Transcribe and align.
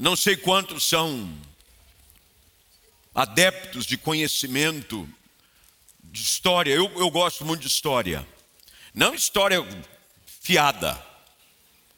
Não 0.00 0.16
sei 0.16 0.34
quantos 0.34 0.84
são 0.84 1.30
adeptos 3.14 3.84
de 3.84 3.98
conhecimento 3.98 5.06
de 6.02 6.22
história. 6.22 6.72
Eu, 6.72 6.90
eu 6.98 7.10
gosto 7.10 7.44
muito 7.44 7.60
de 7.60 7.68
história. 7.68 8.26
Não 8.94 9.14
história 9.14 9.58
fiada, 10.24 10.98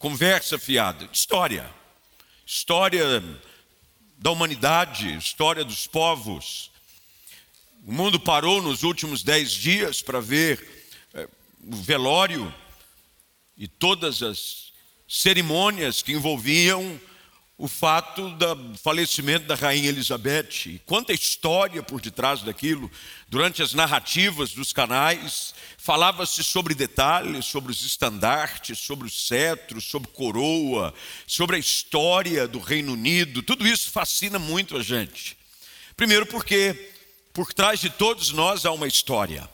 conversa 0.01 0.59
fiada, 0.59 1.09
história. 1.13 1.73
História 2.45 3.23
da 4.19 4.33
humanidade, 4.33 5.17
história 5.17 5.65
dos 5.65 5.87
povos. 5.87 6.73
O 7.87 7.93
mundo 7.93 8.19
parou 8.19 8.61
nos 8.61 8.83
últimos 8.83 9.23
dez 9.23 9.53
dias 9.53 10.03
para 10.03 10.21
ver 10.21 10.91
é, 11.15 11.29
o 11.65 11.77
velório 11.77 12.53
e 13.57 13.69
todas 13.69 14.25
as 14.25 14.73
cerimônias 15.07 16.03
que 16.03 16.11
envolviam 16.11 17.01
o 17.63 17.69
fato 17.69 18.29
do 18.31 18.77
falecimento 18.77 19.47
da 19.47 19.55
rainha 19.55 19.89
Elizabeth. 19.89 20.81
Quanta 20.85 21.13
história 21.13 21.81
por 21.81 22.01
detrás 22.01 22.43
daquilo. 22.43 22.91
Durante 23.29 23.63
as 23.63 23.73
narrativas 23.73 24.51
dos 24.51 24.73
canais, 24.73 25.55
falava-se 25.79 26.43
sobre 26.43 26.75
detalhes, 26.75 27.45
sobre 27.45 27.71
os 27.71 27.85
estandartes, 27.85 28.81
sobre 28.81 29.07
o 29.07 29.11
cetro, 29.11 29.81
sobre 29.81 30.11
coroa, 30.11 30.93
sobre 31.25 31.55
a 31.55 31.59
história 31.61 32.49
do 32.49 32.59
Reino 32.59 32.95
Unido. 32.95 33.45
Tudo 33.45 33.65
isso 33.65 33.93
fascina 33.93 34.41
muito 34.41 34.77
a 34.77 34.83
gente. 34.83 35.39
Primeiro, 35.97 36.27
porque 36.27 36.91
por 37.33 37.55
trás 37.55 37.79
de 37.79 37.91
todos 37.91 38.33
nós 38.33 38.67
há 38.67 38.73
uma 38.73 38.89
história. 38.89 39.49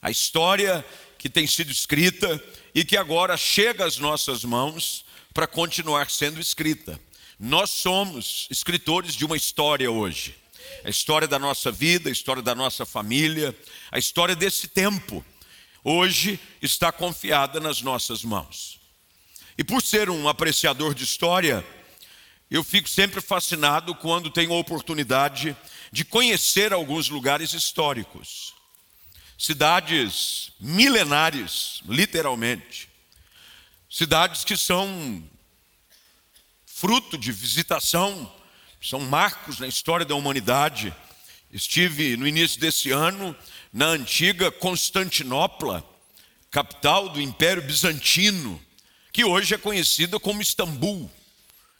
A 0.00 0.10
história 0.10 0.82
que 1.18 1.28
tem 1.28 1.46
sido 1.46 1.70
escrita 1.70 2.42
e 2.74 2.82
que 2.82 2.96
agora 2.96 3.36
chega 3.36 3.84
às 3.84 3.98
nossas 3.98 4.42
mãos 4.42 5.04
para 5.34 5.46
continuar 5.46 6.08
sendo 6.08 6.40
escrita. 6.40 6.98
Nós 7.38 7.70
somos 7.70 8.48
escritores 8.50 9.14
de 9.14 9.24
uma 9.24 9.36
história 9.36 9.90
hoje. 9.90 10.34
A 10.84 10.88
história 10.88 11.28
da 11.28 11.38
nossa 11.38 11.70
vida, 11.70 12.08
a 12.08 12.12
história 12.12 12.42
da 12.42 12.54
nossa 12.54 12.86
família, 12.86 13.54
a 13.90 13.98
história 13.98 14.34
desse 14.34 14.68
tempo. 14.68 15.24
Hoje 15.84 16.40
está 16.62 16.90
confiada 16.90 17.60
nas 17.60 17.82
nossas 17.82 18.24
mãos. 18.24 18.80
E 19.58 19.62
por 19.62 19.82
ser 19.82 20.08
um 20.08 20.28
apreciador 20.28 20.94
de 20.94 21.04
história, 21.04 21.64
eu 22.50 22.64
fico 22.64 22.88
sempre 22.88 23.20
fascinado 23.20 23.94
quando 23.94 24.30
tenho 24.30 24.52
a 24.52 24.58
oportunidade 24.58 25.54
de 25.92 26.04
conhecer 26.04 26.72
alguns 26.72 27.08
lugares 27.10 27.52
históricos. 27.52 28.54
Cidades 29.38 30.52
milenares, 30.58 31.82
literalmente. 31.86 32.88
Cidades 33.90 34.42
que 34.42 34.56
são 34.56 35.22
fruto 36.78 37.16
de 37.16 37.32
visitação, 37.32 38.30
são 38.82 39.00
marcos 39.00 39.58
na 39.58 39.66
história 39.66 40.04
da 40.04 40.14
humanidade. 40.14 40.94
Estive 41.50 42.18
no 42.18 42.28
início 42.28 42.60
desse 42.60 42.90
ano 42.90 43.34
na 43.72 43.86
antiga 43.86 44.52
Constantinopla, 44.52 45.82
capital 46.50 47.08
do 47.08 47.18
Império 47.18 47.62
Bizantino, 47.62 48.60
que 49.10 49.24
hoje 49.24 49.54
é 49.54 49.58
conhecida 49.58 50.20
como 50.20 50.42
Istambul, 50.42 51.10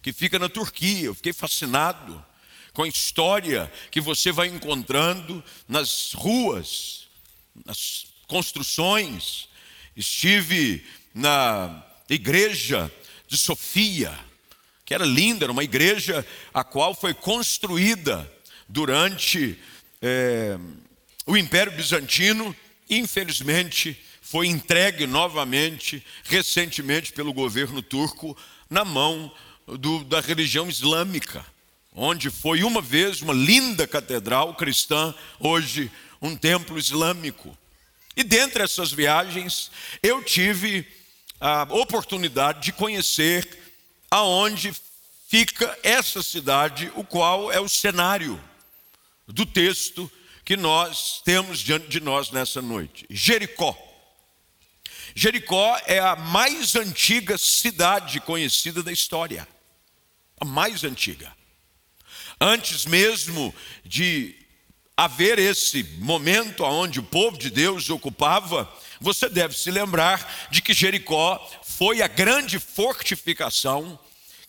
que 0.00 0.14
fica 0.14 0.38
na 0.38 0.48
Turquia. 0.48 1.04
Eu 1.04 1.14
fiquei 1.14 1.34
fascinado 1.34 2.24
com 2.72 2.82
a 2.82 2.88
história 2.88 3.70
que 3.90 4.00
você 4.00 4.32
vai 4.32 4.48
encontrando 4.48 5.44
nas 5.68 6.14
ruas, 6.14 7.06
nas 7.66 8.06
construções. 8.26 9.46
Estive 9.94 10.86
na 11.14 11.84
igreja 12.08 12.90
de 13.28 13.36
Sofia, 13.36 14.18
que 14.86 14.94
era 14.94 15.04
linda, 15.04 15.44
era 15.44 15.52
uma 15.52 15.64
igreja 15.64 16.24
a 16.54 16.62
qual 16.62 16.94
foi 16.94 17.12
construída 17.12 18.32
durante 18.68 19.58
é, 20.00 20.56
o 21.26 21.36
Império 21.36 21.72
Bizantino, 21.72 22.54
infelizmente 22.88 24.00
foi 24.22 24.46
entregue 24.46 25.06
novamente, 25.06 26.04
recentemente, 26.24 27.12
pelo 27.12 27.32
governo 27.32 27.82
turco, 27.82 28.36
na 28.70 28.84
mão 28.84 29.32
do, 29.66 30.04
da 30.04 30.20
religião 30.20 30.68
islâmica, 30.68 31.44
onde 31.92 32.30
foi 32.30 32.62
uma 32.62 32.80
vez 32.80 33.22
uma 33.22 33.32
linda 33.34 33.86
catedral 33.86 34.54
cristã, 34.54 35.12
hoje 35.40 35.90
um 36.22 36.36
templo 36.36 36.78
islâmico. 36.78 37.56
E 38.16 38.22
dentre 38.22 38.62
essas 38.62 38.92
viagens, 38.92 39.70
eu 40.02 40.22
tive 40.22 40.86
a 41.40 41.66
oportunidade 41.70 42.62
de 42.62 42.72
conhecer 42.72 43.46
aonde 44.10 44.72
fica 45.28 45.78
essa 45.82 46.22
cidade, 46.22 46.90
o 46.94 47.04
qual 47.04 47.50
é 47.50 47.60
o 47.60 47.68
cenário 47.68 48.42
do 49.26 49.44
texto 49.44 50.10
que 50.44 50.56
nós 50.56 51.20
temos 51.24 51.58
diante 51.58 51.88
de 51.88 52.00
nós 52.00 52.30
nessa 52.30 52.62
noite. 52.62 53.04
Jericó. 53.10 53.76
Jericó 55.14 55.80
é 55.86 55.98
a 55.98 56.14
mais 56.14 56.76
antiga 56.76 57.36
cidade 57.36 58.20
conhecida 58.20 58.82
da 58.82 58.92
história. 58.92 59.48
A 60.38 60.44
mais 60.44 60.84
antiga. 60.84 61.34
Antes 62.40 62.86
mesmo 62.86 63.52
de 63.84 64.36
haver 64.96 65.38
esse 65.38 65.82
momento 65.98 66.64
onde 66.64 67.00
o 67.00 67.02
povo 67.02 67.36
de 67.36 67.50
Deus 67.50 67.90
ocupava, 67.90 68.70
você 69.00 69.28
deve 69.28 69.56
se 69.56 69.70
lembrar 69.70 70.48
de 70.50 70.62
que 70.62 70.72
Jericó 70.72 71.38
foi 71.64 72.02
a 72.02 72.06
grande 72.06 72.58
fortificação 72.58 73.98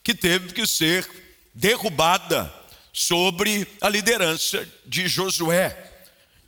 que 0.07 0.15
teve 0.15 0.53
que 0.53 0.65
ser 0.65 1.05
derrubada 1.53 2.49
sobre 2.93 3.67
a 3.81 3.89
liderança 3.89 4.65
de 4.85 5.05
Josué, 5.05 5.77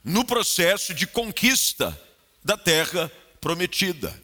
no 0.02 0.24
processo 0.24 0.94
de 0.94 1.06
conquista 1.06 2.00
da 2.42 2.56
terra 2.56 3.12
prometida. 3.42 4.18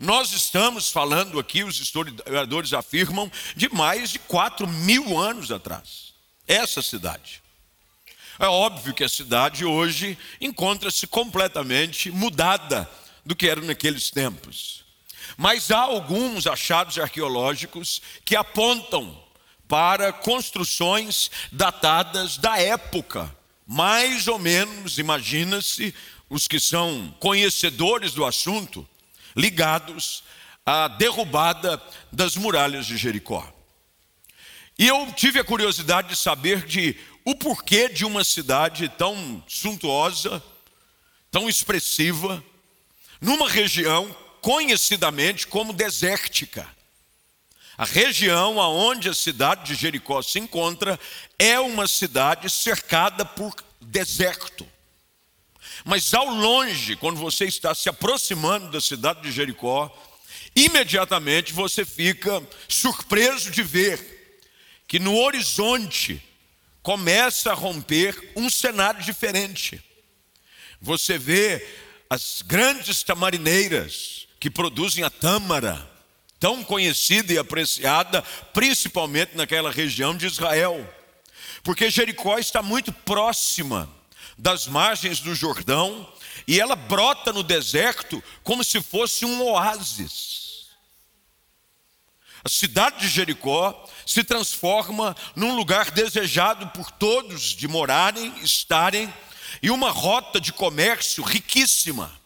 Nós 0.00 0.32
estamos 0.32 0.90
falando 0.90 1.38
aqui, 1.38 1.62
os 1.62 1.78
historiadores 1.78 2.72
afirmam, 2.72 3.30
de 3.54 3.68
mais 3.68 4.10
de 4.10 4.18
4 4.18 4.66
mil 4.66 5.16
anos 5.16 5.52
atrás. 5.52 6.12
Essa 6.44 6.82
cidade. 6.82 7.40
É 8.40 8.46
óbvio 8.46 8.92
que 8.92 9.04
a 9.04 9.08
cidade 9.08 9.64
hoje 9.64 10.18
encontra-se 10.40 11.06
completamente 11.06 12.10
mudada 12.10 12.90
do 13.24 13.36
que 13.36 13.48
era 13.48 13.60
naqueles 13.60 14.10
tempos. 14.10 14.84
Mas 15.36 15.70
há 15.70 15.80
alguns 15.80 16.46
achados 16.46 16.98
arqueológicos 16.98 18.00
que 18.24 18.36
apontam 18.36 19.16
para 19.68 20.12
construções 20.12 21.30
datadas 21.52 22.38
da 22.38 22.58
época, 22.58 23.34
mais 23.66 24.26
ou 24.26 24.38
menos, 24.38 24.98
imagina-se, 24.98 25.94
os 26.30 26.48
que 26.48 26.58
são 26.58 27.14
conhecedores 27.20 28.12
do 28.12 28.24
assunto, 28.24 28.88
ligados 29.36 30.24
à 30.64 30.88
derrubada 30.88 31.80
das 32.10 32.36
muralhas 32.36 32.86
de 32.86 32.96
Jericó. 32.96 33.46
E 34.78 34.86
eu 34.86 35.12
tive 35.12 35.40
a 35.40 35.44
curiosidade 35.44 36.08
de 36.08 36.16
saber 36.16 36.64
de 36.64 36.96
o 37.24 37.34
porquê 37.34 37.88
de 37.88 38.04
uma 38.04 38.24
cidade 38.24 38.88
tão 38.88 39.42
suntuosa, 39.46 40.42
tão 41.30 41.48
expressiva, 41.48 42.42
numa 43.20 43.48
região 43.48 44.14
conhecidamente 44.48 45.46
como 45.46 45.74
desértica. 45.74 46.66
A 47.76 47.84
região 47.84 48.58
aonde 48.58 49.10
a 49.10 49.12
cidade 49.12 49.66
de 49.66 49.74
Jericó 49.78 50.22
se 50.22 50.38
encontra 50.38 50.98
é 51.38 51.60
uma 51.60 51.86
cidade 51.86 52.48
cercada 52.48 53.26
por 53.26 53.54
deserto. 53.78 54.66
Mas 55.84 56.14
ao 56.14 56.30
longe, 56.30 56.96
quando 56.96 57.18
você 57.18 57.44
está 57.44 57.74
se 57.74 57.90
aproximando 57.90 58.70
da 58.70 58.80
cidade 58.80 59.20
de 59.20 59.30
Jericó, 59.30 59.94
imediatamente 60.56 61.52
você 61.52 61.84
fica 61.84 62.42
surpreso 62.66 63.50
de 63.50 63.62
ver 63.62 64.40
que 64.88 64.98
no 64.98 65.14
horizonte 65.14 66.22
começa 66.82 67.50
a 67.50 67.54
romper 67.54 68.32
um 68.34 68.48
cenário 68.48 69.02
diferente. 69.02 69.78
Você 70.80 71.18
vê 71.18 71.68
as 72.08 72.40
grandes 72.40 73.02
tamarineiras, 73.02 74.26
que 74.40 74.50
produzem 74.50 75.04
a 75.04 75.10
tâmara, 75.10 75.88
tão 76.38 76.62
conhecida 76.62 77.32
e 77.32 77.38
apreciada, 77.38 78.22
principalmente 78.52 79.36
naquela 79.36 79.70
região 79.70 80.16
de 80.16 80.26
Israel. 80.26 80.86
Porque 81.62 81.90
Jericó 81.90 82.38
está 82.38 82.62
muito 82.62 82.92
próxima 82.92 83.88
das 84.36 84.66
margens 84.66 85.20
do 85.20 85.34
Jordão 85.34 86.10
e 86.46 86.60
ela 86.60 86.76
brota 86.76 87.32
no 87.32 87.42
deserto 87.42 88.22
como 88.42 88.62
se 88.62 88.80
fosse 88.80 89.24
um 89.24 89.42
oásis. 89.42 90.68
A 92.44 92.48
cidade 92.48 93.00
de 93.00 93.08
Jericó 93.08 93.86
se 94.06 94.22
transforma 94.22 95.14
num 95.34 95.54
lugar 95.54 95.90
desejado 95.90 96.68
por 96.68 96.90
todos 96.92 97.54
de 97.54 97.66
morarem, 97.66 98.32
estarem, 98.42 99.12
e 99.62 99.70
uma 99.70 99.90
rota 99.90 100.40
de 100.40 100.52
comércio 100.52 101.22
riquíssima. 101.24 102.17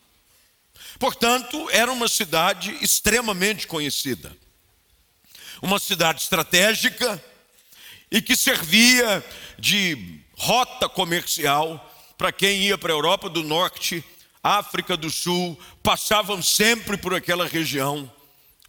Portanto, 1.02 1.68
era 1.72 1.90
uma 1.90 2.06
cidade 2.06 2.78
extremamente 2.80 3.66
conhecida. 3.66 4.32
Uma 5.60 5.80
cidade 5.80 6.22
estratégica, 6.22 7.20
e 8.08 8.22
que 8.22 8.36
servia 8.36 9.24
de 9.58 10.20
rota 10.36 10.88
comercial 10.88 11.92
para 12.16 12.30
quem 12.30 12.66
ia 12.66 12.78
para 12.78 12.92
a 12.92 12.94
Europa 12.94 13.28
do 13.28 13.42
Norte, 13.42 14.04
África 14.44 14.96
do 14.96 15.10
Sul, 15.10 15.58
passavam 15.82 16.40
sempre 16.40 16.96
por 16.96 17.12
aquela 17.12 17.48
região 17.48 18.08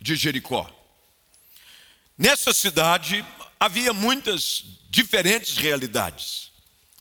de 0.01 0.15
Jericó. 0.15 0.67
Nessa 2.17 2.51
cidade 2.51 3.23
havia 3.59 3.93
muitas 3.93 4.63
diferentes 4.89 5.55
realidades. 5.55 6.51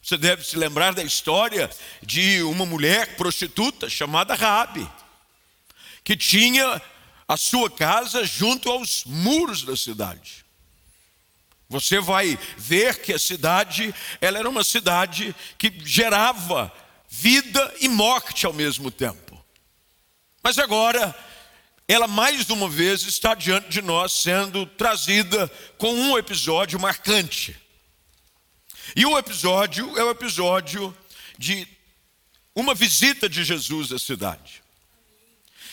Você 0.02 0.18
deve 0.18 0.44
se 0.44 0.58
lembrar 0.58 0.92
da 0.92 1.02
história 1.02 1.70
de 2.02 2.42
uma 2.42 2.66
mulher 2.66 3.16
prostituta 3.16 3.88
chamada 3.88 4.34
Rabi, 4.34 4.86
que 6.04 6.16
tinha 6.16 6.80
a 7.26 7.36
sua 7.36 7.70
casa 7.70 8.24
junto 8.24 8.70
aos 8.70 9.04
muros 9.04 9.62
da 9.62 9.76
cidade. 9.76 10.44
Você 11.68 12.00
vai 12.00 12.38
ver 12.58 13.00
que 13.00 13.12
a 13.12 13.18
cidade, 13.18 13.94
ela 14.20 14.38
era 14.38 14.48
uma 14.48 14.62
cidade 14.62 15.34
que 15.56 15.72
gerava 15.84 16.70
vida 17.08 17.74
e 17.80 17.88
morte 17.88 18.44
ao 18.44 18.52
mesmo 18.52 18.90
tempo. 18.90 19.42
Mas 20.42 20.58
agora, 20.58 21.14
ela 21.88 22.06
mais 22.06 22.48
uma 22.50 22.68
vez 22.68 23.02
está 23.04 23.34
diante 23.34 23.68
de 23.68 23.82
nós 23.82 24.12
sendo 24.12 24.66
trazida 24.66 25.48
com 25.78 25.94
um 25.94 26.18
episódio 26.18 26.78
marcante. 26.78 27.56
E 28.94 29.06
o 29.06 29.16
episódio 29.16 29.98
é 29.98 30.04
o 30.04 30.10
episódio 30.10 30.94
de 31.38 31.66
uma 32.54 32.74
visita 32.74 33.28
de 33.28 33.44
Jesus 33.44 33.92
à 33.92 33.98
cidade. 33.98 34.61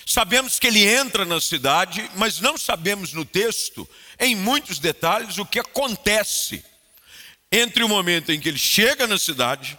Sabemos 0.10 0.58
que 0.58 0.66
ele 0.66 0.88
entra 0.88 1.24
na 1.24 1.40
cidade, 1.40 2.10
mas 2.16 2.40
não 2.40 2.58
sabemos 2.58 3.14
no 3.14 3.24
texto, 3.24 3.88
em 4.20 4.36
muitos 4.36 4.80
detalhes, 4.80 5.38
o 5.38 5.46
que 5.46 5.60
acontece 5.60 6.66
entre 7.52 7.84
o 7.84 7.88
momento 7.88 8.32
em 8.32 8.40
que 8.40 8.50
ele 8.50 8.58
chega 8.58 9.06
na 9.06 9.20
cidade 9.20 9.78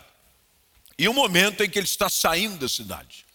e 0.97 1.09
o 1.09 1.13
momento 1.13 1.65
em 1.65 1.69
que 1.69 1.81
ele 1.81 1.89
está 1.89 2.09
saindo 2.09 2.59
da 2.59 2.69
cidade. 2.69 3.27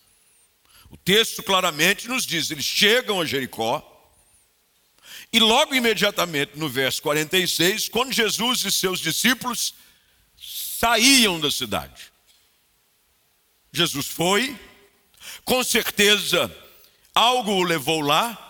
O 0.89 0.95
texto 0.95 1.43
claramente 1.43 2.07
nos 2.07 2.25
diz: 2.25 2.49
eles 2.49 2.63
chegam 2.63 3.19
a 3.19 3.25
Jericó, 3.25 3.83
e 5.33 5.39
logo 5.41 5.75
imediatamente, 5.75 6.53
no 6.55 6.69
verso 6.69 7.01
46, 7.01 7.89
quando 7.89 8.13
Jesus 8.13 8.63
e 8.63 8.71
seus 8.71 9.01
discípulos 9.01 9.73
saíam 10.79 11.41
da 11.41 11.51
cidade, 11.51 12.09
Jesus 13.73 14.07
foi, 14.07 14.57
com 15.43 15.61
certeza 15.61 16.49
algo 17.15 17.53
o 17.53 17.63
levou 17.63 18.01
lá, 18.01 18.41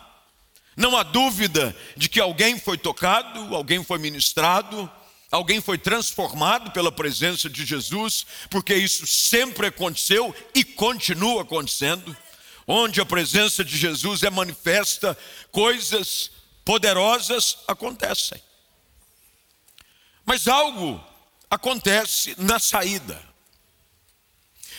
não 0.76 0.98
há 0.98 1.04
dúvida 1.04 1.76
de 1.96 2.10
que 2.10 2.20
alguém 2.20 2.60
foi 2.60 2.78
tocado, 2.78 3.56
alguém 3.56 3.84
foi 3.84 4.00
ministrado, 4.00 4.92
alguém 5.32 5.62
foi 5.62 5.78
transformado 5.78 6.72
pela 6.72 6.92
presença 6.92 7.50
de 7.50 7.64
Jesus, 7.64 8.26
porque 8.50 8.76
isso 8.76 9.08
sempre 9.08 9.68
aconteceu 9.68 10.36
e 10.54 10.64
continua 10.64 11.44
acontecendo. 11.44 12.16
Onde 12.68 13.00
a 13.00 13.06
presença 13.06 13.64
de 13.64 13.78
Jesus 13.78 14.24
é 14.24 14.30
manifesta, 14.30 15.16
coisas 15.52 16.32
poderosas 16.66 17.60
acontecem. 17.68 18.42
Mas 20.26 20.48
algo 20.48 21.02
acontece 21.50 22.36
na 22.40 22.58
saída. 22.58 23.22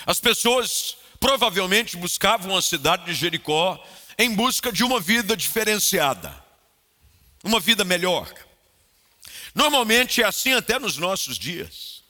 As 0.05 0.21
pessoas 0.21 0.97
provavelmente 1.21 1.97
buscavam 1.97 2.57
a 2.57 2.63
cidade 2.63 3.05
de 3.07 3.15
Jericó 3.15 3.83
em 4.19 4.35
busca 4.35 4.73
de 4.73 4.83
uma 4.83 5.01
vida 5.01 5.37
diferenciada, 5.37 6.35
uma 7.45 7.61
vida 7.61 7.85
melhor. 7.85 8.33
Normalmente 9.55 10.23
é 10.23 10.27
assim 10.27 10.53
até 10.53 10.79
nos 10.79 10.97
nossos 10.97 11.39
dias. 11.39 12.03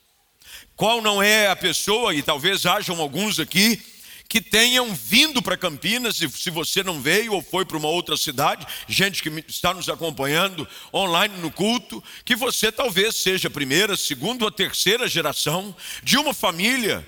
Qual 0.74 1.00
não 1.00 1.22
é 1.22 1.48
a 1.48 1.56
pessoa, 1.56 2.14
e 2.14 2.22
talvez 2.22 2.66
hajam 2.66 3.00
alguns 3.00 3.40
aqui, 3.40 3.80
que 4.28 4.40
tenham 4.40 4.92
vindo 4.94 5.40
para 5.40 5.56
Campinas, 5.56 6.20
e 6.20 6.28
se 6.28 6.50
você 6.50 6.82
não 6.82 7.00
veio 7.00 7.32
ou 7.32 7.42
foi 7.42 7.64
para 7.64 7.76
uma 7.76 7.88
outra 7.88 8.16
cidade, 8.16 8.66
gente 8.88 9.22
que 9.22 9.44
está 9.48 9.72
nos 9.72 9.88
acompanhando 9.88 10.68
online 10.92 11.36
no 11.38 11.50
culto, 11.50 12.02
que 12.24 12.34
você 12.34 12.72
talvez 12.72 13.16
seja 13.16 13.48
a 13.48 13.50
primeira, 13.50 13.96
segunda 13.96 14.44
ou 14.44 14.50
terceira 14.50 15.08
geração 15.08 15.74
de 16.02 16.18
uma 16.18 16.34
família 16.34 17.06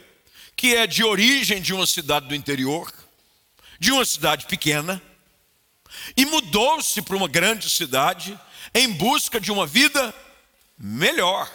que 0.59 0.75
é 0.75 0.89
de 0.89 1.05
origem 1.05 1.63
de 1.63 1.73
uma 1.73 1.87
cidade 1.87 2.27
do 2.27 2.35
interior, 2.35 2.93
de 3.79 3.93
uma 3.93 4.05
cidade 4.05 4.45
pequena, 4.47 5.01
e 6.17 6.27
mudou-se 6.27 7.01
para 7.01 7.15
uma 7.15 7.29
grande 7.29 7.71
cidade 7.71 8.37
em 8.75 8.93
busca 8.93 9.41
de 9.41 9.53
uma 9.53 9.65
vida 9.69 10.13
melhor. 10.77 11.49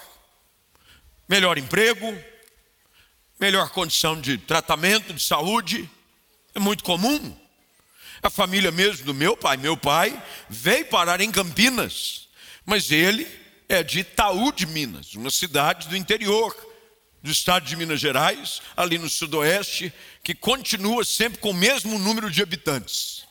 Melhor 1.27 1.57
emprego, 1.57 2.17
melhor 3.38 3.71
condição 3.71 4.19
de 4.21 4.38
tratamento, 4.38 5.13
de 5.13 5.21
saúde. 5.21 5.89
É 6.56 6.59
muito 6.59 6.81
comum. 6.81 7.38
A 8.21 8.29
família 8.29 8.71
mesmo 8.71 9.06
do 9.06 9.13
meu 9.13 9.35
pai, 9.35 9.57
meu 9.57 9.75
pai 9.75 10.17
veio 10.49 10.85
parar 10.85 11.19
em 11.19 11.29
Campinas, 11.29 12.29
mas 12.65 12.89
ele 12.89 13.27
é 13.67 13.83
de 13.83 13.99
Itaú 13.99 14.53
de 14.53 14.65
Minas, 14.65 15.13
uma 15.13 15.29
cidade 15.29 15.89
do 15.89 15.97
interior 15.97 16.56
do 17.23 17.31
estado 17.31 17.65
de 17.65 17.77
Minas 17.77 18.01
Gerais, 18.01 18.61
ali 18.75 18.97
no 18.97 19.09
sudoeste, 19.09 19.93
que 20.21 20.35
continua 20.35 21.05
sempre 21.05 21.39
com 21.39 21.51
o 21.51 21.53
mesmo 21.53 21.97
número 21.97 22.29
de 22.29 22.43
habitantes. 22.43 23.23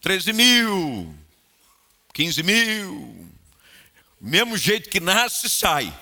13 0.00 0.32
mil, 0.32 1.16
15 2.12 2.42
mil, 2.42 3.30
mesmo 4.20 4.58
jeito 4.58 4.90
que 4.90 4.98
nasce, 4.98 5.48
sai. 5.48 5.96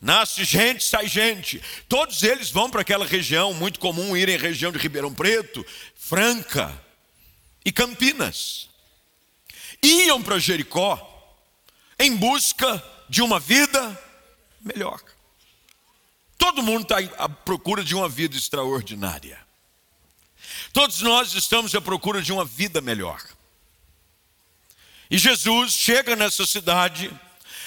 Nasce 0.00 0.44
gente, 0.44 0.82
sai 0.82 1.06
gente. 1.06 1.62
Todos 1.88 2.24
eles 2.24 2.50
vão 2.50 2.68
para 2.68 2.80
aquela 2.80 3.06
região, 3.06 3.54
muito 3.54 3.78
comum 3.78 4.16
ir 4.16 4.28
em 4.28 4.36
região 4.36 4.72
de 4.72 4.78
Ribeirão 4.78 5.14
Preto, 5.14 5.64
Franca 5.94 6.76
e 7.64 7.70
Campinas. 7.70 8.68
Iam 9.80 10.20
para 10.20 10.38
Jericó 10.40 11.06
em 11.96 12.16
busca 12.16 12.82
de 13.08 13.22
uma 13.22 13.38
vida 13.38 13.96
melhor. 14.60 15.00
Todo 16.50 16.64
mundo 16.64 16.82
está 16.82 16.98
à 17.16 17.28
procura 17.28 17.84
de 17.84 17.94
uma 17.94 18.08
vida 18.08 18.36
extraordinária. 18.36 19.38
Todos 20.72 21.00
nós 21.00 21.32
estamos 21.32 21.72
à 21.76 21.80
procura 21.80 22.20
de 22.20 22.32
uma 22.32 22.44
vida 22.44 22.80
melhor. 22.80 23.22
E 25.08 25.16
Jesus 25.16 25.74
chega 25.74 26.16
nessa 26.16 26.44
cidade, 26.44 27.08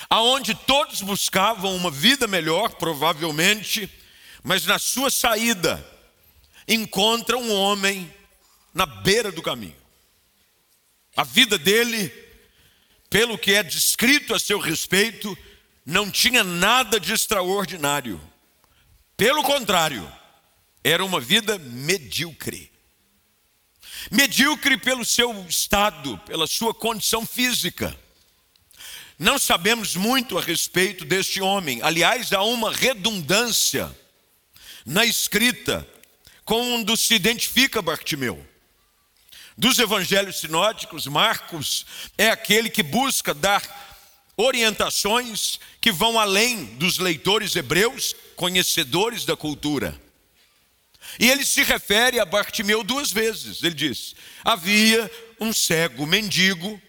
aonde 0.10 0.54
todos 0.54 1.02
buscavam 1.02 1.74
uma 1.74 1.90
vida 1.90 2.28
melhor, 2.28 2.72
provavelmente, 2.72 3.90
mas 4.44 4.66
na 4.66 4.78
sua 4.78 5.10
saída 5.10 5.82
encontra 6.68 7.38
um 7.38 7.54
homem 7.54 8.14
na 8.74 8.86
beira 8.86 9.32
do 9.32 9.42
caminho. 9.42 9.78
A 11.16 11.24
vida 11.24 11.58
dele, 11.58 12.10
pelo 13.10 13.38
que 13.38 13.54
é 13.54 13.64
descrito 13.64 14.36
a 14.36 14.40
seu 14.40 14.60
respeito, 14.60 15.38
não 15.86 16.12
tinha 16.12 16.44
nada 16.44 17.00
de 17.00 17.14
extraordinário. 17.14 18.33
Pelo 19.16 19.44
contrário, 19.44 20.12
era 20.84 21.04
uma 21.04 21.20
vida 21.20 21.58
medíocre. 21.58 22.72
Medíocre 24.12 24.78
pelo 24.78 25.06
seu 25.06 25.46
estado, 25.48 26.18
pela 26.20 26.48
sua 26.48 26.74
condição 26.74 27.26
física. 27.26 27.98
Não 29.18 29.38
sabemos 29.38 29.96
muito 29.96 30.38
a 30.38 30.42
respeito 30.42 31.06
deste 31.06 31.42
homem. 31.42 31.82
Aliás, 31.82 32.34
há 32.34 32.42
uma 32.44 32.72
redundância 32.72 33.96
na 34.86 35.06
escrita 35.06 35.88
quando 36.44 36.98
se 36.98 37.14
identifica 37.14 37.82
Bartimeu. 37.82 38.46
Dos 39.56 39.78
evangelhos 39.78 40.40
sinóticos, 40.40 41.06
Marcos 41.06 41.86
é 42.18 42.30
aquele 42.30 42.70
que 42.70 42.82
busca 42.82 43.34
dar 43.34 43.62
orientações 44.36 45.60
que 45.80 45.92
vão 45.92 46.20
além 46.20 46.66
dos 46.76 46.98
leitores 46.98 47.56
hebreus, 47.56 48.16
conhecedores 48.44 49.24
da 49.24 49.38
cultura. 49.38 49.98
E 51.18 51.30
ele 51.30 51.46
se 51.46 51.64
refere 51.64 52.20
a 52.20 52.26
Bartimeu 52.26 52.84
duas 52.84 53.10
vezes. 53.10 53.64
Ele 53.64 53.74
diz: 53.74 54.16
havia 54.44 55.10
um 55.40 55.54
cego 55.54 56.06
mendigo 56.06 56.82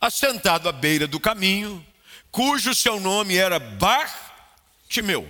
assentado 0.00 0.68
à 0.68 0.72
beira 0.72 1.08
do 1.08 1.18
caminho, 1.18 1.84
cujo 2.30 2.72
seu 2.72 3.00
nome 3.00 3.34
era 3.34 3.58
Bartimeu. 3.58 5.28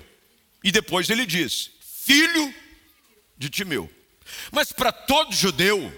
E 0.63 0.71
depois 0.71 1.09
ele 1.09 1.25
diz: 1.25 1.71
filho 1.81 2.55
de 3.39 3.49
Timeu. 3.49 3.91
Mas 4.53 4.73
para 4.73 4.93
todo 4.93 5.35
judeu, 5.35 5.91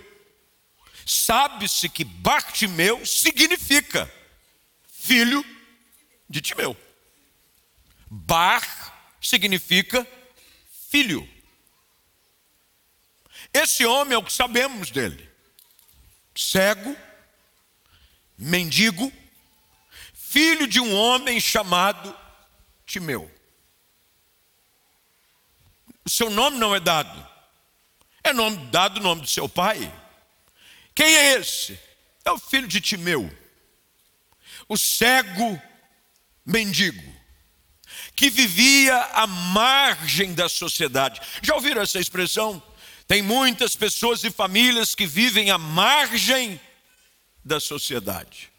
sabe-se 1.05 1.89
que 1.89 2.05
Bartimeu 2.05 3.05
significa 3.05 4.09
filho 4.89 5.45
de 6.31 6.41
Timeu. 6.41 6.77
Bar 8.09 8.86
significa 9.27 10.07
filho. 10.91 11.29
Esse 13.53 13.85
homem 13.85 14.15
é 14.15 14.19
o 14.19 14.23
que 14.23 14.33
sabemos 14.33 14.91
dele: 14.91 15.29
cego, 16.35 16.97
mendigo, 18.37 19.13
filho 20.15 20.67
de 20.67 20.81
um 20.81 20.95
homem 20.95 21.41
chamado 21.41 22.17
Timeu. 22.85 23.31
Seu 26.07 26.31
nome 26.31 26.59
não 26.59 26.75
é 26.75 26.79
dado, 26.79 27.27
é 28.23 28.33
nome 28.33 28.57
dado 28.67 28.99
o 28.99 29.03
nome 29.03 29.23
do 29.23 29.27
seu 29.27 29.49
pai. 29.49 29.93
Quem 30.95 31.07
é 31.07 31.39
esse? 31.39 31.79
É 32.25 32.31
o 32.31 32.39
filho 32.39 32.69
de 32.69 32.81
Timeu, 32.81 33.31
o 34.69 34.77
cego 34.77 35.61
mendigo, 36.45 37.16
que 38.17 38.31
vivia 38.31 38.97
à 39.13 39.27
margem 39.27 40.33
da 40.33 40.49
sociedade. 40.49 41.21
Já 41.43 41.55
ouviram 41.55 41.83
essa 41.83 42.01
expressão? 42.01 42.63
Tem 43.07 43.21
muitas 43.21 43.77
pessoas 43.77 44.25
e 44.25 44.31
famílias 44.31 44.95
que 44.95 45.07
vivem 45.07 45.51
à 45.51 45.59
margem 45.59 46.59
da 47.45 47.61
sociedade, 47.61 48.51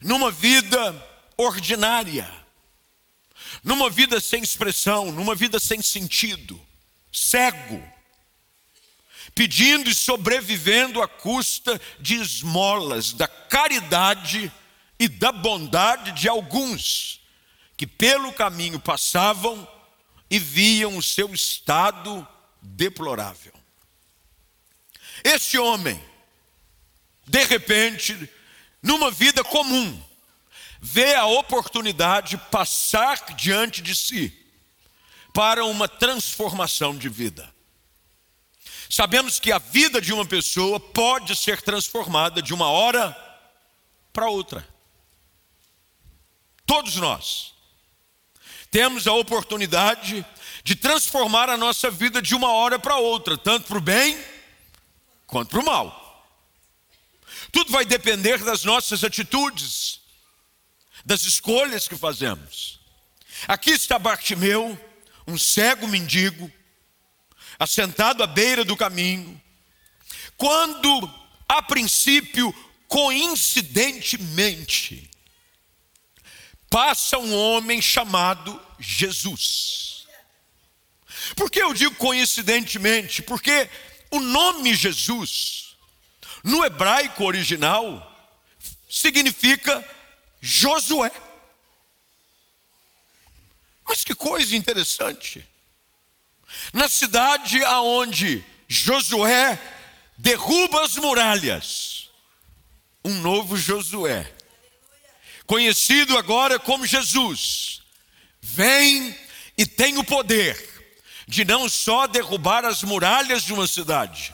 numa 0.00 0.30
vida 0.30 1.08
ordinária, 1.36 2.32
numa 3.62 3.90
vida 3.90 4.20
sem 4.20 4.42
expressão, 4.42 5.12
numa 5.12 5.34
vida 5.34 5.58
sem 5.58 5.82
sentido, 5.82 6.58
cego 7.12 7.82
pedindo 9.34 9.88
e 9.88 9.94
sobrevivendo 9.94 11.00
à 11.00 11.08
custa 11.08 11.80
de 11.98 12.16
esmolas, 12.16 13.12
da 13.12 13.28
caridade 13.28 14.52
e 14.98 15.08
da 15.08 15.32
bondade 15.32 16.12
de 16.12 16.28
alguns 16.28 17.19
que 17.80 17.86
pelo 17.86 18.30
caminho 18.30 18.78
passavam 18.78 19.66
e 20.30 20.38
viam 20.38 20.98
o 20.98 21.02
seu 21.02 21.32
estado 21.32 22.28
deplorável. 22.60 23.54
Este 25.24 25.56
homem, 25.56 25.98
de 27.26 27.42
repente, 27.44 28.30
numa 28.82 29.10
vida 29.10 29.42
comum, 29.42 29.98
vê 30.78 31.14
a 31.14 31.24
oportunidade 31.24 32.36
passar 32.50 33.34
diante 33.34 33.80
de 33.80 33.94
si 33.94 34.30
para 35.32 35.64
uma 35.64 35.88
transformação 35.88 36.94
de 36.94 37.08
vida. 37.08 37.50
Sabemos 38.90 39.40
que 39.40 39.50
a 39.50 39.58
vida 39.58 40.02
de 40.02 40.12
uma 40.12 40.26
pessoa 40.26 40.78
pode 40.78 41.34
ser 41.34 41.62
transformada 41.62 42.42
de 42.42 42.52
uma 42.52 42.68
hora 42.68 43.16
para 44.12 44.28
outra. 44.28 44.68
Todos 46.66 46.96
nós 46.96 47.58
temos 48.70 49.06
a 49.06 49.12
oportunidade 49.12 50.24
de 50.62 50.76
transformar 50.76 51.50
a 51.50 51.56
nossa 51.56 51.90
vida 51.90 52.22
de 52.22 52.34
uma 52.34 52.52
hora 52.52 52.78
para 52.78 52.96
outra, 52.96 53.36
tanto 53.36 53.66
para 53.66 53.78
o 53.78 53.80
bem 53.80 54.16
quanto 55.26 55.50
para 55.50 55.60
o 55.60 55.64
mal. 55.64 56.00
Tudo 57.50 57.72
vai 57.72 57.84
depender 57.84 58.38
das 58.38 58.62
nossas 58.64 59.02
atitudes, 59.02 60.00
das 61.04 61.24
escolhas 61.24 61.88
que 61.88 61.96
fazemos. 61.96 62.78
Aqui 63.48 63.70
está 63.70 63.98
Bartimeu, 63.98 64.78
um 65.26 65.38
cego 65.38 65.88
mendigo, 65.88 66.52
assentado 67.58 68.22
à 68.22 68.26
beira 68.26 68.64
do 68.64 68.76
caminho, 68.76 69.40
quando, 70.36 71.12
a 71.48 71.62
princípio, 71.62 72.54
coincidentemente, 72.86 75.09
passa 76.70 77.18
um 77.18 77.36
homem 77.36 77.82
chamado 77.82 78.58
Jesus. 78.78 80.06
Por 81.34 81.50
que 81.50 81.60
eu 81.60 81.74
digo 81.74 81.94
coincidentemente? 81.96 83.20
Porque 83.22 83.68
o 84.10 84.20
nome 84.20 84.74
Jesus, 84.74 85.76
no 86.42 86.64
hebraico 86.64 87.24
original, 87.24 88.06
significa 88.88 89.84
Josué. 90.40 91.10
Mas 93.86 94.04
que 94.04 94.14
coisa 94.14 94.56
interessante. 94.56 95.46
Na 96.72 96.88
cidade 96.88 97.62
aonde 97.64 98.44
Josué 98.68 99.58
derruba 100.16 100.84
as 100.84 100.96
muralhas, 100.96 102.10
um 103.04 103.14
novo 103.20 103.56
Josué, 103.56 104.32
conhecido 105.50 106.16
agora 106.16 106.60
como 106.60 106.86
Jesus, 106.86 107.82
vem 108.40 109.18
e 109.58 109.66
tem 109.66 109.98
o 109.98 110.04
poder 110.04 110.56
de 111.26 111.44
não 111.44 111.68
só 111.68 112.06
derrubar 112.06 112.64
as 112.64 112.84
muralhas 112.84 113.42
de 113.42 113.52
uma 113.52 113.66
cidade, 113.66 114.32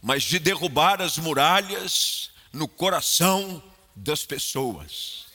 mas 0.00 0.22
de 0.22 0.38
derrubar 0.38 1.02
as 1.02 1.18
muralhas 1.18 2.30
no 2.52 2.68
coração 2.68 3.60
das 3.96 4.24
pessoas. 4.24 5.26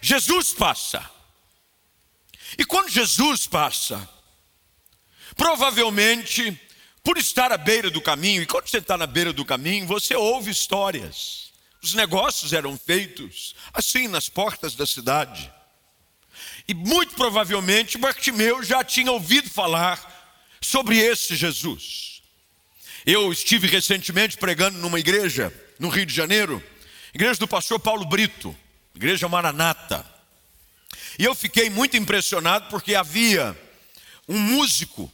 Jesus 0.00 0.54
passa. 0.54 1.04
E 2.56 2.64
quando 2.64 2.88
Jesus 2.88 3.46
passa, 3.46 4.08
Provavelmente, 5.36 6.58
por 7.02 7.16
estar 7.18 7.52
à 7.52 7.56
beira 7.56 7.90
do 7.90 8.00
caminho, 8.00 8.42
e 8.42 8.46
quando 8.46 8.68
você 8.68 8.78
está 8.78 8.96
na 8.96 9.06
beira 9.06 9.32
do 9.32 9.44
caminho, 9.44 9.86
você 9.86 10.14
ouve 10.14 10.50
histórias. 10.50 11.49
Os 11.82 11.94
negócios 11.94 12.52
eram 12.52 12.76
feitos 12.76 13.54
assim 13.72 14.08
nas 14.08 14.28
portas 14.28 14.74
da 14.74 14.86
cidade. 14.86 15.50
E 16.68 16.74
muito 16.74 17.14
provavelmente 17.14 17.98
Bartimeu 17.98 18.62
já 18.62 18.84
tinha 18.84 19.10
ouvido 19.10 19.48
falar 19.48 20.58
sobre 20.60 20.98
esse 20.98 21.34
Jesus. 21.34 22.22
Eu 23.06 23.32
estive 23.32 23.66
recentemente 23.66 24.36
pregando 24.36 24.78
numa 24.78 25.00
igreja 25.00 25.52
no 25.78 25.88
Rio 25.88 26.04
de 26.04 26.14
Janeiro, 26.14 26.62
igreja 27.14 27.40
do 27.40 27.48
pastor 27.48 27.80
Paulo 27.80 28.04
Brito, 28.04 28.54
igreja 28.94 29.28
Maranata. 29.28 30.04
E 31.18 31.24
eu 31.24 31.34
fiquei 31.34 31.70
muito 31.70 31.96
impressionado 31.96 32.68
porque 32.68 32.94
havia 32.94 33.58
um 34.28 34.38
músico 34.38 35.10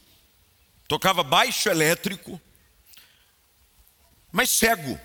tocava 0.87 1.23
baixo 1.23 1.69
elétrico, 1.69 2.39
mas 4.31 4.49
cego. 4.49 4.99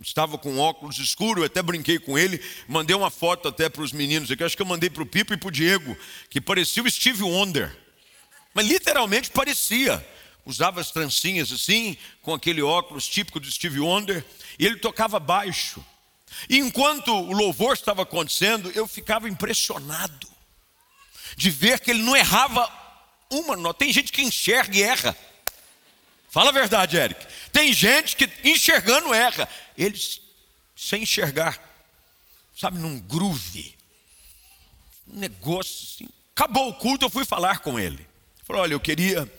Estava 0.00 0.36
com 0.36 0.58
óculos 0.58 0.98
escuros, 0.98 1.44
até 1.44 1.62
brinquei 1.62 1.98
com 1.98 2.18
ele, 2.18 2.42
mandei 2.66 2.96
uma 2.96 3.10
foto 3.10 3.48
até 3.48 3.68
para 3.68 3.82
os 3.82 3.92
meninos 3.92 4.30
aqui, 4.30 4.42
acho 4.42 4.56
que 4.56 4.62
eu 4.62 4.66
mandei 4.66 4.90
para 4.90 5.02
o 5.02 5.06
Pipo 5.06 5.32
e 5.32 5.36
para 5.36 5.48
o 5.48 5.52
Diego, 5.52 5.96
que 6.28 6.40
parecia 6.40 6.82
o 6.82 6.90
Steve 6.90 7.22
Wonder. 7.22 7.76
Mas 8.54 8.66
literalmente 8.66 9.30
parecia. 9.30 10.04
Usava 10.44 10.80
as 10.80 10.90
trancinhas 10.90 11.52
assim, 11.52 11.96
com 12.20 12.34
aquele 12.34 12.62
óculos 12.62 13.06
típico 13.06 13.38
do 13.38 13.50
Steve 13.50 13.78
Wonder, 13.78 14.24
e 14.58 14.66
ele 14.66 14.76
tocava 14.76 15.20
baixo. 15.20 15.84
E 16.48 16.58
enquanto 16.58 17.12
o 17.12 17.32
louvor 17.32 17.74
estava 17.74 18.02
acontecendo, 18.02 18.70
eu 18.74 18.88
ficava 18.88 19.28
impressionado 19.28 20.26
de 21.36 21.50
ver 21.50 21.80
que 21.80 21.90
ele 21.90 22.02
não 22.02 22.16
errava 22.16 22.68
uma 23.30 23.56
nota. 23.56 23.78
Tem 23.78 23.92
gente 23.92 24.12
que 24.12 24.22
enxerga 24.22 24.76
e 24.76 24.82
erra. 24.82 25.16
Fala 26.32 26.48
a 26.48 26.52
verdade, 26.52 26.96
Eric. 26.96 27.26
Tem 27.52 27.74
gente 27.74 28.16
que 28.16 28.26
enxergando 28.42 29.12
erra. 29.12 29.46
Eles 29.76 30.22
sem 30.74 31.02
enxergar, 31.02 31.60
sabe, 32.58 32.78
num 32.78 32.98
groove. 32.98 33.76
Um 35.06 35.18
negócio 35.18 35.88
assim. 35.94 36.08
Acabou 36.34 36.70
o 36.70 36.74
culto, 36.74 37.04
eu 37.04 37.10
fui 37.10 37.26
falar 37.26 37.58
com 37.58 37.78
ele. 37.78 38.08
Falou: 38.44 38.62
olha, 38.62 38.72
eu 38.72 38.80
queria 38.80 39.30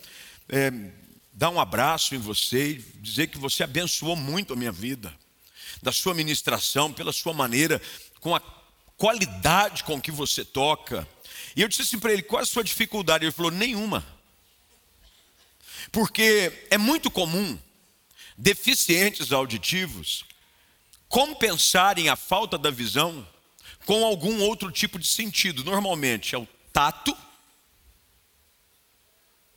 é, 0.47 0.71
dar 1.33 1.49
um 1.49 1.59
abraço 1.59 2.13
em 2.13 2.19
você 2.19 2.73
e 2.73 2.85
dizer 3.01 3.25
que 3.25 3.39
você 3.39 3.63
abençoou 3.63 4.15
muito 4.15 4.53
a 4.53 4.55
minha 4.55 4.71
vida, 4.71 5.11
da 5.81 5.91
sua 5.91 6.13
ministração, 6.13 6.93
pela 6.93 7.11
sua 7.11 7.33
maneira, 7.33 7.81
com 8.19 8.35
a 8.35 8.41
qualidade 8.97 9.83
com 9.83 9.99
que 9.99 10.11
você 10.11 10.45
toca. 10.45 11.07
E 11.55 11.63
eu 11.63 11.67
disse 11.67 11.81
assim 11.81 11.97
para 11.97 12.13
ele: 12.13 12.21
qual 12.21 12.39
é 12.39 12.43
a 12.43 12.45
sua 12.45 12.63
dificuldade? 12.63 13.25
Ele 13.25 13.31
falou: 13.31 13.49
nenhuma. 13.49 14.12
Porque 15.91 16.65
é 16.69 16.77
muito 16.77 17.11
comum 17.11 17.59
deficientes 18.37 19.31
auditivos 19.31 20.25
compensarem 21.07 22.09
a 22.09 22.15
falta 22.15 22.57
da 22.57 22.71
visão 22.71 23.27
com 23.85 24.05
algum 24.05 24.41
outro 24.41 24.71
tipo 24.71 24.97
de 24.97 25.07
sentido. 25.07 25.63
Normalmente 25.63 26.33
é 26.33 26.37
o 26.37 26.47
tato 26.71 27.15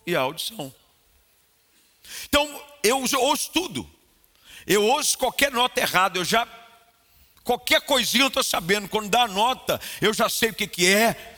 e 0.06 0.14
a 0.14 0.20
audição. 0.20 0.72
Então, 2.28 2.62
eu 2.82 3.02
ouço 3.20 3.50
tudo. 3.52 3.88
Eu 4.66 4.84
ouço 4.84 5.16
qualquer 5.16 5.50
nota 5.52 5.80
errada, 5.80 6.18
eu 6.18 6.24
já. 6.24 6.46
Qualquer 7.42 7.80
coisinha 7.82 8.24
eu 8.24 8.28
estou 8.28 8.42
sabendo. 8.42 8.88
Quando 8.88 9.08
dá 9.08 9.22
a 9.22 9.28
nota, 9.28 9.80
eu 10.00 10.12
já 10.12 10.28
sei 10.28 10.50
o 10.50 10.54
que, 10.54 10.66
que 10.66 10.86
é, 10.86 11.35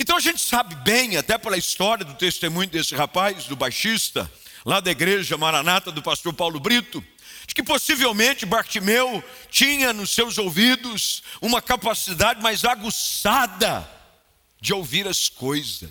então 0.00 0.16
a 0.16 0.20
gente 0.20 0.40
sabe 0.40 0.74
bem, 0.76 1.18
até 1.18 1.36
pela 1.36 1.58
história 1.58 2.06
do 2.06 2.14
testemunho 2.14 2.70
desse 2.70 2.94
rapaz, 2.94 3.44
do 3.44 3.54
baixista, 3.54 4.32
lá 4.64 4.80
da 4.80 4.90
igreja 4.90 5.36
Maranata 5.36 5.92
do 5.92 6.02
pastor 6.02 6.32
Paulo 6.32 6.58
Brito, 6.58 7.04
de 7.46 7.54
que 7.54 7.62
possivelmente 7.62 8.46
Bartimeu 8.46 9.22
tinha 9.50 9.92
nos 9.92 10.12
seus 10.12 10.38
ouvidos 10.38 11.22
uma 11.42 11.60
capacidade 11.60 12.40
mais 12.40 12.64
aguçada 12.64 13.86
de 14.58 14.72
ouvir 14.72 15.06
as 15.06 15.28
coisas, 15.28 15.90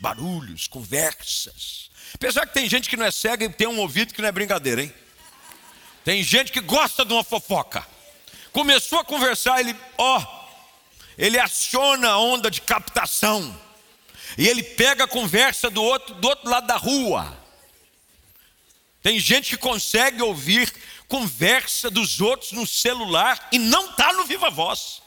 barulhos, 0.00 0.66
conversas. 0.66 1.90
Apesar 2.14 2.46
que 2.46 2.54
tem 2.54 2.66
gente 2.66 2.88
que 2.88 2.96
não 2.96 3.04
é 3.04 3.10
cega 3.10 3.44
e 3.44 3.50
tem 3.50 3.68
um 3.68 3.78
ouvido 3.78 4.14
que 4.14 4.22
não 4.22 4.28
é 4.30 4.32
brincadeira, 4.32 4.82
hein? 4.82 4.94
Tem 6.02 6.22
gente 6.22 6.50
que 6.50 6.62
gosta 6.62 7.04
de 7.04 7.12
uma 7.12 7.22
fofoca. 7.22 7.86
começou 8.52 9.00
a 9.00 9.04
conversar, 9.04 9.60
ele, 9.60 9.76
ó, 9.98 10.39
ele 11.20 11.38
aciona 11.38 12.08
a 12.08 12.18
onda 12.18 12.50
de 12.50 12.62
captação. 12.62 13.54
E 14.38 14.48
ele 14.48 14.62
pega 14.62 15.04
a 15.04 15.08
conversa 15.08 15.68
do 15.68 15.82
outro, 15.82 16.14
do 16.14 16.26
outro 16.26 16.48
lado 16.48 16.66
da 16.66 16.78
rua. 16.78 17.38
Tem 19.02 19.20
gente 19.20 19.50
que 19.50 19.56
consegue 19.58 20.22
ouvir 20.22 20.72
conversa 21.06 21.90
dos 21.90 22.22
outros 22.22 22.52
no 22.52 22.66
celular 22.66 23.48
e 23.52 23.58
não 23.58 23.90
está 23.90 24.14
no 24.14 24.24
Viva 24.24 24.48
Voz. 24.48 25.02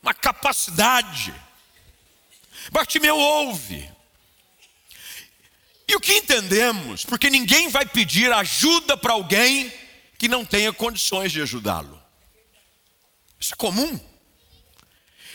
Uma 0.00 0.14
capacidade. 0.14 1.34
Bartimeu 2.70 3.18
ouve. 3.18 3.90
E 5.88 5.96
o 5.96 6.00
que 6.00 6.18
entendemos? 6.18 7.04
Porque 7.04 7.28
ninguém 7.28 7.68
vai 7.68 7.84
pedir 7.84 8.32
ajuda 8.32 8.96
para 8.96 9.12
alguém 9.12 9.72
que 10.18 10.28
não 10.28 10.44
tenha 10.44 10.72
condições 10.72 11.32
de 11.32 11.42
ajudá-lo. 11.42 11.95
Isso 13.40 13.54
é 13.54 13.56
comum. 13.56 13.98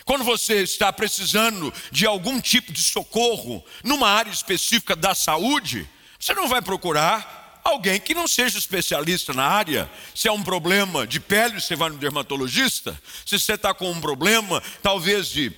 Quando 0.05 0.23
você 0.23 0.61
está 0.61 0.91
precisando 0.91 1.73
de 1.91 2.05
algum 2.05 2.41
tipo 2.41 2.71
de 2.71 2.83
socorro 2.83 3.63
numa 3.83 4.09
área 4.09 4.31
específica 4.31 4.95
da 4.95 5.13
saúde, 5.13 5.87
você 6.19 6.33
não 6.33 6.47
vai 6.47 6.61
procurar 6.61 7.61
alguém 7.63 7.99
que 7.99 8.13
não 8.13 8.27
seja 8.27 8.57
especialista 8.57 9.33
na 9.33 9.45
área. 9.45 9.89
Se 10.15 10.27
é 10.27 10.31
um 10.31 10.43
problema 10.43 11.05
de 11.05 11.19
pele, 11.19 11.59
você 11.59 11.75
vai 11.75 11.89
no 11.89 11.97
dermatologista. 11.97 12.99
Se 13.25 13.39
você 13.39 13.53
está 13.53 13.73
com 13.73 13.89
um 13.91 14.01
problema, 14.01 14.61
talvez 14.81 15.27
de 15.27 15.51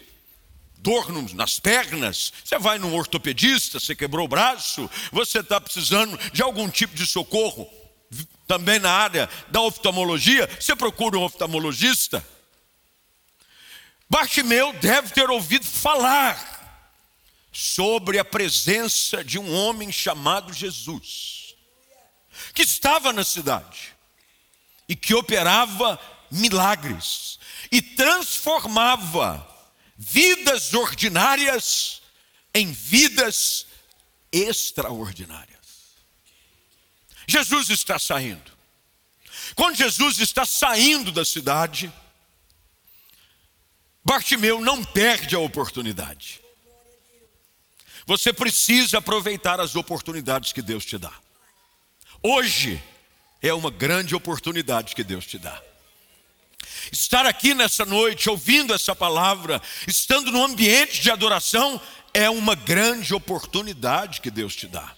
dor 0.77 1.09
nas 1.33 1.59
pernas, 1.59 2.33
você 2.43 2.59
vai 2.59 2.77
num 2.77 2.93
ortopedista, 2.93 3.79
você 3.79 3.95
quebrou 3.95 4.25
o 4.25 4.27
braço, 4.27 4.89
você 5.11 5.39
está 5.39 5.59
precisando 5.61 6.19
de 6.33 6.41
algum 6.41 6.69
tipo 6.69 6.93
de 6.93 7.07
socorro, 7.07 7.69
também 8.45 8.79
na 8.79 8.91
área 8.91 9.29
da 9.49 9.61
oftalmologia, 9.61 10.49
você 10.59 10.75
procura 10.75 11.17
um 11.17 11.23
oftalmologista. 11.23 12.23
Bartimeu 14.13 14.71
deve 14.73 15.09
ter 15.09 15.27
ouvido 15.31 15.65
falar 15.65 16.37
sobre 17.51 18.19
a 18.19 18.23
presença 18.23 19.23
de 19.23 19.39
um 19.39 19.51
homem 19.51 19.91
chamado 19.91 20.53
Jesus, 20.53 21.55
que 22.53 22.61
estava 22.61 23.11
na 23.11 23.23
cidade 23.23 23.95
e 24.87 24.95
que 24.95 25.15
operava 25.15 25.99
milagres 26.29 27.39
e 27.71 27.81
transformava 27.81 29.49
vidas 29.97 30.75
ordinárias 30.75 32.03
em 32.53 32.71
vidas 32.71 33.65
extraordinárias. 34.31 35.57
Jesus 37.25 37.67
está 37.71 37.97
saindo. 37.97 38.51
Quando 39.55 39.75
Jesus 39.75 40.19
está 40.19 40.45
saindo 40.45 41.11
da 41.11 41.25
cidade, 41.25 41.91
Bartimeu 44.03 44.59
não 44.59 44.83
perde 44.83 45.35
a 45.35 45.39
oportunidade. 45.39 46.41
Você 48.05 48.33
precisa 48.33 48.97
aproveitar 48.97 49.59
as 49.59 49.75
oportunidades 49.75 50.51
que 50.51 50.61
Deus 50.61 50.85
te 50.85 50.97
dá. 50.97 51.13
Hoje 52.21 52.81
é 53.41 53.53
uma 53.53 53.71
grande 53.71 54.13
oportunidade 54.13 54.93
que 54.93 55.03
Deus 55.03 55.25
te 55.25 55.37
dá. 55.37 55.61
Estar 56.91 57.25
aqui 57.25 57.53
nessa 57.53 57.85
noite, 57.85 58.29
ouvindo 58.29 58.73
essa 58.73 58.95
palavra, 58.95 59.61
estando 59.87 60.31
no 60.31 60.43
ambiente 60.43 61.01
de 61.01 61.09
adoração, 61.09 61.81
é 62.13 62.29
uma 62.29 62.55
grande 62.55 63.13
oportunidade 63.13 64.21
que 64.21 64.29
Deus 64.29 64.55
te 64.55 64.67
dá. 64.67 64.93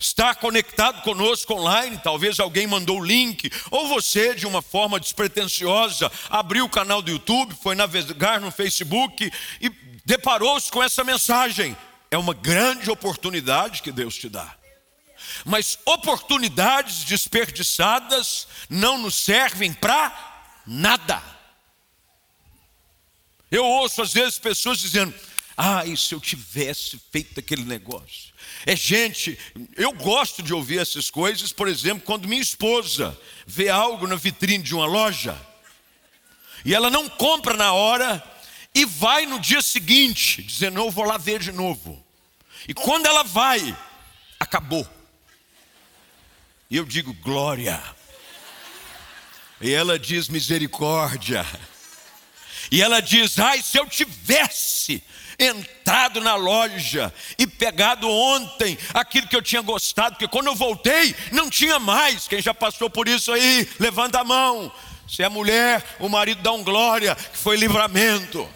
Estar 0.00 0.36
conectado 0.36 1.02
conosco 1.02 1.52
online, 1.52 2.00
talvez 2.02 2.40
alguém 2.40 2.66
mandou 2.66 3.00
o 3.00 3.04
link, 3.04 3.52
ou 3.70 3.86
você, 3.86 4.34
de 4.34 4.46
uma 4.46 4.62
forma 4.62 4.98
despretensiosa, 4.98 6.10
abriu 6.30 6.64
o 6.64 6.70
canal 6.70 7.02
do 7.02 7.10
YouTube, 7.10 7.54
foi 7.62 7.74
navegar 7.74 8.40
no 8.40 8.50
Facebook 8.50 9.30
e 9.60 9.68
deparou-se 10.06 10.72
com 10.72 10.82
essa 10.82 11.04
mensagem. 11.04 11.76
É 12.10 12.16
uma 12.16 12.32
grande 12.32 12.90
oportunidade 12.90 13.82
que 13.82 13.92
Deus 13.92 14.16
te 14.16 14.30
dá. 14.30 14.56
Mas 15.44 15.78
oportunidades 15.84 17.04
desperdiçadas 17.04 18.48
não 18.70 18.96
nos 18.96 19.14
servem 19.14 19.72
para 19.72 20.12
nada. 20.66 21.22
Eu 23.50 23.66
ouço 23.66 24.00
às 24.00 24.14
vezes 24.14 24.38
pessoas 24.38 24.78
dizendo: 24.78 25.14
ah, 25.56 25.84
e 25.84 25.94
se 25.94 26.14
eu 26.14 26.20
tivesse 26.20 26.98
feito 27.12 27.38
aquele 27.38 27.64
negócio? 27.64 28.29
É 28.66 28.76
gente, 28.76 29.38
eu 29.76 29.92
gosto 29.92 30.42
de 30.42 30.52
ouvir 30.52 30.80
essas 30.80 31.10
coisas, 31.10 31.52
por 31.52 31.66
exemplo, 31.66 32.02
quando 32.04 32.28
minha 32.28 32.42
esposa 32.42 33.18
vê 33.46 33.68
algo 33.68 34.06
na 34.06 34.16
vitrine 34.16 34.62
de 34.62 34.74
uma 34.74 34.86
loja 34.86 35.38
e 36.64 36.74
ela 36.74 36.90
não 36.90 37.08
compra 37.08 37.56
na 37.56 37.72
hora 37.72 38.22
e 38.74 38.84
vai 38.84 39.26
no 39.26 39.40
dia 39.40 39.62
seguinte, 39.62 40.42
dizendo: 40.42 40.78
Eu 40.78 40.90
vou 40.90 41.04
lá 41.04 41.16
ver 41.16 41.40
de 41.40 41.52
novo. 41.52 42.04
E 42.68 42.74
quando 42.74 43.06
ela 43.06 43.22
vai, 43.22 43.76
acabou. 44.38 44.86
E 46.70 46.76
eu 46.76 46.84
digo: 46.84 47.14
Glória. 47.14 47.82
E 49.60 49.72
ela 49.72 49.98
diz 49.98 50.28
misericórdia. 50.28 51.46
E 52.70 52.80
ela 52.80 53.00
diz: 53.00 53.38
ai, 53.38 53.62
se 53.62 53.78
eu 53.78 53.86
tivesse 53.86 55.02
entrado 55.40 56.20
na 56.20 56.34
loja 56.34 57.12
e 57.38 57.46
pegado 57.46 58.08
ontem 58.08 58.78
aquilo 58.92 59.26
que 59.26 59.34
eu 59.34 59.42
tinha 59.42 59.62
gostado, 59.62 60.16
porque 60.16 60.28
quando 60.28 60.48
eu 60.48 60.54
voltei 60.54 61.14
não 61.32 61.48
tinha 61.48 61.78
mais. 61.78 62.28
Quem 62.28 62.42
já 62.42 62.52
passou 62.52 62.90
por 62.90 63.08
isso 63.08 63.32
aí, 63.32 63.68
levanta 63.78 64.20
a 64.20 64.24
mão. 64.24 64.70
Se 65.08 65.22
é 65.22 65.28
mulher, 65.28 65.96
o 65.98 66.08
marido 66.08 66.42
dá 66.42 66.52
um 66.52 66.62
glória, 66.62 67.16
que 67.16 67.38
foi 67.38 67.56
livramento. 67.56 68.48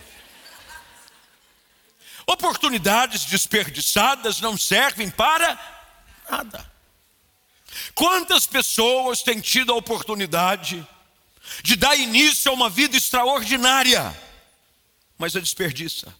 Oportunidades 2.26 3.24
desperdiçadas 3.24 4.40
não 4.40 4.56
servem 4.56 5.10
para 5.10 5.58
nada. 6.30 6.72
Quantas 7.94 8.46
pessoas 8.46 9.22
têm 9.22 9.40
tido 9.40 9.72
a 9.72 9.76
oportunidade 9.76 10.86
de 11.62 11.76
dar 11.76 11.96
início 11.96 12.50
a 12.50 12.54
uma 12.54 12.70
vida 12.70 12.96
extraordinária, 12.96 14.14
mas 15.18 15.36
a 15.36 15.40
desperdiça. 15.40 16.14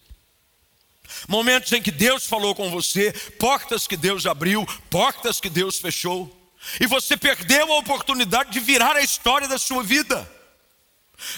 Momentos 1.28 1.72
em 1.72 1.82
que 1.82 1.90
Deus 1.90 2.26
falou 2.26 2.54
com 2.54 2.70
você, 2.70 3.12
portas 3.38 3.86
que 3.86 3.96
Deus 3.96 4.26
abriu, 4.26 4.66
portas 4.90 5.40
que 5.40 5.50
Deus 5.50 5.78
fechou, 5.78 6.44
e 6.80 6.86
você 6.86 7.16
perdeu 7.16 7.72
a 7.72 7.78
oportunidade 7.78 8.50
de 8.50 8.60
virar 8.60 8.96
a 8.96 9.02
história 9.02 9.46
da 9.46 9.58
sua 9.58 9.82
vida. 9.82 10.30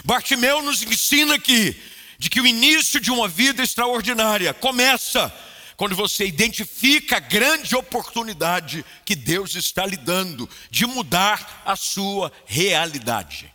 Bartimeu 0.04 0.62
nos 0.62 0.82
ensina 0.82 1.34
aqui 1.34 1.76
de 2.18 2.30
que 2.30 2.40
o 2.40 2.46
início 2.46 3.00
de 3.00 3.10
uma 3.10 3.28
vida 3.28 3.62
extraordinária 3.62 4.54
começa 4.54 5.32
quando 5.76 5.94
você 5.94 6.26
identifica 6.26 7.18
a 7.18 7.20
grande 7.20 7.76
oportunidade 7.76 8.84
que 9.04 9.14
Deus 9.14 9.54
está 9.54 9.84
lhe 9.84 9.96
dando 9.96 10.48
de 10.70 10.86
mudar 10.86 11.62
a 11.66 11.76
sua 11.76 12.32
realidade. 12.46 13.52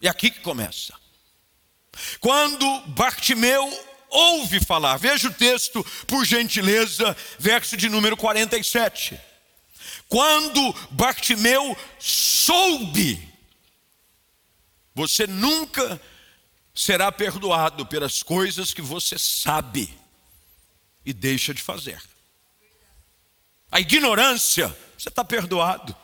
É 0.00 0.08
aqui 0.08 0.30
que 0.30 0.40
começa. 0.40 0.94
Quando 2.20 2.80
Bartimeu 2.88 3.70
ouve 4.12 4.60
falar, 4.60 4.96
veja 4.98 5.28
o 5.28 5.34
texto, 5.34 5.84
por 6.06 6.24
gentileza, 6.24 7.16
verso 7.38 7.76
de 7.76 7.88
número 7.88 8.16
47. 8.16 9.18
Quando 10.08 10.72
Bartimeu 10.90 11.76
soube, 11.98 13.28
você 14.94 15.26
nunca 15.26 16.00
será 16.74 17.10
perdoado 17.10 17.86
pelas 17.86 18.22
coisas 18.22 18.74
que 18.74 18.82
você 18.82 19.18
sabe 19.18 19.92
e 21.04 21.12
deixa 21.12 21.54
de 21.54 21.62
fazer. 21.62 22.00
A 23.70 23.80
ignorância, 23.80 24.68
você 24.98 25.08
está 25.08 25.24
perdoado. 25.24 25.96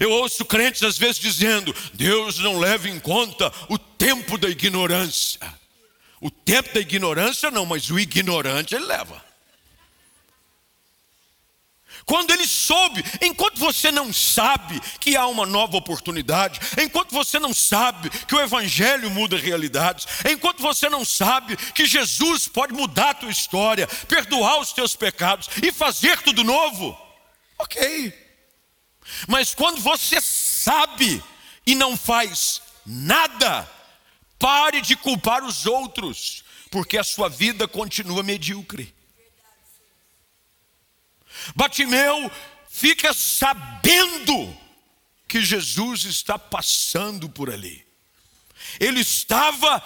Eu 0.00 0.10
ouço 0.10 0.44
crentes 0.44 0.82
às 0.82 0.98
vezes 0.98 1.18
dizendo: 1.18 1.74
Deus 1.94 2.38
não 2.38 2.58
leva 2.58 2.88
em 2.88 2.98
conta 2.98 3.52
o 3.68 3.78
tempo 3.78 4.36
da 4.36 4.48
ignorância. 4.48 5.38
O 6.20 6.30
tempo 6.30 6.72
da 6.72 6.80
ignorância 6.80 7.50
não, 7.50 7.66
mas 7.66 7.90
o 7.90 7.98
ignorante 7.98 8.74
ele 8.74 8.86
leva. 8.86 9.24
Quando 12.06 12.30
ele 12.30 12.46
soube, 12.46 13.04
enquanto 13.20 13.58
você 13.58 13.90
não 13.90 14.12
sabe 14.12 14.80
que 15.00 15.16
há 15.16 15.26
uma 15.26 15.44
nova 15.44 15.76
oportunidade, 15.76 16.60
enquanto 16.80 17.10
você 17.10 17.36
não 17.40 17.52
sabe 17.52 18.08
que 18.10 18.34
o 18.34 18.40
Evangelho 18.40 19.10
muda 19.10 19.36
realidades, 19.36 20.06
enquanto 20.30 20.62
você 20.62 20.88
não 20.88 21.04
sabe 21.04 21.56
que 21.56 21.84
Jesus 21.84 22.46
pode 22.46 22.72
mudar 22.72 23.10
a 23.10 23.14
tua 23.14 23.30
história, 23.30 23.88
perdoar 24.06 24.60
os 24.60 24.72
teus 24.72 24.94
pecados 24.94 25.48
e 25.60 25.72
fazer 25.72 26.22
tudo 26.22 26.44
novo, 26.44 26.96
ok. 27.58 28.14
Mas 29.26 29.52
quando 29.52 29.80
você 29.80 30.20
sabe 30.20 31.20
e 31.66 31.74
não 31.74 31.96
faz 31.96 32.62
nada, 32.86 33.68
pare 34.38 34.80
de 34.80 34.96
culpar 34.96 35.44
os 35.44 35.66
outros, 35.66 36.44
porque 36.70 36.98
a 36.98 37.04
sua 37.04 37.28
vida 37.28 37.66
continua 37.66 38.22
medíocre. 38.22 38.94
Batimeu 41.54 42.30
fica 42.68 43.12
sabendo 43.14 44.56
que 45.28 45.40
Jesus 45.40 46.04
está 46.04 46.38
passando 46.38 47.28
por 47.28 47.50
ali. 47.50 47.86
Ele 48.80 49.00
estava 49.00 49.80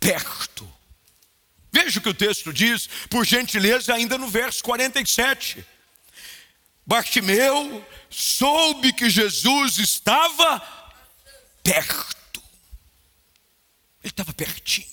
perto. 0.00 0.70
Veja 1.70 1.98
o 1.98 2.02
que 2.02 2.08
o 2.08 2.14
texto 2.14 2.52
diz, 2.52 2.88
por 3.10 3.24
gentileza, 3.26 3.94
ainda 3.94 4.16
no 4.16 4.28
verso 4.28 4.62
47. 4.64 5.64
Bartimeu 6.86 7.86
soube 8.08 8.92
que 8.92 9.10
Jesus 9.10 9.78
estava 9.78 10.60
perto. 11.62 12.17
Ele 14.08 14.12
estava 14.12 14.32
pertinho. 14.32 14.86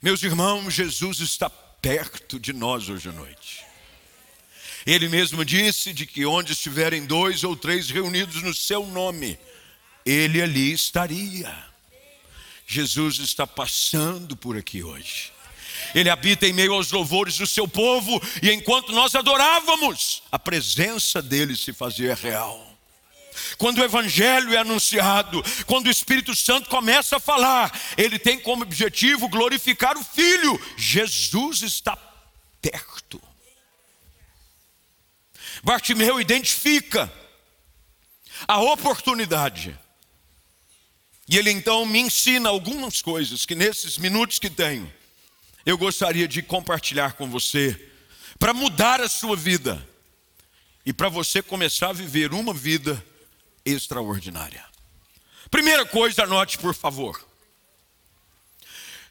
Meus 0.00 0.22
irmãos, 0.22 0.72
Jesus 0.72 1.18
está 1.18 1.50
perto 1.50 2.38
de 2.38 2.52
nós 2.52 2.88
hoje 2.88 3.08
à 3.08 3.12
noite. 3.12 3.64
Ele 4.86 5.08
mesmo 5.08 5.44
disse 5.44 5.92
de 5.92 6.06
que 6.06 6.24
onde 6.24 6.52
estiverem 6.52 7.04
dois 7.04 7.42
ou 7.42 7.56
três 7.56 7.90
reunidos 7.90 8.40
no 8.40 8.54
seu 8.54 8.86
nome, 8.86 9.36
ele 10.06 10.40
ali 10.40 10.72
estaria. 10.72 11.52
Jesus 12.68 13.18
está 13.18 13.44
passando 13.44 14.36
por 14.36 14.56
aqui 14.56 14.84
hoje. 14.84 15.32
Ele 15.92 16.08
habita 16.08 16.46
em 16.46 16.52
meio 16.52 16.74
aos 16.74 16.92
louvores 16.92 17.36
do 17.38 17.48
seu 17.48 17.66
povo, 17.66 18.22
e 18.40 18.52
enquanto 18.52 18.92
nós 18.92 19.16
adorávamos, 19.16 20.22
a 20.30 20.38
presença 20.38 21.20
dele 21.20 21.56
se 21.56 21.72
fazia 21.72 22.14
real. 22.14 22.77
Quando 23.56 23.78
o 23.78 23.84
Evangelho 23.84 24.54
é 24.54 24.58
anunciado, 24.58 25.42
quando 25.66 25.86
o 25.86 25.90
Espírito 25.90 26.34
Santo 26.34 26.68
começa 26.68 27.16
a 27.16 27.20
falar, 27.20 27.72
ele 27.96 28.18
tem 28.18 28.38
como 28.38 28.62
objetivo 28.62 29.28
glorificar 29.28 29.96
o 29.96 30.04
Filho. 30.04 30.60
Jesus 30.76 31.62
está 31.62 31.96
perto. 32.60 33.20
Bartimeu 35.62 36.20
identifica 36.20 37.12
a 38.46 38.60
oportunidade. 38.60 39.78
E 41.28 41.36
ele 41.36 41.50
então 41.50 41.84
me 41.84 41.98
ensina 41.98 42.48
algumas 42.48 43.02
coisas 43.02 43.44
que 43.44 43.54
nesses 43.54 43.98
minutos 43.98 44.38
que 44.38 44.48
tenho, 44.48 44.90
eu 45.66 45.76
gostaria 45.76 46.26
de 46.26 46.40
compartilhar 46.40 47.12
com 47.14 47.28
você, 47.28 47.78
para 48.38 48.54
mudar 48.54 49.00
a 49.00 49.08
sua 49.08 49.36
vida 49.36 49.86
e 50.86 50.92
para 50.92 51.08
você 51.08 51.42
começar 51.42 51.90
a 51.90 51.92
viver 51.92 52.32
uma 52.32 52.54
vida 52.54 53.04
extraordinária. 53.70 54.64
Primeira 55.50 55.86
coisa, 55.86 56.24
anote 56.24 56.58
por 56.58 56.74
favor. 56.74 57.26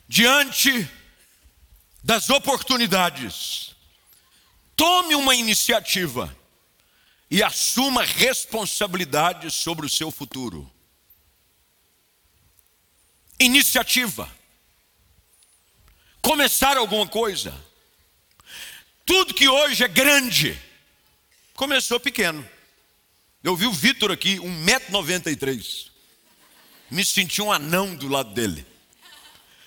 Diante 0.08 0.90
das 2.04 2.30
oportunidades, 2.30 3.76
tome 4.76 5.16
uma 5.16 5.36
iniciativa 5.36 6.36
e 7.30 7.44
assuma 7.44 8.04
responsabilidade 8.04 9.52
sobre 9.52 9.86
o 9.86 9.90
seu 9.90 10.10
futuro. 10.12 10.72
Iniciativa 13.40 14.32
começar 16.22 16.76
alguma 16.76 17.08
coisa. 17.08 17.56
Tudo 19.06 19.34
que 19.34 19.48
hoje 19.48 19.84
é 19.84 19.88
grande 19.88 20.62
começou 21.54 22.00
pequeno. 22.00 22.48
Eu 23.48 23.56
vi 23.56 23.66
o 23.66 23.72
Vitor 23.72 24.12
aqui, 24.12 24.38
1,93m. 24.38 25.88
Me 26.92 27.06
senti 27.06 27.42
um 27.42 27.52
anão 27.52 27.96
do 27.96 28.08
lado 28.08 28.34
dele. 28.34 28.66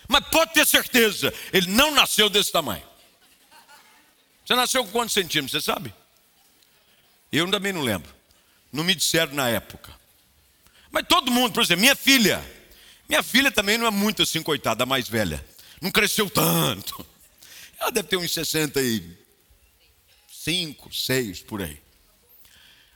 Mas 0.06 0.26
pode 0.28 0.52
ter 0.52 0.66
certeza, 0.66 1.32
ele 1.52 1.68
não 1.68 1.90
nasceu 1.90 2.28
desse 2.28 2.52
tamanho. 2.52 2.86
Você 4.44 4.54
nasceu 4.54 4.84
com 4.84 4.90
quantos 4.90 5.14
centímetros, 5.14 5.52
você 5.52 5.64
sabe? 5.64 5.94
Eu 7.32 7.50
também 7.50 7.72
não 7.72 7.82
lembro. 7.82 8.12
Não 8.72 8.84
me 8.84 8.94
disseram 8.94 9.34
na 9.34 9.48
época. 9.48 9.92
Mas 10.90 11.06
todo 11.06 11.30
mundo, 11.30 11.52
por 11.52 11.62
exemplo, 11.62 11.80
minha 11.80 11.96
filha. 11.96 12.44
Minha 13.08 13.22
filha 13.22 13.50
também 13.50 13.78
não 13.78 13.86
é 13.86 13.90
muito 13.90 14.22
assim, 14.22 14.42
coitada, 14.42 14.82
a 14.82 14.86
mais 14.86 15.08
velha 15.08 15.44
não 15.80 15.90
cresceu 15.90 16.28
tanto. 16.28 17.06
Ela 17.78 17.90
deve 17.90 18.08
ter 18.08 18.18
uns 18.18 18.32
65, 18.32 20.94
6 20.94 21.42
por 21.42 21.62
aí. 21.62 21.80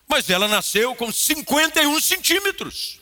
Mas 0.06 0.28
ela 0.30 0.46
nasceu 0.46 0.94
com 0.94 1.10
51 1.10 2.00
centímetros. 2.00 3.00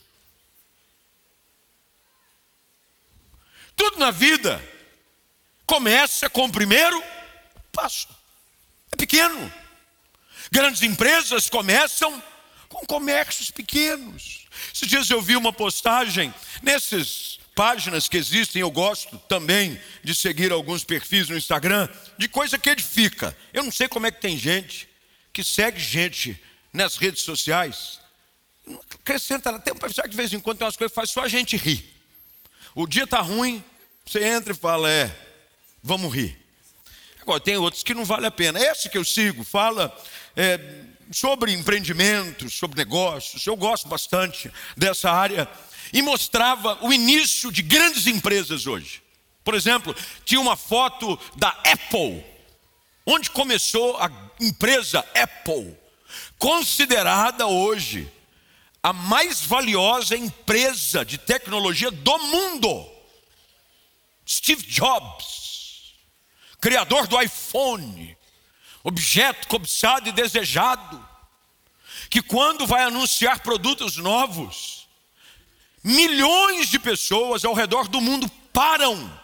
Tudo 3.76 3.98
na 3.98 4.10
vida 4.10 4.62
começa 5.66 6.28
com 6.28 6.44
o 6.44 6.52
primeiro 6.52 7.02
passo. 7.72 8.08
É 8.92 8.96
pequeno. 8.96 9.52
Grandes 10.50 10.82
empresas 10.82 11.48
começam 11.48 12.22
com 12.68 12.86
comércios 12.86 13.50
pequenos. 13.50 14.46
Esses 14.74 14.88
dias 14.88 15.10
eu 15.10 15.20
vi 15.20 15.36
uma 15.36 15.52
postagem 15.52 16.32
nesses 16.62 17.40
páginas 17.54 18.08
que 18.08 18.16
existem, 18.16 18.60
eu 18.60 18.70
gosto 18.70 19.18
também 19.28 19.80
de 20.02 20.14
seguir 20.14 20.52
alguns 20.52 20.84
perfis 20.84 21.28
no 21.28 21.36
Instagram, 21.36 21.88
de 22.16 22.28
coisa 22.28 22.58
que 22.58 22.70
edifica. 22.70 23.36
Eu 23.52 23.62
não 23.62 23.72
sei 23.72 23.88
como 23.88 24.06
é 24.06 24.10
que 24.10 24.20
tem 24.20 24.38
gente 24.38 24.88
que 25.32 25.42
segue 25.42 25.80
gente 25.80 26.40
nas 26.72 26.96
redes 26.96 27.22
sociais. 27.22 28.00
Acrescenta, 28.94 29.58
tem 29.58 29.74
um 29.74 29.76
pessoal 29.76 30.04
que 30.04 30.10
de 30.10 30.16
vez 30.16 30.32
em 30.32 30.40
quando 30.40 30.58
tem 30.58 30.66
umas 30.66 30.76
coisas 30.76 30.92
que 30.92 30.94
faz 30.94 31.10
só 31.10 31.22
a 31.22 31.28
gente 31.28 31.56
rir. 31.56 31.84
O 32.74 32.86
dia 32.86 33.04
está 33.04 33.20
ruim, 33.20 33.62
você 34.06 34.24
entra 34.24 34.52
e 34.52 34.56
fala, 34.56 34.90
é, 34.90 35.14
vamos 35.82 36.12
rir. 36.14 36.38
Agora, 37.20 37.40
tem 37.40 37.56
outros 37.56 37.82
que 37.82 37.94
não 37.94 38.04
vale 38.04 38.26
a 38.26 38.30
pena. 38.30 38.58
Esse 38.58 38.88
que 38.88 38.98
eu 38.98 39.04
sigo 39.04 39.44
fala 39.44 39.96
é, 40.34 40.58
sobre 41.12 41.52
empreendimentos, 41.52 42.54
sobre 42.54 42.78
negócios. 42.78 43.46
Eu 43.46 43.56
gosto 43.56 43.88
bastante 43.88 44.50
dessa 44.76 45.10
área 45.10 45.48
e 45.92 46.02
mostrava 46.02 46.78
o 46.84 46.92
início 46.92 47.52
de 47.52 47.62
grandes 47.62 48.06
empresas 48.06 48.66
hoje. 48.66 49.02
Por 49.44 49.54
exemplo, 49.54 49.94
tinha 50.24 50.40
uma 50.40 50.56
foto 50.56 51.18
da 51.36 51.48
Apple, 51.64 52.24
onde 53.04 53.30
começou 53.30 53.96
a 53.98 54.10
empresa 54.40 55.04
Apple, 55.14 55.76
considerada 56.42 57.46
hoje 57.46 58.12
a 58.82 58.92
mais 58.92 59.42
valiosa 59.42 60.16
empresa 60.16 61.04
de 61.04 61.16
tecnologia 61.16 61.88
do 61.88 62.18
mundo. 62.18 62.90
Steve 64.28 64.64
Jobs, 64.64 65.94
criador 66.60 67.06
do 67.06 67.20
iPhone, 67.22 68.18
objeto 68.82 69.46
cobiçado 69.46 70.08
e 70.08 70.12
desejado, 70.12 71.08
que 72.10 72.20
quando 72.20 72.66
vai 72.66 72.82
anunciar 72.82 73.38
produtos 73.38 73.96
novos, 73.96 74.82
Milhões 75.84 76.68
de 76.68 76.78
pessoas 76.78 77.44
ao 77.44 77.54
redor 77.54 77.88
do 77.88 78.00
mundo 78.00 78.30
param 78.52 79.20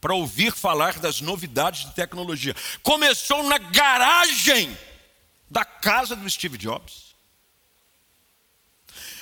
para 0.00 0.14
ouvir 0.14 0.52
falar 0.52 1.00
das 1.00 1.20
novidades 1.20 1.86
de 1.86 1.92
tecnologia. 1.92 2.54
Começou 2.84 3.42
na 3.42 3.58
garagem 3.58 4.78
da 5.50 5.64
casa 5.64 6.16
do 6.16 6.28
Steve 6.28 6.58
Jobs. 6.58 7.14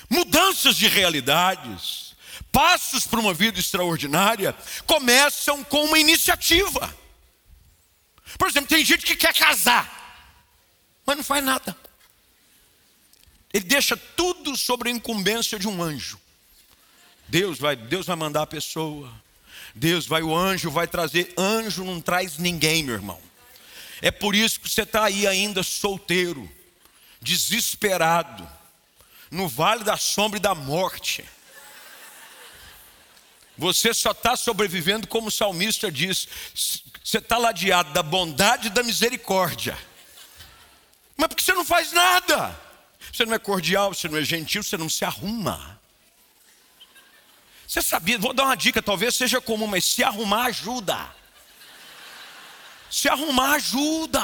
Mudanças 0.09 0.77
de 0.77 0.89
realidades, 0.89 2.15
passos 2.53 3.07
para 3.07 3.21
uma 3.21 3.35
vida 3.35 3.59
extraordinária, 3.59 4.55
começam 4.87 5.65
com 5.65 5.85
uma 5.85 5.99
iniciativa. 5.99 6.95
Por 8.39 8.49
exemplo, 8.49 8.69
tem 8.69 8.85
gente 8.85 9.07
que 9.07 9.17
quer 9.17 9.35
casar, 9.35 9.91
mas 11.07 11.17
não 11.17 11.25
faz 11.25 11.45
nada. 11.45 11.77
Ele 13.53 13.65
deixa 13.65 13.97
tudo 13.97 14.57
sobre 14.57 14.89
a 14.89 14.93
incumbência 14.93 15.59
de 15.59 15.69
um 15.69 15.83
anjo. 15.83 16.19
Deus 17.29 17.59
vai, 17.59 17.77
Deus 17.77 18.07
vai 18.07 18.17
mandar 18.17 18.43
a 18.43 18.47
pessoa. 18.47 19.13
Deus 19.75 20.07
vai, 20.07 20.23
o 20.23 20.37
anjo 20.37 20.71
vai 20.71 20.87
trazer. 20.87 21.33
Anjo 21.39 21.85
não 21.85 22.01
traz 22.01 22.39
ninguém, 22.39 22.83
meu 22.83 22.95
irmão. 22.95 23.21
É 24.05 24.11
por 24.11 24.35
isso 24.35 24.61
que 24.61 24.69
você 24.69 24.83
está 24.83 25.05
aí 25.05 25.27
ainda 25.27 25.63
solteiro, 25.63 26.47
desesperado, 27.23 28.47
no 29.31 29.49
vale 29.49 29.83
da 29.83 29.97
sombra 29.97 30.37
e 30.37 30.43
da 30.43 30.55
morte. 30.55 31.25
Você 33.57 33.95
só 33.95 34.11
está 34.11 34.37
sobrevivendo, 34.37 35.09
como 35.09 35.29
o 35.29 35.31
salmista 35.31 35.91
diz, 35.91 36.29
você 37.03 37.17
está 37.17 37.39
ladeado 37.39 37.95
da 37.95 38.03
bondade 38.03 38.67
e 38.67 38.71
da 38.71 38.83
misericórdia. 38.83 39.75
Mas 41.17 41.29
porque 41.29 41.43
você 41.43 41.55
não 41.55 41.65
faz 41.65 41.91
nada? 41.91 42.61
Você 43.11 43.25
não 43.25 43.33
é 43.33 43.39
cordial, 43.39 43.95
você 43.95 44.07
não 44.07 44.19
é 44.19 44.23
gentil, 44.23 44.63
você 44.63 44.77
não 44.77 44.91
se 44.91 45.03
arruma. 45.03 45.81
Você 47.67 47.81
sabia, 47.81 48.19
vou 48.19 48.35
dar 48.35 48.45
uma 48.45 48.55
dica, 48.55 48.83
talvez 48.83 49.15
seja 49.15 49.41
comum, 49.41 49.67
mas 49.67 49.87
se 49.87 50.05
arrumar 50.05 50.45
ajuda. 50.45 51.24
Se 52.95 53.09
arrumar 53.09 53.55
ajuda. 53.55 54.23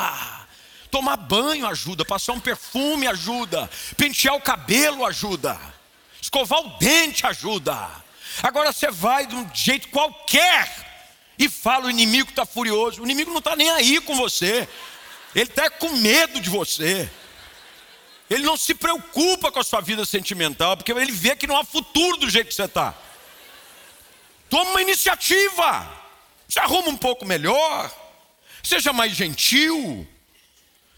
Tomar 0.93 1.17
banho 1.17 1.67
ajuda, 1.67 2.05
passar 2.05 2.35
um 2.35 2.41
perfume 2.41 3.07
ajuda, 3.09 3.69
pentear 3.97 4.35
o 4.35 4.41
cabelo 4.41 5.05
ajuda, 5.05 5.59
escovar 6.21 6.61
o 6.61 6.79
dente 6.79 7.27
ajuda. 7.27 7.89
Agora 8.43 8.73
você 8.73 8.91
vai 8.91 9.27
de 9.27 9.35
um 9.35 9.49
jeito 9.55 9.89
qualquer 9.89 10.69
e 11.39 11.49
fala 11.49 11.87
o 11.87 11.91
inimigo 11.91 12.31
está 12.31 12.45
furioso. 12.45 13.01
O 13.01 13.05
inimigo 13.05 13.31
não 13.31 13.39
está 13.39 13.55
nem 13.55 13.71
aí 13.71 14.01
com 14.01 14.17
você, 14.17 14.69
ele 15.35 15.51
está 15.51 15.69
com 15.71 15.91
medo 15.91 16.41
de 16.41 16.51
você. 16.51 17.11
Ele 18.29 18.45
não 18.45 18.57
se 18.57 18.75
preocupa 18.75 19.51
com 19.51 19.59
a 19.59 19.65
sua 19.65 19.81
vida 19.81 20.05
sentimental, 20.05 20.77
porque 20.77 20.93
ele 20.93 21.13
vê 21.13 21.35
que 21.35 21.47
não 21.47 21.57
há 21.57 21.65
futuro 21.65 22.17
do 22.17 22.31
jeito 22.31 22.49
que 22.49 22.55
você 22.55 22.65
está. 22.65 22.95
Toma 24.49 24.71
uma 24.71 24.83
iniciativa. 24.83 25.89
Se 26.49 26.59
arruma 26.59 26.89
um 26.89 26.97
pouco 26.97 27.25
melhor. 27.25 28.00
Seja 28.63 28.93
mais 28.93 29.15
gentil. 29.15 30.07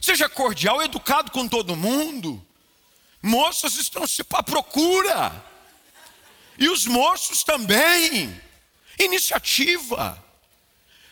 Seja 0.00 0.28
cordial, 0.28 0.82
educado 0.82 1.30
com 1.30 1.46
todo 1.46 1.76
mundo. 1.76 2.44
Moças 3.22 3.76
estão 3.76 4.06
se 4.06 4.24
à 4.32 4.42
procura. 4.42 5.32
E 6.58 6.68
os 6.68 6.86
moços 6.86 7.44
também. 7.44 8.40
Iniciativa. 8.98 10.22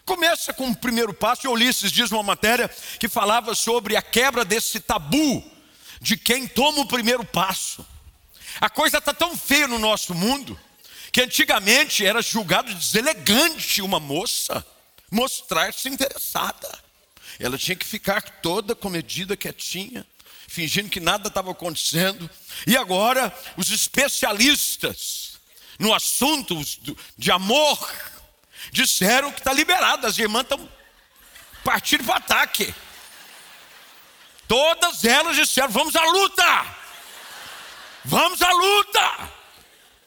Começa 0.04 0.52
com 0.52 0.68
o 0.68 0.76
primeiro 0.76 1.14
passo, 1.14 1.46
e 1.46 1.48
Ulisses 1.48 1.92
diz 1.92 2.10
uma 2.10 2.22
matéria 2.22 2.68
que 2.98 3.08
falava 3.08 3.54
sobre 3.54 3.96
a 3.96 4.02
quebra 4.02 4.44
desse 4.44 4.80
tabu 4.80 5.44
de 6.00 6.16
quem 6.16 6.48
toma 6.48 6.80
o 6.80 6.88
primeiro 6.88 7.24
passo. 7.24 7.86
A 8.60 8.68
coisa 8.68 8.98
está 8.98 9.14
tão 9.14 9.36
feia 9.36 9.68
no 9.68 9.78
nosso 9.78 10.14
mundo 10.14 10.58
que 11.12 11.20
antigamente 11.20 12.04
era 12.04 12.22
julgado 12.22 12.74
deselegante 12.74 13.82
uma 13.82 14.00
moça 14.00 14.66
mostrar-se 15.10 15.88
interessada. 15.88 16.78
Ela 17.38 17.58
tinha 17.58 17.76
que 17.76 17.86
ficar 17.86 18.22
toda 18.22 18.74
comedida, 18.74 19.36
quietinha, 19.36 20.06
fingindo 20.46 20.88
que 20.88 21.00
nada 21.00 21.28
estava 21.28 21.50
acontecendo. 21.50 22.28
E 22.66 22.76
agora, 22.76 23.34
os 23.56 23.70
especialistas 23.70 25.38
no 25.78 25.94
assunto 25.94 26.54
de 27.16 27.30
amor 27.30 27.78
disseram 28.70 29.32
que 29.32 29.40
está 29.40 29.52
liberado, 29.52 30.06
as 30.06 30.18
irmãs 30.18 30.42
estão 30.42 30.68
partindo 31.64 32.04
para 32.04 32.14
o 32.14 32.16
ataque. 32.16 32.74
Todas 34.46 35.04
elas 35.04 35.36
disseram: 35.36 35.70
vamos 35.70 35.96
à 35.96 36.04
luta! 36.04 36.66
Vamos 38.04 38.42
à 38.42 38.50
luta! 38.50 39.30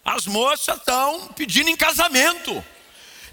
As 0.06 0.28
moças 0.28 0.78
estão 0.78 1.30
pedindo 1.30 1.70
em 1.70 1.78
casamento. 1.78 2.64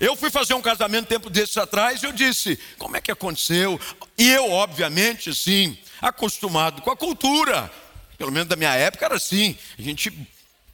Eu 0.00 0.16
fui 0.16 0.30
fazer 0.30 0.54
um 0.54 0.62
casamento 0.62 1.08
tempo 1.08 1.28
desses 1.28 1.58
atrás 1.58 2.02
e 2.02 2.06
eu 2.06 2.12
disse: 2.12 2.58
como 2.78 2.96
é 2.96 3.02
que 3.02 3.10
aconteceu? 3.10 3.78
E 4.16 4.30
eu, 4.30 4.50
obviamente, 4.50 5.34
sim, 5.34 5.76
acostumado 6.00 6.80
com 6.80 6.90
a 6.90 6.96
cultura, 6.96 7.70
pelo 8.16 8.32
menos 8.32 8.48
da 8.48 8.56
minha 8.56 8.74
época 8.74 9.04
era 9.04 9.16
assim. 9.16 9.58
A 9.78 9.82
gente 9.82 10.10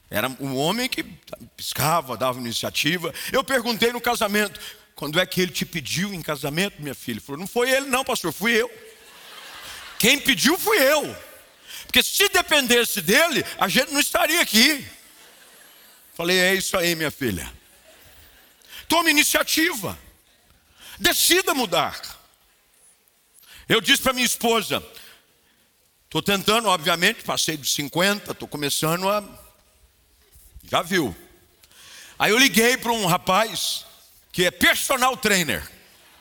era 0.09 0.29
um 0.39 0.55
homem 0.55 0.87
que 0.87 1.03
piscava, 1.57 2.15
dava 2.15 2.39
iniciativa. 2.39 3.13
Eu 3.29 3.43
perguntei 3.43 3.91
no 3.91 3.99
casamento: 3.99 4.61
quando 4.95 5.19
é 5.19 5.25
que 5.25 5.41
ele 5.41 5.51
te 5.51 5.65
pediu 5.65 6.13
em 6.13 6.21
casamento, 6.21 6.81
minha 6.81 6.95
filha? 6.95 7.15
Ele 7.15 7.25
falou: 7.25 7.39
não 7.39 7.47
foi 7.47 7.69
ele, 7.69 7.87
não, 7.87 8.05
pastor, 8.05 8.31
fui 8.31 8.53
eu. 8.53 8.71
Quem 9.99 10.17
pediu 10.17 10.57
fui 10.57 10.77
eu. 10.77 11.13
Porque 11.85 12.01
se 12.01 12.29
dependesse 12.29 13.01
dele, 13.01 13.43
a 13.59 13.67
gente 13.67 13.91
não 13.91 13.99
estaria 13.99 14.39
aqui. 14.39 14.87
Falei: 16.15 16.39
é 16.39 16.53
isso 16.53 16.77
aí, 16.77 16.95
minha 16.95 17.11
filha. 17.11 17.56
Tome 18.87 19.11
iniciativa. 19.11 19.97
Decida 20.97 21.53
mudar. 21.53 21.99
Eu 23.67 23.81
disse 23.81 24.01
para 24.01 24.13
minha 24.13 24.25
esposa: 24.25 24.83
estou 26.05 26.21
tentando, 26.21 26.69
obviamente, 26.69 27.23
passei 27.23 27.57
dos 27.57 27.73
50, 27.73 28.31
estou 28.31 28.47
começando 28.47 29.09
a 29.09 29.23
já 30.69 30.81
viu? 30.81 31.15
Aí 32.19 32.31
eu 32.31 32.37
liguei 32.37 32.75
para 32.75 32.91
um 32.91 33.05
rapaz 33.05 33.85
que 34.33 34.45
é 34.45 34.51
personal 34.51 35.15
trainer. 35.15 35.65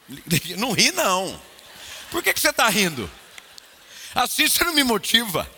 Não 0.56 0.70
ri, 0.70 0.92
não. 0.92 1.40
Por 2.10 2.22
que, 2.22 2.32
que 2.32 2.38
você 2.38 2.50
está 2.50 2.68
rindo? 2.68 3.10
Assim 4.14 4.48
você 4.48 4.62
não 4.64 4.72
me 4.72 4.84
motiva. 4.84 5.50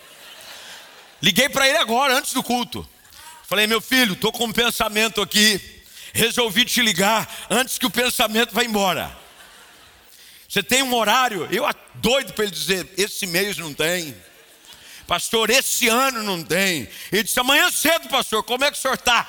Liguei 1.21 1.47
para 1.47 1.67
ele 1.67 1.77
agora, 1.77 2.17
antes 2.17 2.33
do 2.33 2.41
culto. 2.41 2.87
Falei, 3.47 3.67
meu 3.67 3.79
filho, 3.79 4.13
estou 4.13 4.31
com 4.31 4.45
um 4.45 4.51
pensamento 4.51 5.21
aqui. 5.21 5.78
Resolvi 6.13 6.65
te 6.65 6.81
ligar 6.81 7.47
antes 7.49 7.77
que 7.77 7.85
o 7.85 7.89
pensamento 7.89 8.53
vá 8.53 8.63
embora. 8.63 9.15
Você 10.47 10.63
tem 10.63 10.81
um 10.81 10.95
horário? 10.95 11.47
Eu 11.51 11.63
doido 11.95 12.33
para 12.33 12.45
ele 12.45 12.53
dizer: 12.53 12.87
esse 12.97 13.27
mês 13.27 13.57
não 13.57 13.73
tem. 13.73 14.15
Pastor, 15.05 15.49
esse 15.49 15.87
ano 15.87 16.23
não 16.23 16.43
tem. 16.43 16.87
Ele 17.11 17.23
disse: 17.23 17.39
amanhã 17.39 17.69
cedo, 17.71 18.09
pastor, 18.09 18.43
como 18.43 18.63
é 18.63 18.71
que 18.71 18.77
o 18.77 18.81
senhor 18.81 18.95
está? 18.95 19.27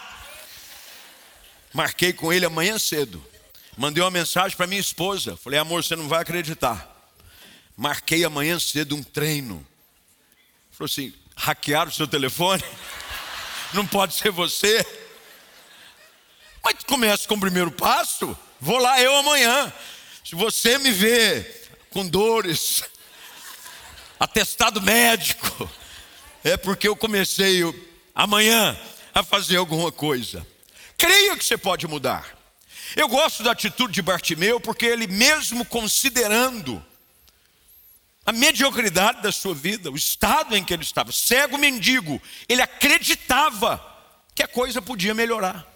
Marquei 1.72 2.12
com 2.12 2.32
ele 2.32 2.44
amanhã 2.44 2.78
cedo. 2.78 3.24
Mandei 3.76 4.02
uma 4.02 4.10
mensagem 4.10 4.56
para 4.56 4.66
minha 4.66 4.80
esposa. 4.80 5.36
Falei, 5.36 5.58
amor, 5.58 5.84
você 5.84 5.94
não 5.94 6.08
vai 6.08 6.20
acreditar. 6.20 6.86
Marquei 7.76 8.24
amanhã 8.24 8.58
cedo 8.58 8.96
um 8.96 9.02
treino. 9.02 9.66
Falou 10.70 10.86
assim: 10.86 11.14
hackearam 11.36 11.90
o 11.90 11.94
seu 11.94 12.06
telefone? 12.06 12.62
Não 13.72 13.86
pode 13.86 14.14
ser 14.14 14.30
você. 14.30 14.84
Mas 16.62 16.82
começa 16.86 17.26
com 17.26 17.34
o 17.34 17.40
primeiro 17.40 17.70
passo. 17.70 18.36
Vou 18.60 18.78
lá 18.78 19.00
eu 19.00 19.16
amanhã. 19.16 19.72
Se 20.24 20.34
você 20.34 20.78
me 20.78 20.90
vê 20.90 21.44
com 21.90 22.06
dores, 22.06 22.84
atestado 24.20 24.80
médico, 24.80 25.70
é 26.44 26.56
porque 26.56 26.86
eu 26.86 26.96
comecei 26.96 27.62
amanhã 28.14 28.78
a 29.14 29.22
fazer 29.22 29.56
alguma 29.56 29.90
coisa. 29.90 30.46
Creia 30.96 31.36
que 31.36 31.44
você 31.44 31.56
pode 31.56 31.86
mudar. 31.86 32.38
Eu 32.96 33.08
gosto 33.08 33.42
da 33.42 33.52
atitude 33.52 33.94
de 33.94 34.02
Bartimeu 34.02 34.60
porque 34.60 34.84
ele, 34.84 35.06
mesmo 35.06 35.64
considerando 35.64 36.84
a 38.26 38.32
mediocridade 38.32 39.22
da 39.22 39.32
sua 39.32 39.54
vida, 39.54 39.90
o 39.90 39.96
estado 39.96 40.56
em 40.56 40.64
que 40.64 40.74
ele 40.74 40.82
estava, 40.82 41.10
cego 41.12 41.56
mendigo, 41.56 42.20
ele 42.48 42.62
acreditava 42.62 43.84
que 44.34 44.42
a 44.42 44.48
coisa 44.48 44.82
podia 44.82 45.14
melhorar. 45.14 45.69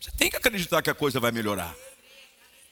Você 0.00 0.10
tem 0.12 0.30
que 0.30 0.36
acreditar 0.36 0.80
que 0.80 0.88
a 0.88 0.94
coisa 0.94 1.20
vai 1.20 1.30
melhorar. 1.30 1.74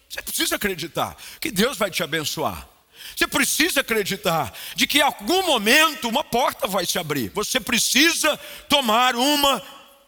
Você 0.09 0.23
precisa 0.23 0.57
acreditar 0.57 1.17
que 1.41 1.51
Deus 1.51 1.77
vai 1.77 1.91
te 1.91 2.03
abençoar. 2.03 2.67
Você 3.15 3.27
precisa 3.27 3.81
acreditar 3.81 4.53
de 4.75 4.87
que 4.87 4.99
em 4.99 5.03
algum 5.03 5.45
momento 5.47 6.09
uma 6.09 6.25
porta 6.25 6.67
vai 6.67 6.87
se 6.87 6.99
abrir. 6.99 7.31
Você 7.31 7.61
precisa 7.61 8.37
tomar 8.69 9.15
uma 9.15 9.63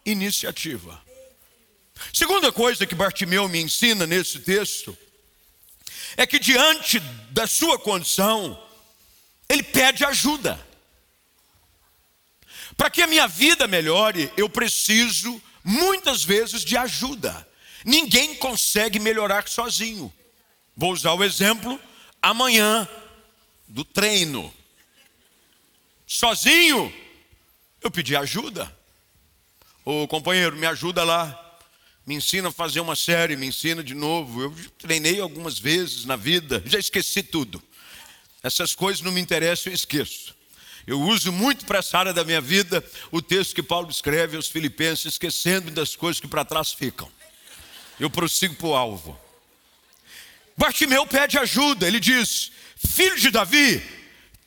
iniciativa. 0.04 1.00
Segunda 2.14 2.50
coisa 2.50 2.86
que 2.86 2.94
Bartimeu 2.94 3.46
me 3.48 3.60
ensina 3.60 4.06
nesse 4.06 4.40
texto 4.40 4.96
é 6.16 6.26
que 6.26 6.38
diante 6.38 6.98
da 7.30 7.46
sua 7.46 7.78
condição, 7.78 8.60
ele 9.48 9.62
pede 9.62 10.04
ajuda. 10.04 10.58
Para 12.76 12.88
que 12.88 13.02
a 13.02 13.06
minha 13.06 13.28
vida 13.28 13.68
melhore, 13.68 14.32
eu 14.36 14.48
preciso 14.48 15.40
muitas 15.64 16.24
vezes 16.24 16.64
de 16.64 16.76
ajuda. 16.76 17.46
Ninguém 17.84 18.34
consegue 18.36 18.98
melhorar 18.98 19.48
sozinho. 19.48 20.12
Vou 20.76 20.92
usar 20.92 21.12
o 21.12 21.24
exemplo 21.24 21.80
amanhã 22.20 22.88
do 23.66 23.84
treino. 23.84 24.52
Sozinho, 26.06 26.92
eu 27.82 27.90
pedi 27.90 28.16
ajuda. 28.16 28.74
Ô 29.84 30.06
companheiro, 30.08 30.56
me 30.56 30.66
ajuda 30.66 31.04
lá. 31.04 31.46
Me 32.06 32.14
ensina 32.14 32.48
a 32.48 32.52
fazer 32.52 32.80
uma 32.80 32.96
série, 32.96 33.36
me 33.36 33.46
ensina 33.46 33.84
de 33.84 33.94
novo. 33.94 34.42
Eu 34.42 34.54
treinei 34.78 35.20
algumas 35.20 35.58
vezes 35.58 36.04
na 36.04 36.16
vida, 36.16 36.62
já 36.66 36.78
esqueci 36.78 37.22
tudo. 37.22 37.62
Essas 38.42 38.74
coisas 38.74 39.02
não 39.02 39.12
me 39.12 39.20
interessam, 39.20 39.70
eu 39.70 39.74
esqueço. 39.74 40.34
Eu 40.90 41.00
uso 41.02 41.30
muito 41.30 41.66
para 41.66 41.78
essa 41.78 41.96
área 41.96 42.12
da 42.12 42.24
minha 42.24 42.40
vida 42.40 42.84
o 43.12 43.22
texto 43.22 43.54
que 43.54 43.62
Paulo 43.62 43.88
escreve 43.88 44.34
aos 44.34 44.48
Filipenses, 44.48 45.12
esquecendo 45.12 45.70
das 45.70 45.94
coisas 45.94 46.18
que 46.18 46.26
para 46.26 46.44
trás 46.44 46.72
ficam. 46.72 47.08
Eu 48.00 48.10
prossigo 48.10 48.56
para 48.56 48.66
o 48.66 48.74
alvo. 48.74 49.16
Bartimeu 50.56 51.06
pede 51.06 51.38
ajuda, 51.38 51.86
ele 51.86 52.00
diz: 52.00 52.50
Filho 52.74 53.16
de 53.20 53.30
Davi, 53.30 53.80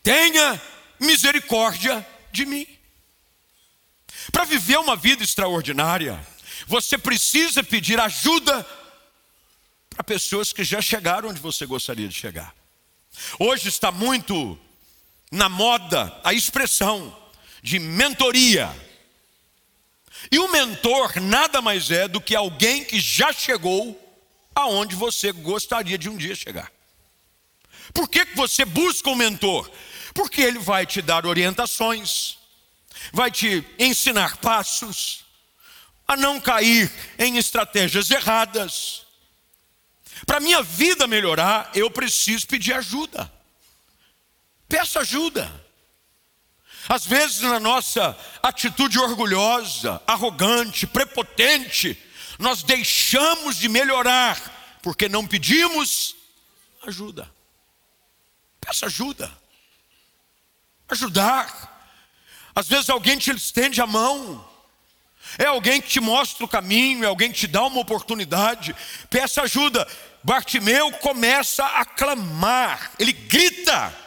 tenha 0.03 0.61
misericórdia 0.99 2.05
de 2.29 2.45
mim. 2.45 2.67
Para 4.29 4.43
viver 4.43 4.79
uma 4.79 4.97
vida 4.97 5.23
extraordinária, 5.23 6.19
você 6.67 6.97
precisa 6.97 7.63
pedir 7.63 8.01
ajuda 8.01 8.67
para 9.91 10.03
pessoas 10.03 10.51
que 10.51 10.65
já 10.65 10.81
chegaram 10.81 11.29
onde 11.29 11.39
você 11.39 11.65
gostaria 11.65 12.09
de 12.09 12.13
chegar. 12.13 12.53
Hoje 13.39 13.69
está 13.69 13.93
muito 13.93 14.59
na 15.33 15.49
moda 15.49 16.15
a 16.23 16.31
expressão 16.31 17.17
de 17.61 17.79
mentoria. 17.79 18.69
E 20.31 20.37
o 20.37 20.51
mentor 20.51 21.19
nada 21.19 21.59
mais 21.59 21.89
é 21.89 22.07
do 22.07 22.21
que 22.21 22.35
alguém 22.35 22.85
que 22.85 22.99
já 22.99 23.33
chegou 23.33 23.99
aonde 24.53 24.95
você 24.95 25.31
gostaria 25.31 25.97
de 25.97 26.07
um 26.07 26.15
dia 26.15 26.35
chegar. 26.35 26.71
Por 27.91 28.07
que 28.07 28.23
você 28.35 28.63
busca 28.63 29.09
um 29.09 29.15
mentor? 29.15 29.69
Porque 30.13 30.39
ele 30.39 30.59
vai 30.59 30.85
te 30.85 31.01
dar 31.01 31.25
orientações, 31.25 32.37
vai 33.11 33.31
te 33.31 33.65
ensinar 33.79 34.37
passos, 34.37 35.25
a 36.07 36.15
não 36.15 36.39
cair 36.39 36.91
em 37.17 37.37
estratégias 37.37 38.11
erradas. 38.11 39.01
Para 40.27 40.39
minha 40.39 40.61
vida 40.61 41.07
melhorar, 41.07 41.71
eu 41.73 41.89
preciso 41.89 42.45
pedir 42.45 42.73
ajuda. 42.73 43.31
Peça 44.73 45.01
ajuda. 45.01 45.53
Às 46.89 47.05
vezes, 47.05 47.41
na 47.41 47.59
nossa 47.59 48.17
atitude 48.41 48.97
orgulhosa, 48.97 50.01
arrogante, 50.07 50.87
prepotente, 50.87 51.95
nós 52.39 52.63
deixamos 52.63 53.57
de 53.57 53.69
melhorar, 53.69 54.79
porque 54.81 55.07
não 55.07 55.27
pedimos 55.27 56.15
ajuda. 56.87 57.31
Peça 58.59 58.87
ajuda. 58.87 59.31
Ajudar. 60.89 61.93
Às 62.55 62.67
vezes 62.67 62.89
alguém 62.89 63.19
te 63.19 63.29
estende 63.29 63.79
a 63.79 63.85
mão. 63.85 64.43
É 65.37 65.45
alguém 65.45 65.79
que 65.79 65.89
te 65.89 65.99
mostra 65.99 66.43
o 66.43 66.49
caminho, 66.49 67.03
é 67.03 67.07
alguém 67.07 67.31
que 67.31 67.41
te 67.41 67.47
dá 67.47 67.63
uma 67.63 67.79
oportunidade. 67.79 68.75
Peça 69.07 69.43
ajuda. 69.43 69.87
Bartimeu 70.23 70.91
começa 70.93 71.63
a 71.63 71.85
clamar, 71.85 72.91
ele 72.97 73.13
grita. 73.13 74.01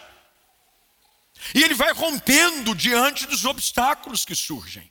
E 1.54 1.62
ele 1.62 1.74
vai 1.74 1.92
rompendo 1.92 2.74
diante 2.74 3.26
dos 3.26 3.44
obstáculos 3.44 4.24
que 4.24 4.34
surgem. 4.34 4.90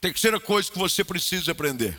Terceira 0.00 0.38
coisa 0.38 0.70
que 0.70 0.78
você 0.78 1.04
precisa 1.04 1.52
aprender: 1.52 1.98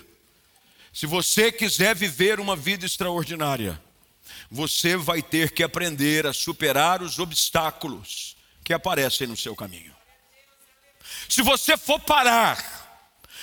se 0.93 1.05
você 1.05 1.51
quiser 1.51 1.95
viver 1.95 2.39
uma 2.39 2.55
vida 2.55 2.85
extraordinária, 2.85 3.81
você 4.49 4.95
vai 4.95 5.21
ter 5.21 5.51
que 5.51 5.63
aprender 5.63 6.25
a 6.25 6.33
superar 6.33 7.01
os 7.01 7.19
obstáculos 7.19 8.35
que 8.63 8.73
aparecem 8.73 9.27
no 9.27 9.37
seu 9.37 9.55
caminho. 9.55 9.95
Se 11.27 11.41
você 11.41 11.77
for 11.77 11.99
parar 11.99 12.57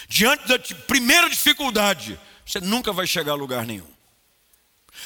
diante 0.08 0.46
da 0.48 0.58
primeira 0.58 1.28
dificuldade, 1.28 2.18
você 2.44 2.60
nunca 2.60 2.92
vai 2.92 3.06
chegar 3.06 3.32
a 3.32 3.36
lugar 3.36 3.66
nenhum. 3.66 3.95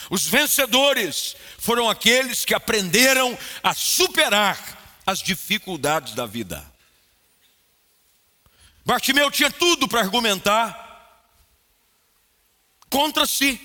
Os 0.09 0.27
vencedores 0.27 1.37
foram 1.59 1.91
aqueles 1.91 2.45
que 2.45 2.55
aprenderam 2.55 3.37
a 3.63 3.75
superar 3.75 5.01
as 5.07 5.21
dificuldades 5.21 6.15
da 6.15 6.25
vida. 6.27 6.65
Bartimeu 8.85 9.31
tinha 9.31 9.51
tudo 9.51 9.87
para 9.87 10.01
argumentar 10.01 10.89
contra 12.89 13.27
si. 13.27 13.61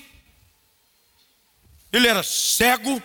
Ele 1.92 2.06
era 2.06 2.22
cego, 2.22 3.02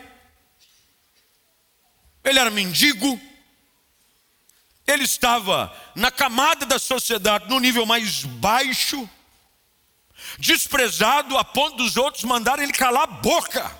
ele 2.23 2.39
era 2.39 2.51
mendigo, 2.51 3.19
ele 4.85 5.03
estava 5.03 5.73
na 5.95 6.11
camada 6.11 6.65
da 6.65 6.77
sociedade, 6.77 7.47
no 7.49 7.59
nível 7.59 7.85
mais 7.85 8.23
baixo, 8.23 9.09
desprezado 10.39 11.37
a 11.37 11.43
ponto 11.43 11.77
dos 11.77 11.97
outros 11.97 12.23
mandarem 12.23 12.63
ele 12.63 12.73
calar 12.73 13.03
a 13.03 13.07
boca. 13.07 13.79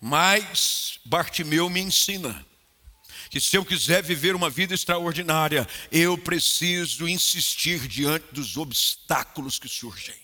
Mas 0.00 1.00
Bartimeu 1.04 1.68
me 1.70 1.80
ensina 1.80 2.44
que 3.30 3.40
se 3.40 3.56
eu 3.56 3.64
quiser 3.64 4.02
viver 4.02 4.34
uma 4.34 4.48
vida 4.48 4.74
extraordinária, 4.74 5.68
eu 5.90 6.16
preciso 6.16 7.08
insistir 7.08 7.88
diante 7.88 8.26
dos 8.32 8.56
obstáculos 8.56 9.58
que 9.58 9.68
surgem. 9.68 10.14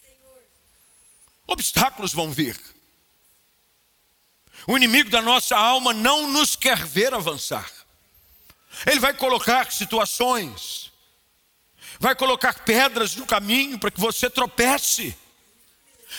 Obstáculos 1.47 2.13
vão 2.13 2.31
vir. 2.31 2.59
O 4.67 4.77
inimigo 4.77 5.11
da 5.11 5.21
nossa 5.21 5.57
alma 5.57 5.93
não 5.93 6.29
nos 6.29 6.55
quer 6.55 6.79
ver 6.87 7.13
avançar. 7.13 7.71
Ele 8.87 9.01
vai 9.01 9.13
colocar 9.13 9.73
situações, 9.73 10.92
vai 12.03 12.17
colocar 12.17 12.53
pedras 12.65 13.15
no 13.15 13.25
caminho 13.25 13.79
para 13.79 13.89
que 13.89 14.01
você 14.01 14.29
tropece, 14.29 15.17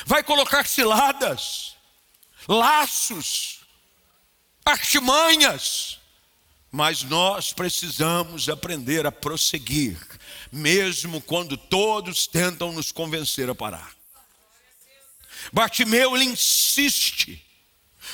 vai 0.06 0.24
colocar 0.24 0.66
ciladas, 0.66 1.76
laços, 2.48 3.60
artimanhas, 4.64 6.00
mas 6.72 7.04
nós 7.04 7.52
precisamos 7.52 8.48
aprender 8.48 9.06
a 9.06 9.12
prosseguir, 9.12 10.00
mesmo 10.50 11.20
quando 11.20 11.58
todos 11.58 12.28
tentam 12.28 12.72
nos 12.72 12.90
convencer 12.90 13.50
a 13.50 13.54
parar. 13.54 13.94
Bartimeu 15.52 16.16
ele 16.16 16.24
insiste, 16.24 17.46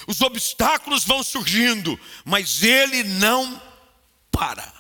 os 0.08 0.22
obstáculos 0.22 1.06
vão 1.06 1.22
surgindo, 1.22 2.00
mas 2.26 2.64
ele 2.64 3.04
não 3.04 3.62
para. 4.32 4.74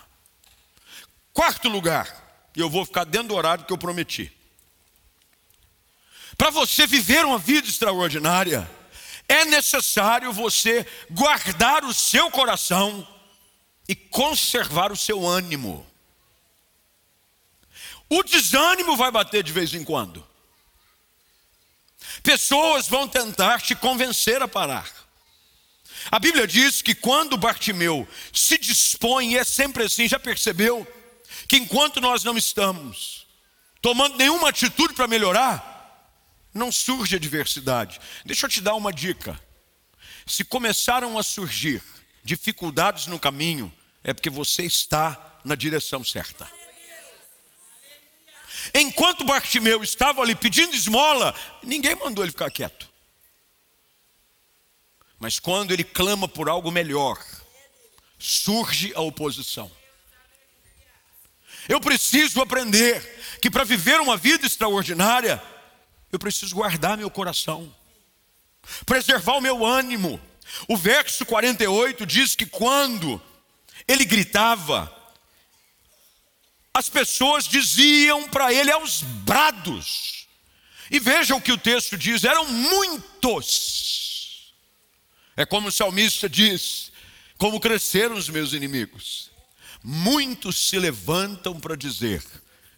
Quarto 1.32 1.69
lugar, 1.69 2.18
e 2.60 2.62
eu 2.62 2.69
vou 2.69 2.86
ficar 2.86 3.06
dentro 3.06 3.30
do 3.30 3.36
horário 3.36 3.63
que 3.63 3.72
eu 3.72 3.78
prometi. 3.78 4.30
Para 6.38 6.50
você 6.50 6.86
viver 6.86 7.26
uma 7.26 7.38
vida 7.38 7.69
extraordinária, 7.69 8.69
é 9.30 9.45
necessário 9.45 10.34
você 10.34 10.86
guardar 11.10 11.86
o 11.86 11.93
seu 11.93 12.30
coração 12.30 13.08
e 13.88 13.95
conservar 13.95 14.91
o 14.91 14.98
seu 14.98 15.26
ânimo. 15.26 15.88
O 18.10 18.24
desânimo 18.24 18.98
vai 18.98 19.10
bater 19.10 19.41
de 19.41 19.54
vez 19.54 19.74
em 19.74 19.86
quando. 19.86 20.28
Pessoas 22.22 22.89
vão 22.89 23.08
tentar 23.08 23.62
te 23.62 23.74
convencer 23.74 24.41
a 24.41 24.50
parar. 24.50 24.91
A 26.12 26.19
Bíblia 26.19 26.45
diz 26.45 26.82
que 26.82 26.93
quando 26.93 27.38
Bartimeu 27.38 28.06
se 28.34 28.58
dispõe, 28.58 29.36
é 29.36 29.45
sempre 29.45 29.84
assim, 29.84 30.10
já 30.10 30.19
percebeu? 30.19 30.86
Que 31.50 31.58
enquanto 31.58 32.00
nós 32.00 32.24
não 32.24 32.38
estamos 32.38 33.26
tomando 33.82 34.16
nenhuma 34.18 34.50
atitude 34.50 34.94
para 34.94 35.08
melhorar, 35.08 36.14
não 36.54 36.72
surge 36.72 37.16
adversidade. 37.16 38.00
Deixa 38.24 38.46
eu 38.46 38.50
te 38.50 38.62
dar 38.62 38.76
uma 38.76 38.94
dica. 38.94 39.42
Se 40.28 40.44
começaram 40.44 41.18
a 41.18 41.24
surgir 41.24 41.82
dificuldades 42.24 43.08
no 43.08 43.20
caminho, 43.20 43.74
é 44.04 44.14
porque 44.14 44.30
você 44.30 44.64
está 44.64 45.40
na 45.44 45.56
direção 45.56 46.04
certa. 46.04 46.48
Enquanto 48.72 49.26
Bartimeu 49.26 49.84
estava 49.84 50.22
ali 50.22 50.36
pedindo 50.36 50.76
esmola, 50.76 51.34
ninguém 51.64 51.96
mandou 51.96 52.24
ele 52.24 52.32
ficar 52.32 52.52
quieto. 52.52 52.88
Mas 55.18 55.40
quando 55.40 55.72
ele 55.72 55.84
clama 55.84 56.28
por 56.28 56.48
algo 56.48 56.70
melhor, 56.70 57.18
surge 58.20 58.94
a 58.94 59.02
oposição. 59.02 59.79
Eu 61.69 61.79
preciso 61.79 62.41
aprender 62.41 62.99
que 63.39 63.49
para 63.49 63.63
viver 63.63 64.01
uma 64.01 64.17
vida 64.17 64.47
extraordinária, 64.47 65.41
eu 66.12 66.17
preciso 66.17 66.55
guardar 66.55 66.97
meu 66.97 67.12
coração, 67.12 67.73
preservar 68.88 69.34
o 69.34 69.41
meu 69.41 69.63
ânimo. 69.63 70.19
O 70.67 70.75
verso 70.75 71.23
48 71.27 72.08
diz 72.08 72.36
que 72.36 72.47
quando 72.47 73.21
ele 73.88 74.03
gritava, 74.03 74.91
as 76.73 76.89
pessoas 76.89 77.47
diziam 77.47 78.27
para 78.27 78.51
ele 78.51 78.71
aos 78.71 79.03
brados, 79.03 80.27
e 80.89 80.99
vejam 80.99 81.38
o 81.38 81.41
que 81.41 81.51
o 81.51 81.58
texto 81.58 81.95
diz: 81.95 82.23
eram 82.23 82.45
muitos. 82.45 84.55
É 85.38 85.45
como 85.45 85.67
o 85.67 85.71
salmista 85.71 86.27
diz: 86.27 86.91
como 87.38 87.60
cresceram 87.60 88.15
os 88.15 88.27
meus 88.27 88.53
inimigos. 88.53 89.29
Muitos 89.84 90.70
se 90.70 90.78
levantam 90.78 91.60
para 91.60 91.76
dizer: 91.76 92.24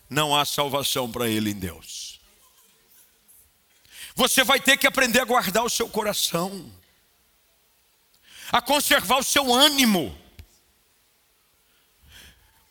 não 0.09 0.35
há 0.35 0.45
salvação 0.45 1.11
para 1.11 1.27
ele 1.27 1.51
em 1.51 1.59
Deus. 1.59 2.19
Você 4.15 4.43
vai 4.43 4.59
ter 4.59 4.77
que 4.77 4.87
aprender 4.87 5.19
a 5.19 5.25
guardar 5.25 5.63
o 5.63 5.69
seu 5.69 5.87
coração, 5.89 6.71
a 8.51 8.61
conservar 8.61 9.17
o 9.17 9.23
seu 9.23 9.53
ânimo, 9.53 10.17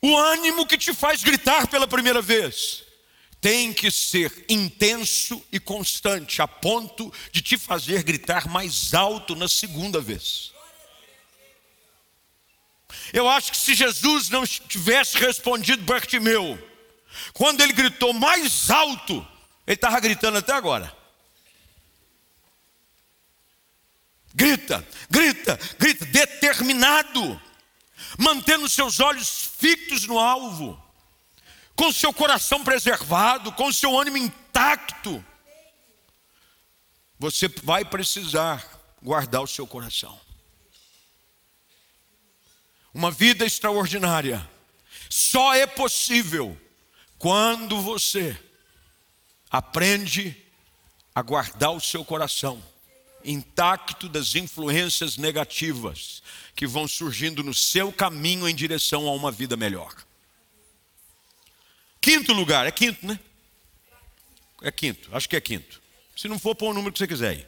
o 0.03 0.16
ânimo 0.16 0.66
que 0.66 0.79
te 0.79 0.95
faz 0.95 1.23
gritar 1.23 1.66
pela 1.66 1.87
primeira 1.87 2.23
vez 2.23 2.85
tem 3.40 3.73
que 3.73 3.90
ser 3.90 4.45
intenso 4.49 5.43
e 5.51 5.59
constante, 5.59 6.43
a 6.43 6.49
ponto 6.49 7.12
de 7.33 7.40
te 7.40 7.57
fazer 7.57 8.03
gritar 8.03 8.47
mais 8.47 8.93
alto 8.93 9.35
na 9.35 9.49
segunda 9.49 10.00
vez. 10.00 10.52
Eu 13.13 13.29
acho 13.29 13.53
que 13.53 13.57
se 13.57 13.75
Jesus 13.75 14.29
não 14.29 14.47
tivesse 14.47 15.17
respondido 15.19 15.83
Bartimeu, 15.85 16.59
quando 17.33 17.61
ele 17.61 17.73
gritou 17.73 18.13
mais 18.13 18.71
alto, 18.71 19.27
ele 19.67 19.75
estava 19.75 20.01
gritando 20.01 20.38
até 20.38 20.53
agora. 20.53 20.95
Grita, 24.35 24.87
grita, 25.11 25.59
grita, 25.79 26.05
determinado 26.07 27.41
mantendo 28.19 28.69
seus 28.69 29.01
olhos 29.01 29.51
fixos 29.59 30.07
no 30.07 30.19
alvo, 30.19 30.81
com 31.75 31.93
seu 31.93 32.13
coração 32.13 32.63
preservado, 32.63 33.53
com 33.53 33.73
seu 33.73 33.99
ânimo 33.99 34.17
intacto, 34.17 35.25
você 37.19 37.49
vai 37.63 37.85
precisar 37.85 38.67
guardar 39.03 39.43
o 39.43 39.47
seu 39.47 39.67
coração. 39.67 40.19
Uma 42.93 43.11
vida 43.11 43.45
extraordinária 43.45 44.49
só 45.09 45.55
é 45.55 45.67
possível 45.67 46.59
quando 47.19 47.81
você 47.81 48.37
aprende 49.51 50.37
a 51.15 51.23
guardar 51.23 51.73
o 51.73 51.81
seu 51.81 52.05
coração 52.05 52.63
intacto 53.25 54.09
das 54.09 54.35
influências 54.35 55.17
negativas 55.17 56.23
que 56.55 56.67
vão 56.67 56.88
surgindo 56.88 57.43
no 57.43 57.53
seu 57.53 57.93
caminho 57.93 58.49
em 58.49 58.55
direção 58.55 59.07
a 59.09 59.13
uma 59.13 59.31
vida 59.31 59.57
melhor. 59.57 59.95
Quinto 62.01 62.33
lugar, 62.33 62.67
é 62.67 62.71
quinto, 62.71 63.07
né? 63.07 63.21
É 64.63 64.71
quinto, 64.71 65.15
acho 65.15 65.29
que 65.29 65.37
é 65.37 65.41
quinto. 65.41 65.81
Se 66.17 66.29
não 66.29 66.38
for, 66.38 66.55
põe 66.55 66.71
o 66.71 66.75
número 66.75 66.93
que 66.93 66.99
você 66.99 67.07
quiser 67.07 67.31
aí. 67.31 67.47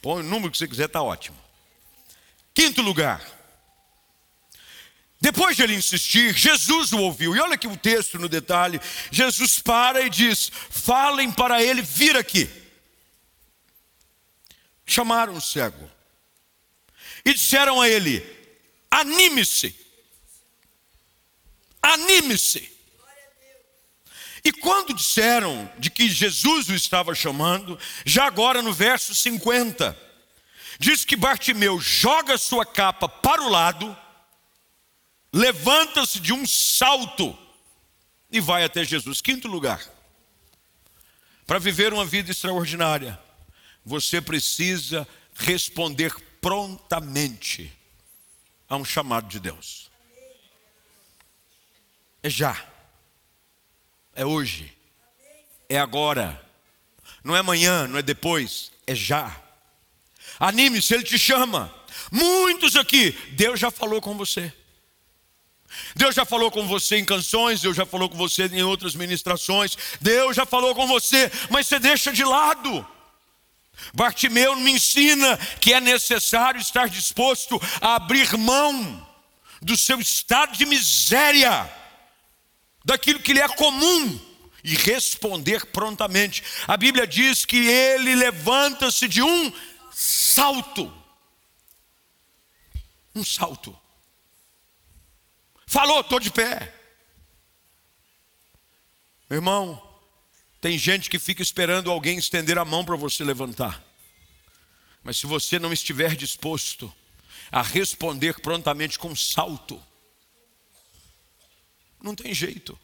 Põe 0.00 0.20
o 0.20 0.24
número 0.24 0.50
que 0.50 0.58
você 0.58 0.66
quiser, 0.66 0.86
está 0.86 1.02
ótimo. 1.02 1.36
Quinto 2.54 2.82
lugar. 2.82 3.41
Depois 5.22 5.56
de 5.56 5.62
ele 5.62 5.76
insistir, 5.76 6.34
Jesus 6.34 6.92
o 6.92 6.98
ouviu. 6.98 7.36
E 7.36 7.38
olha 7.38 7.54
aqui 7.54 7.68
o 7.68 7.76
texto 7.76 8.18
no 8.18 8.28
detalhe. 8.28 8.80
Jesus 9.08 9.60
para 9.60 10.02
e 10.02 10.10
diz: 10.10 10.50
Falem 10.68 11.30
para 11.30 11.62
ele 11.62 11.80
vir 11.80 12.16
aqui. 12.16 12.50
Chamaram 14.84 15.34
o 15.34 15.40
cego 15.40 15.88
e 17.24 17.32
disseram 17.32 17.80
a 17.80 17.88
ele: 17.88 18.20
Anime-se. 18.90 19.72
Anime-se. 21.80 22.68
E 24.44 24.50
quando 24.50 24.92
disseram 24.92 25.70
de 25.78 25.88
que 25.88 26.08
Jesus 26.08 26.68
o 26.68 26.74
estava 26.74 27.14
chamando, 27.14 27.78
já 28.04 28.26
agora 28.26 28.60
no 28.60 28.72
verso 28.72 29.14
50, 29.14 29.96
diz 30.80 31.04
que 31.04 31.14
Bartimeu 31.14 31.78
joga 31.78 32.36
sua 32.36 32.66
capa 32.66 33.08
para 33.08 33.40
o 33.40 33.48
lado, 33.48 33.96
levanta-se 35.32 36.20
de 36.20 36.32
um 36.32 36.46
salto 36.46 37.36
e 38.30 38.40
vai 38.40 38.64
até 38.64 38.84
Jesus. 38.84 39.20
Quinto 39.20 39.48
lugar, 39.48 39.82
para 41.46 41.58
viver 41.58 41.92
uma 41.92 42.04
vida 42.04 42.30
extraordinária, 42.30 43.18
você 43.84 44.20
precisa 44.20 45.06
responder 45.34 46.14
prontamente 46.40 47.72
a 48.68 48.76
um 48.76 48.84
chamado 48.84 49.28
de 49.28 49.40
Deus. 49.40 49.90
É 52.22 52.30
já. 52.30 52.64
É 54.14 54.24
hoje. 54.24 54.76
É 55.68 55.78
agora. 55.78 56.40
Não 57.24 57.36
é 57.36 57.40
amanhã, 57.40 57.86
não 57.86 57.98
é 57.98 58.02
depois, 58.02 58.72
é 58.86 58.94
já. 58.94 59.40
Anime-se, 60.38 60.94
ele 60.94 61.04
te 61.04 61.18
chama. 61.18 61.72
Muitos 62.10 62.76
aqui, 62.76 63.12
Deus 63.32 63.60
já 63.60 63.70
falou 63.70 64.00
com 64.00 64.16
você. 64.16 64.52
Deus 65.94 66.14
já 66.14 66.24
falou 66.24 66.50
com 66.50 66.66
você 66.66 66.96
em 66.96 67.04
canções, 67.04 67.60
Deus 67.60 67.76
já 67.76 67.86
falou 67.86 68.08
com 68.08 68.16
você 68.16 68.46
em 68.46 68.62
outras 68.62 68.94
ministrações, 68.94 69.76
Deus 70.00 70.36
já 70.36 70.46
falou 70.46 70.74
com 70.74 70.86
você, 70.86 71.30
mas 71.50 71.66
você 71.66 71.78
deixa 71.78 72.12
de 72.12 72.24
lado. 72.24 72.86
Bartimeu 73.94 74.56
me 74.56 74.72
ensina 74.72 75.36
que 75.60 75.72
é 75.72 75.80
necessário 75.80 76.60
estar 76.60 76.88
disposto 76.88 77.60
a 77.80 77.96
abrir 77.96 78.36
mão 78.36 79.06
do 79.60 79.76
seu 79.76 80.00
estado 80.00 80.56
de 80.56 80.66
miséria, 80.66 81.70
daquilo 82.84 83.20
que 83.20 83.32
lhe 83.32 83.40
é 83.40 83.48
comum, 83.48 84.20
e 84.64 84.74
responder 84.74 85.66
prontamente. 85.66 86.42
A 86.68 86.76
Bíblia 86.76 87.06
diz 87.06 87.44
que 87.44 87.56
ele 87.56 88.14
levanta-se 88.14 89.08
de 89.08 89.22
um 89.22 89.52
salto. 89.92 90.92
Um 93.14 93.24
salto. 93.24 93.76
Falou, 95.72 96.02
estou 96.02 96.20
de 96.20 96.30
pé. 96.30 96.70
Irmão, 99.30 99.82
tem 100.60 100.76
gente 100.76 101.08
que 101.08 101.18
fica 101.18 101.40
esperando 101.40 101.90
alguém 101.90 102.18
estender 102.18 102.58
a 102.58 102.64
mão 102.64 102.84
para 102.84 102.94
você 102.94 103.24
levantar. 103.24 103.82
Mas 105.02 105.16
se 105.16 105.26
você 105.26 105.58
não 105.58 105.72
estiver 105.72 106.14
disposto 106.14 106.94
a 107.50 107.62
responder 107.62 108.38
prontamente 108.40 108.98
com 108.98 109.08
um 109.08 109.16
salto, 109.16 109.82
não 112.02 112.14
tem 112.14 112.34
jeito. 112.34 112.78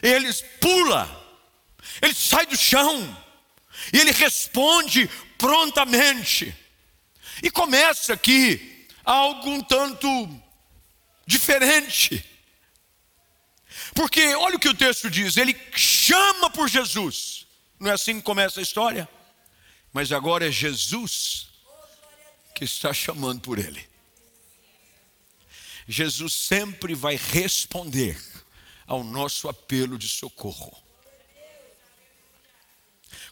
Ele 0.00 0.32
pula, 0.60 1.40
ele 2.00 2.14
sai 2.14 2.46
do 2.46 2.56
chão, 2.56 3.24
e 3.92 3.98
ele 3.98 4.12
responde 4.12 5.10
prontamente. 5.36 6.56
E 7.42 7.50
começa 7.50 8.12
aqui 8.12 8.86
algo 9.04 9.50
um 9.50 9.60
tanto 9.60 10.40
diferente. 11.26 12.24
Porque 13.94 14.34
olha 14.34 14.56
o 14.56 14.60
que 14.60 14.68
o 14.68 14.74
texto 14.74 15.10
diz: 15.10 15.36
ele 15.36 15.58
chama 15.74 16.50
por 16.50 16.68
Jesus. 16.68 17.46
Não 17.78 17.90
é 17.90 17.94
assim 17.94 18.16
que 18.16 18.22
começa 18.22 18.60
a 18.60 18.62
história? 18.62 19.08
Mas 19.92 20.12
agora 20.12 20.48
é 20.48 20.50
Jesus 20.50 21.48
que 22.54 22.64
está 22.64 22.92
chamando 22.92 23.40
por 23.40 23.58
ele. 23.58 23.88
Jesus 25.86 26.32
sempre 26.32 26.94
vai 26.94 27.16
responder 27.16 28.20
ao 28.86 29.02
nosso 29.02 29.48
apelo 29.48 29.98
de 29.98 30.08
socorro. 30.08 30.80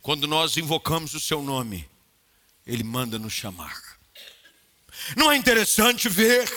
Quando 0.03 0.27
nós 0.27 0.57
invocamos 0.57 1.15
o 1.15 1.21
seu 1.21 1.43
nome, 1.43 1.89
ele 2.67 2.83
manda 2.83 3.19
nos 3.19 3.33
chamar. 3.33 3.81
Não 5.17 5.31
é 5.31 5.37
interessante 5.37 6.09
ver 6.09 6.49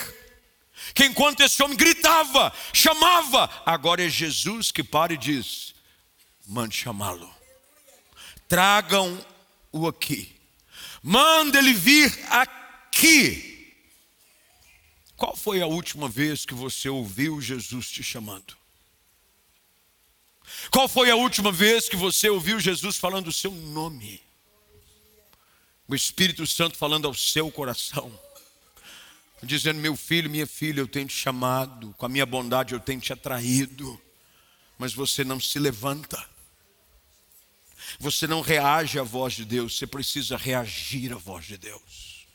que 0.94 1.06
enquanto 1.06 1.42
esse 1.42 1.62
homem 1.64 1.78
gritava, 1.78 2.54
chamava, 2.74 3.50
agora 3.66 4.04
é 4.04 4.10
Jesus 4.10 4.72
que 4.72 4.84
para 4.84 5.14
e 5.14 5.18
diz: 5.18 5.74
mande 6.46 6.76
chamá-lo, 6.76 7.34
tragam-o 8.48 9.88
aqui, 9.88 10.36
manda 11.02 11.58
ele 11.58 11.74
vir 11.74 12.12
aqui. 12.30 13.74
Qual 15.16 15.36
foi 15.36 15.62
a 15.62 15.68
última 15.68 16.10
vez 16.10 16.46
que 16.46 16.54
você 16.54 16.90
ouviu 16.90 17.40
Jesus 17.40 17.90
te 17.90 18.04
chamando? 18.04 18.58
Qual 20.70 20.88
foi 20.88 21.10
a 21.10 21.16
última 21.16 21.52
vez 21.52 21.88
que 21.88 21.96
você 21.96 22.30
ouviu 22.30 22.60
Jesus 22.60 22.98
falando 22.98 23.28
o 23.28 23.34
seu 23.34 23.52
nome? 23.52 24.22
O 25.88 25.96
Espírito 25.96 26.46
Santo 26.46 26.78
falando 26.78 27.08
ao 27.08 27.14
seu 27.14 27.52
coração 27.52 28.12
dizendo: 29.46 29.80
Meu 29.80 29.96
filho, 29.96 30.30
minha 30.30 30.48
filha, 30.48 30.80
eu 30.80 30.88
tenho 30.88 31.08
te 31.08 31.16
chamado, 31.16 31.94
com 31.98 32.06
a 32.06 32.10
minha 32.10 32.26
bondade 32.26 32.74
eu 32.74 32.80
tenho 32.80 33.00
te 33.00 33.14
atraído, 33.14 34.00
mas 34.78 34.94
você 34.94 35.24
não 35.24 35.40
se 35.40 35.60
levanta, 35.60 36.24
você 38.00 38.26
não 38.28 38.42
reage 38.42 39.00
à 39.00 39.04
voz 39.04 39.34
de 39.34 39.46
Deus, 39.46 39.78
você 39.78 39.88
precisa 39.88 40.38
reagir 40.38 41.14
à 41.14 41.18
voz 41.18 41.46
de 41.46 41.58
Deus. 41.58 42.26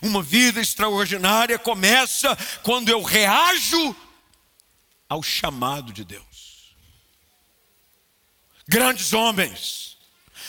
Uma 0.00 0.22
vida 0.22 0.60
extraordinária 0.60 1.58
começa 1.58 2.36
quando 2.62 2.88
eu 2.88 3.02
reajo 3.02 3.94
ao 5.08 5.22
chamado 5.22 5.92
de 5.92 6.04
Deus. 6.04 6.74
Grandes 8.66 9.12
homens, 9.12 9.96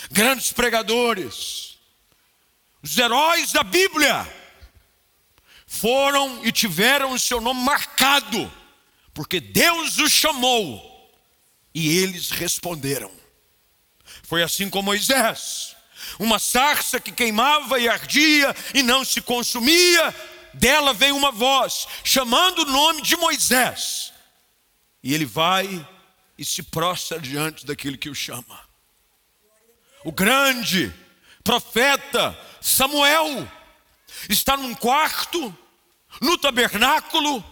grandes 0.10 0.52
pregadores, 0.52 1.78
os 2.82 2.98
heróis 2.98 3.52
da 3.52 3.64
Bíblia, 3.64 4.26
foram 5.68 6.43
e 6.45 6.51
tiveram 6.51 7.11
o 7.11 7.20
seu 7.20 7.41
nome 7.41 7.61
marcado, 7.61 8.51
porque 9.13 9.41
Deus 9.41 9.99
os 9.99 10.11
chamou 10.11 11.11
e 11.76 11.97
eles 11.97 12.32
responderam. 12.32 13.11
Foi 14.24 14.41
assim 14.41 14.70
com 14.70 14.82
Moisés, 14.82 15.76
uma 16.18 16.39
sarça 16.39 16.99
que 16.99 17.11
queimava 17.11 17.80
e 17.80 17.89
ardia 17.89 18.55
e 18.74 18.82
não 18.82 19.03
se 19.03 19.22
consumia, 19.22 20.15
dela 20.53 20.93
veio 20.93 21.15
uma 21.15 21.32
voz 21.32 21.88
chamando 22.03 22.59
o 22.59 22.65
nome 22.65 23.01
de 23.01 23.18
Moisés, 23.18 24.13
e 25.03 25.13
ele 25.13 25.26
vai 25.26 25.88
e 26.38 26.45
se 26.45 26.63
prostra 26.63 27.20
diante 27.20 27.65
daquele 27.65 27.97
que 27.97 28.09
o 28.09 28.15
chama. 28.15 28.65
O 30.05 30.11
grande 30.11 30.93
profeta 31.43 32.38
Samuel 32.61 33.51
está 34.30 34.57
num 34.57 34.74
quarto, 34.74 35.55
no 36.22 36.38
tabernáculo, 36.38 37.43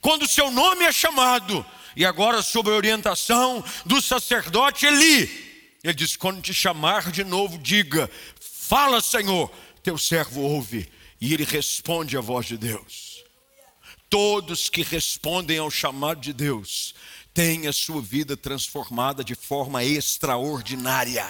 quando 0.00 0.28
seu 0.28 0.50
nome 0.50 0.84
é 0.84 0.92
chamado, 0.92 1.64
e 1.96 2.04
agora 2.04 2.42
sob 2.42 2.70
a 2.70 2.74
orientação 2.74 3.62
do 3.84 4.00
sacerdote 4.00 4.86
Eli, 4.86 5.78
ele 5.82 5.94
diz: 5.94 6.16
quando 6.16 6.40
te 6.40 6.54
chamar 6.54 7.10
de 7.10 7.24
novo, 7.24 7.58
diga: 7.58 8.10
Fala, 8.40 9.00
Senhor, 9.00 9.50
teu 9.82 9.98
servo 9.98 10.40
ouve, 10.42 10.90
e 11.20 11.34
ele 11.34 11.44
responde 11.44 12.16
à 12.16 12.20
voz 12.20 12.46
de 12.46 12.56
Deus. 12.56 13.24
Todos 14.08 14.68
que 14.68 14.82
respondem 14.82 15.58
ao 15.58 15.70
chamado 15.70 16.20
de 16.20 16.32
Deus 16.32 16.94
têm 17.32 17.66
a 17.66 17.72
sua 17.72 18.02
vida 18.02 18.36
transformada 18.36 19.22
de 19.22 19.34
forma 19.34 19.84
extraordinária. 19.84 21.26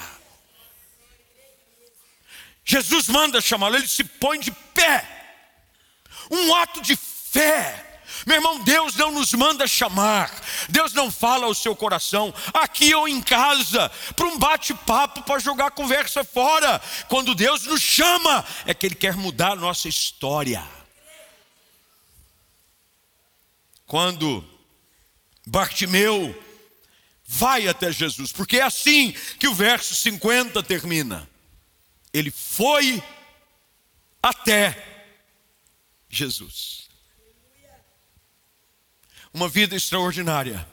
Jesus 2.70 3.08
manda 3.08 3.40
chamá-lo, 3.40 3.74
ele 3.74 3.88
se 3.88 4.04
põe 4.04 4.38
de 4.38 4.52
pé. 4.52 5.04
Um 6.30 6.54
ato 6.54 6.80
de 6.80 6.94
fé, 6.94 8.00
Meu 8.26 8.36
irmão, 8.36 8.62
Deus 8.62 8.94
não 8.96 9.10
nos 9.10 9.32
manda 9.32 9.66
chamar, 9.66 10.30
Deus 10.68 10.92
não 10.92 11.10
fala 11.10 11.46
ao 11.46 11.54
seu 11.54 11.74
coração, 11.74 12.34
aqui 12.52 12.94
ou 12.94 13.08
em 13.08 13.20
casa, 13.20 13.88
para 14.14 14.26
um 14.26 14.38
bate-papo, 14.38 15.22
para 15.22 15.40
jogar 15.40 15.66
a 15.66 15.70
conversa 15.70 16.22
fora. 16.22 16.80
Quando 17.08 17.34
Deus 17.34 17.64
nos 17.64 17.80
chama, 17.80 18.44
é 18.66 18.74
que 18.74 18.86
Ele 18.86 18.94
quer 18.94 19.16
mudar 19.16 19.52
a 19.52 19.56
nossa 19.56 19.88
história. 19.88 20.62
Quando 23.86 24.44
Bartimeu 25.46 26.40
vai 27.26 27.68
até 27.68 27.90
Jesus, 27.90 28.32
porque 28.32 28.58
é 28.58 28.62
assim 28.62 29.12
que 29.38 29.48
o 29.48 29.54
verso 29.54 29.94
50 29.94 30.62
termina. 30.62 31.29
Ele 32.12 32.30
foi 32.30 33.02
até 34.22 34.90
Jesus. 36.08 36.88
Uma 39.32 39.48
vida 39.48 39.76
extraordinária 39.76 40.66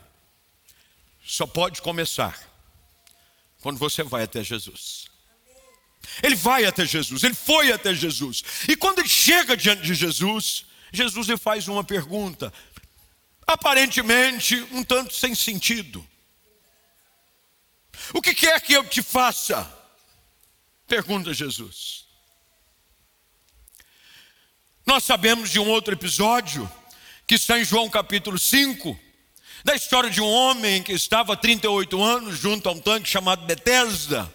só 1.24 1.46
pode 1.46 1.82
começar 1.82 2.38
quando 3.62 3.78
você 3.78 4.02
vai 4.02 4.24
até 4.24 4.44
Jesus. 4.44 5.06
Ele 6.24 6.36
vai 6.36 6.66
até 6.66 6.86
Jesus, 6.86 7.24
ele 7.24 7.34
foi 7.34 7.72
até 7.72 7.94
Jesus. 7.94 8.44
E 8.68 8.76
quando 8.76 9.00
ele 9.00 9.10
chega 9.10 9.56
diante 9.56 9.82
de 9.82 9.94
Jesus, 9.94 10.66
Jesus 10.92 11.28
lhe 11.28 11.38
faz 11.38 11.68
uma 11.68 11.84
pergunta, 11.84 12.52
aparentemente 13.46 14.56
um 14.72 14.84
tanto 14.84 15.14
sem 15.14 15.36
sentido. 15.36 16.08
O 18.14 18.22
que 18.22 18.34
quer 18.34 18.60
que 18.62 18.74
eu 18.74 18.88
te 18.88 19.02
faça? 19.02 19.77
Pergunta 20.88 21.34
Jesus. 21.34 22.06
Nós 24.86 25.04
sabemos 25.04 25.50
de 25.50 25.60
um 25.60 25.68
outro 25.68 25.94
episódio, 25.94 26.72
que 27.28 27.36
está 27.36 27.60
em 27.60 27.66
João 27.66 27.90
capítulo 27.90 28.40
5, 28.40 28.98
da 29.66 29.76
história 29.76 30.10
de 30.10 30.22
um 30.22 30.30
homem 30.30 30.82
que 30.82 30.94
estava 30.94 31.34
há 31.34 31.36
38 31.36 32.02
anos 32.02 32.40
junto 32.40 32.70
a 32.70 32.72
um 32.72 32.80
tanque 32.80 33.10
chamado 33.10 33.46
Betesda. 33.46 34.34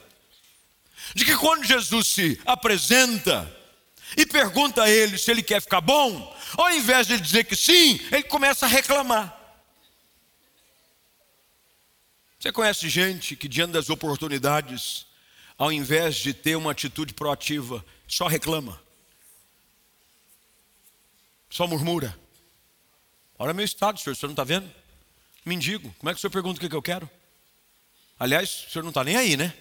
De 1.14 1.24
que 1.24 1.34
quando 1.38 1.64
Jesus 1.64 2.06
se 2.06 2.38
apresenta 2.44 3.50
e 4.14 4.26
pergunta 4.26 4.82
a 4.82 4.90
ele 4.90 5.16
se 5.16 5.30
ele 5.30 5.42
quer 5.42 5.62
ficar 5.62 5.80
bom, 5.80 6.36
ao 6.58 6.70
invés 6.70 7.06
de 7.06 7.18
dizer 7.18 7.44
que 7.44 7.56
sim, 7.56 7.98
ele 8.10 8.24
começa 8.24 8.66
a 8.66 8.68
reclamar. 8.68 9.38
Você 12.38 12.52
conhece 12.52 12.90
gente 12.90 13.36
que, 13.36 13.48
diante 13.48 13.72
das 13.72 13.88
oportunidades, 13.88 15.06
ao 15.62 15.70
invés 15.70 16.16
de 16.16 16.34
ter 16.34 16.56
uma 16.56 16.72
atitude 16.72 17.14
proativa, 17.14 17.86
só 18.08 18.26
reclama, 18.26 18.82
só 21.48 21.68
murmura. 21.68 22.18
Olha 23.38 23.54
meu 23.54 23.64
estado, 23.64 24.00
senhor, 24.00 24.12
o 24.12 24.16
senhor 24.16 24.30
não 24.30 24.32
está 24.32 24.42
vendo? 24.42 24.68
Mendigo, 25.44 25.94
como 26.00 26.10
é 26.10 26.12
que 26.12 26.18
o 26.18 26.20
senhor 26.20 26.32
pergunta 26.32 26.58
o 26.58 26.68
que, 26.68 26.74
eu 26.74 26.82
quero? 26.82 27.08
Aliás, 28.18 28.66
o 28.66 28.72
senhor 28.72 28.82
não 28.82 28.88
está 28.88 29.04
nem 29.04 29.14
aí, 29.14 29.36
né? 29.36 29.54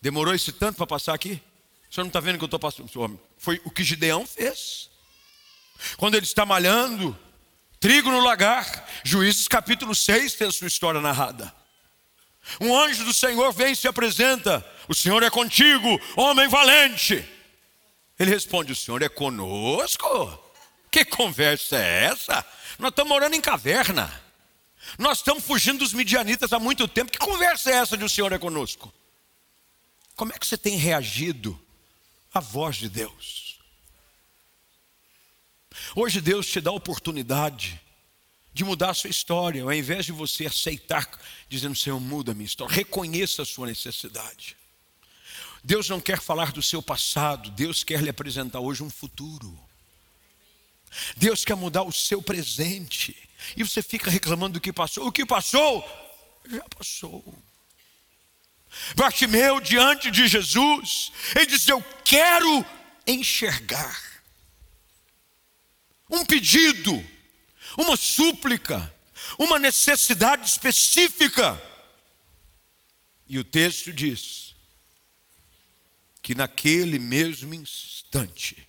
Demorou 0.00 0.32
esse 0.32 0.52
tanto 0.52 0.76
para 0.76 0.86
passar 0.86 1.12
aqui? 1.12 1.42
O 1.90 1.92
senhor 1.92 2.04
não 2.04 2.10
está 2.10 2.20
vendo 2.20 2.38
que 2.38 2.44
eu 2.44 2.46
estou 2.46 2.60
passando? 2.60 3.20
Foi 3.36 3.60
o 3.64 3.70
que 3.72 3.82
Gideão 3.82 4.24
fez. 4.24 4.90
Quando 5.96 6.14
ele 6.14 6.24
está 6.24 6.46
malhando, 6.46 7.18
trigo 7.80 8.12
no 8.12 8.20
lagar, 8.20 8.88
Juízes 9.02 9.48
capítulo 9.48 9.92
6 9.92 10.34
tem 10.34 10.46
a 10.46 10.52
sua 10.52 10.68
história 10.68 11.00
narrada. 11.00 11.52
Um 12.60 12.76
anjo 12.76 13.04
do 13.04 13.12
Senhor 13.12 13.52
vem 13.52 13.72
e 13.72 13.76
se 13.76 13.88
apresenta: 13.88 14.64
O 14.88 14.94
Senhor 14.94 15.22
é 15.22 15.30
contigo, 15.30 16.00
homem 16.16 16.48
valente. 16.48 17.24
Ele 18.18 18.30
responde: 18.30 18.72
O 18.72 18.76
Senhor 18.76 19.02
é 19.02 19.08
conosco? 19.08 20.38
Que 20.90 21.04
conversa 21.04 21.76
é 21.76 22.04
essa? 22.04 22.44
Nós 22.78 22.90
estamos 22.90 23.10
morando 23.10 23.34
em 23.34 23.40
caverna. 23.40 24.10
Nós 24.98 25.18
estamos 25.18 25.44
fugindo 25.44 25.78
dos 25.80 25.92
midianitas 25.92 26.52
há 26.52 26.58
muito 26.58 26.88
tempo. 26.88 27.12
Que 27.12 27.18
conversa 27.18 27.70
é 27.70 27.74
essa 27.74 27.96
de 27.96 28.04
o 28.04 28.08
Senhor 28.08 28.32
é 28.32 28.38
conosco? 28.38 28.92
Como 30.16 30.32
é 30.32 30.38
que 30.38 30.46
você 30.46 30.56
tem 30.58 30.76
reagido 30.76 31.58
à 32.32 32.40
voz 32.40 32.76
de 32.76 32.88
Deus? 32.88 33.58
Hoje 35.94 36.20
Deus 36.20 36.46
te 36.46 36.60
dá 36.60 36.70
a 36.70 36.74
oportunidade 36.74 37.80
de 38.52 38.64
mudar 38.64 38.90
a 38.90 38.94
sua 38.94 39.10
história, 39.10 39.62
ao 39.62 39.72
invés 39.72 40.06
de 40.06 40.12
você 40.12 40.46
aceitar, 40.46 41.08
dizendo: 41.48 41.76
Senhor, 41.76 42.00
muda 42.00 42.32
a 42.32 42.34
minha 42.34 42.46
história, 42.46 42.74
reconheça 42.74 43.42
a 43.42 43.46
sua 43.46 43.66
necessidade. 43.66 44.56
Deus 45.62 45.88
não 45.88 46.00
quer 46.00 46.20
falar 46.20 46.52
do 46.52 46.62
seu 46.62 46.82
passado, 46.82 47.50
Deus 47.50 47.84
quer 47.84 48.00
lhe 48.02 48.08
apresentar 48.08 48.60
hoje 48.60 48.82
um 48.82 48.90
futuro. 48.90 49.58
Deus 51.16 51.44
quer 51.44 51.54
mudar 51.54 51.82
o 51.82 51.92
seu 51.92 52.20
presente. 52.20 53.16
E 53.56 53.62
você 53.62 53.82
fica 53.82 54.10
reclamando 54.10 54.54
do 54.54 54.60
que 54.60 54.72
passou. 54.72 55.06
O 55.06 55.12
que 55.12 55.24
passou? 55.24 55.84
Já 56.50 56.64
passou. 56.76 57.24
Bartimeu 58.94 59.60
diante 59.60 60.10
de 60.10 60.26
Jesus, 60.28 61.12
ele 61.34 61.46
diz: 61.46 61.66
Eu 61.68 61.82
quero 62.04 62.64
enxergar. 63.06 64.10
Um 66.08 66.24
pedido, 66.24 67.04
uma 67.76 67.96
súplica, 67.96 68.92
uma 69.38 69.58
necessidade 69.58 70.48
específica. 70.48 71.60
E 73.28 73.38
o 73.38 73.44
texto 73.44 73.92
diz 73.92 74.54
que 76.22 76.34
naquele 76.34 76.98
mesmo 76.98 77.54
instante, 77.54 78.66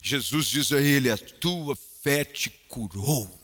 Jesus 0.00 0.46
diz 0.46 0.72
a 0.72 0.80
ele: 0.80 1.10
A 1.10 1.18
tua 1.18 1.76
fé 2.02 2.24
te 2.24 2.50
curou. 2.68 3.38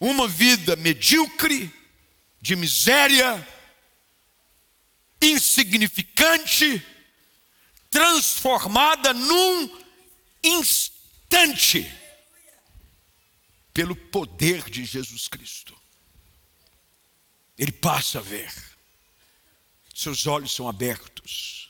Uma 0.00 0.26
vida 0.26 0.74
medíocre, 0.76 1.72
de 2.40 2.56
miséria, 2.56 3.46
insignificante, 5.22 6.84
transformada 7.90 9.14
num 9.14 9.84
instante 10.42 10.93
pelo 13.72 13.96
poder 13.96 14.68
de 14.70 14.84
Jesus 14.84 15.28
Cristo. 15.28 15.74
Ele 17.58 17.72
passa 17.72 18.18
a 18.18 18.22
ver, 18.22 18.52
seus 19.94 20.26
olhos 20.26 20.52
são 20.54 20.68
abertos 20.68 21.64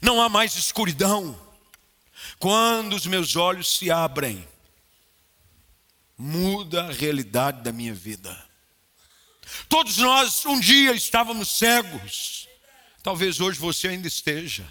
não 0.00 0.20
há 0.22 0.28
mais 0.28 0.54
escuridão. 0.54 1.38
Quando 2.38 2.94
os 2.94 3.06
meus 3.06 3.36
olhos 3.36 3.78
se 3.78 3.90
abrem, 3.90 4.46
muda 6.16 6.84
a 6.84 6.92
realidade 6.92 7.62
da 7.62 7.72
minha 7.72 7.94
vida. 7.94 8.46
Todos 9.68 9.96
nós 9.98 10.44
um 10.44 10.60
dia 10.60 10.92
estávamos 10.92 11.58
cegos, 11.58 12.48
talvez 13.02 13.40
hoje 13.40 13.58
você 13.58 13.88
ainda 13.88 14.08
esteja. 14.08 14.66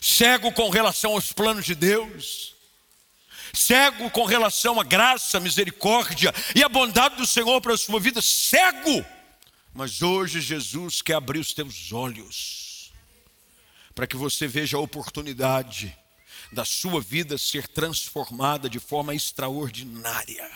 Cego 0.00 0.52
com 0.52 0.70
relação 0.70 1.12
aos 1.12 1.32
planos 1.32 1.64
de 1.64 1.74
Deus, 1.74 2.53
cego 3.54 4.10
com 4.10 4.24
relação 4.24 4.80
à 4.80 4.84
graça, 4.84 5.40
misericórdia 5.40 6.32
e 6.54 6.62
à 6.62 6.68
bondade 6.68 7.16
do 7.16 7.26
Senhor 7.26 7.60
para 7.60 7.74
a 7.74 7.78
sua 7.78 8.00
vida, 8.00 8.20
cego. 8.20 9.04
Mas 9.72 10.02
hoje 10.02 10.40
Jesus 10.40 11.02
quer 11.02 11.14
abrir 11.14 11.38
os 11.38 11.52
teus 11.52 11.92
olhos 11.92 12.92
para 13.94 14.06
que 14.06 14.16
você 14.16 14.46
veja 14.46 14.76
a 14.76 14.80
oportunidade 14.80 15.96
da 16.52 16.64
sua 16.64 17.00
vida 17.00 17.38
ser 17.38 17.68
transformada 17.68 18.68
de 18.68 18.78
forma 18.78 19.14
extraordinária. 19.14 20.50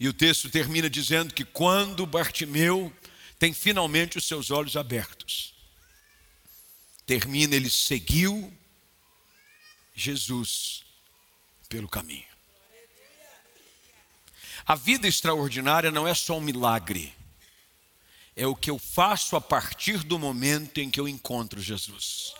E 0.00 0.08
o 0.08 0.12
texto 0.12 0.48
termina 0.48 0.88
dizendo 0.88 1.34
que 1.34 1.44
quando 1.44 2.06
Bartimeu 2.06 2.92
tem 3.38 3.52
finalmente 3.52 4.18
os 4.18 4.26
seus 4.26 4.50
olhos 4.50 4.76
abertos, 4.76 5.54
termina, 7.04 7.56
ele 7.56 7.70
seguiu 7.70 8.52
Jesus 9.98 10.84
pelo 11.68 11.88
caminho. 11.88 12.26
A 14.66 14.74
vida 14.74 15.08
extraordinária 15.08 15.90
não 15.90 16.06
é 16.06 16.14
só 16.14 16.38
um 16.38 16.40
milagre 16.40 17.14
é 18.38 18.46
o 18.46 18.54
que 18.54 18.70
eu 18.70 18.78
faço 18.78 19.34
a 19.34 19.40
partir 19.40 20.04
do 20.04 20.16
momento 20.16 20.78
em 20.78 20.88
que 20.88 21.00
eu 21.00 21.08
encontro 21.08 21.60
Jesus. 21.60 22.34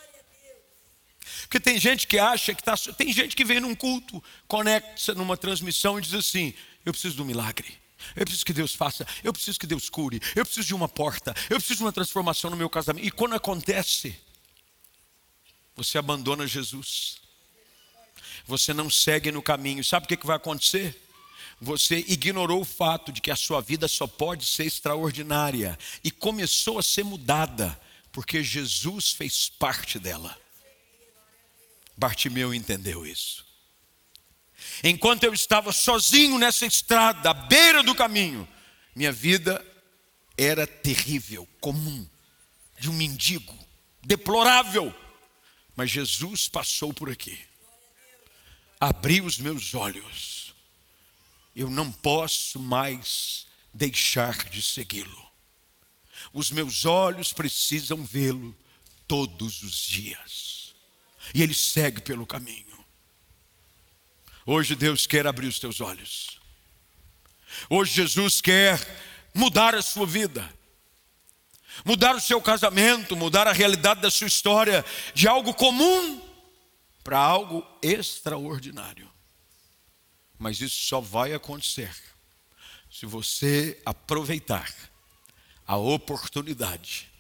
Porque 1.43 1.59
tem 1.59 1.79
gente 1.79 2.07
que 2.07 2.19
acha 2.19 2.55
que 2.55 2.61
está. 2.61 2.77
Tem 2.93 3.13
gente 3.13 3.35
que 3.35 3.45
vem 3.45 3.59
num 3.59 3.75
culto, 3.75 4.23
conecta 4.47 5.13
numa 5.15 5.37
transmissão 5.37 5.99
e 5.99 6.03
diz 6.03 6.15
assim: 6.15 6.55
Eu 6.85 6.93
preciso 6.93 7.17
de 7.17 7.23
um 7.23 7.25
milagre. 7.25 7.77
Eu 8.15 8.25
preciso 8.25 8.47
que 8.47 8.53
Deus 8.53 8.77
faça, 8.77 9.05
eu 9.25 9.33
preciso 9.33 9.59
que 9.59 9.67
Deus 9.67 9.91
cure, 9.91 10.21
eu 10.37 10.45
preciso 10.45 10.69
de 10.69 10.75
uma 10.75 10.89
porta, 10.89 11.35
eu 11.51 11.57
preciso 11.57 11.79
de 11.79 11.83
uma 11.83 11.93
transformação 11.93 12.49
no 12.49 12.57
meu 12.57 12.71
casamento. 12.71 13.05
E 13.05 13.11
quando 13.11 13.35
acontece, 13.35 14.17
você 15.75 15.99
abandona 15.99 16.47
Jesus, 16.47 17.21
você 18.49 18.75
não 18.75 18.91
segue 18.91 19.31
no 19.31 19.41
caminho. 19.41 19.85
Sabe 19.85 20.07
o 20.07 20.09
que 20.09 20.27
vai 20.27 20.37
acontecer? 20.37 21.01
você 21.61 22.05
ignorou 22.07 22.61
o 22.61 22.65
fato 22.65 23.11
de 23.13 23.21
que 23.21 23.31
a 23.31 23.37
sua 23.37 23.61
vida 23.61 23.89
só 23.89 24.07
pode 24.07 24.47
ser 24.47 24.65
extraordinária 24.65 25.79
e 26.05 26.11
começou 26.11 26.79
a 26.79 26.83
ser 26.83 27.05
mudada, 27.05 27.79
porque 28.13 28.43
Jesus 28.43 29.13
fez 29.13 29.49
parte 29.49 29.99
dela. 29.99 30.39
Bartimeu 31.97 32.55
entendeu 32.55 33.05
isso. 33.05 33.45
Enquanto 34.85 35.25
eu 35.25 35.35
estava 35.35 35.73
sozinho 35.73 36.39
nessa 36.39 36.65
estrada, 36.65 37.31
à 37.31 37.35
beira 37.35 37.83
do 37.83 37.95
caminho, 37.95 38.47
minha 38.95 39.11
vida 39.11 39.65
era 40.37 40.67
terrível, 40.67 41.49
comum, 41.61 42.07
de 42.79 42.89
um 42.89 42.93
mendigo, 42.93 43.57
deplorável. 44.05 44.95
Mas 45.75 45.91
Jesus 45.91 46.49
passou 46.49 46.95
por 46.95 47.11
aqui, 47.11 47.39
abriu 48.81 49.25
os 49.25 49.39
meus 49.39 49.75
olhos. 49.75 50.55
Eu 51.55 51.69
não 51.69 51.91
posso 51.91 52.59
mais 52.61 53.47
deixar 53.75 54.49
de 54.49 54.63
segui-lo. 54.63 55.29
Os 56.33 56.51
meus 56.51 56.85
olhos 56.85 57.33
precisam 57.33 58.05
vê-lo 58.05 58.57
todos 59.07 59.63
os 59.63 59.81
dias. 59.81 60.75
E 61.35 61.43
ele 61.43 61.55
segue 61.55 62.01
pelo 62.01 62.27
caminho. 62.27 62.79
Hoje 64.47 64.75
Deus 64.75 65.07
quer 65.07 65.27
abrir 65.27 65.47
os 65.47 65.59
teus 65.59 65.81
olhos. 65.81 66.39
Hoje 67.69 67.93
Jesus 67.95 68.41
quer 68.41 68.79
mudar 69.35 69.75
a 69.75 69.83
sua 69.83 70.07
vida. 70.07 70.49
Mudar 71.85 72.15
o 72.15 72.21
seu 72.21 72.41
casamento, 72.41 73.17
mudar 73.17 73.47
a 73.47 73.53
realidade 73.53 74.01
da 74.01 74.11
sua 74.11 74.27
história 74.27 74.85
de 75.15 75.29
algo 75.29 75.55
comum 75.55 76.28
para 77.09 77.19
algo 77.19 77.67
extraordinário. 77.81 79.11
Mas 80.39 80.61
isso 80.61 80.77
só 80.77 81.01
vai 81.01 81.33
acontecer 81.33 81.91
se 82.91 83.07
você 83.07 83.81
aproveitar 83.83 84.71
a 85.67 85.79
oportunidade 85.79 87.11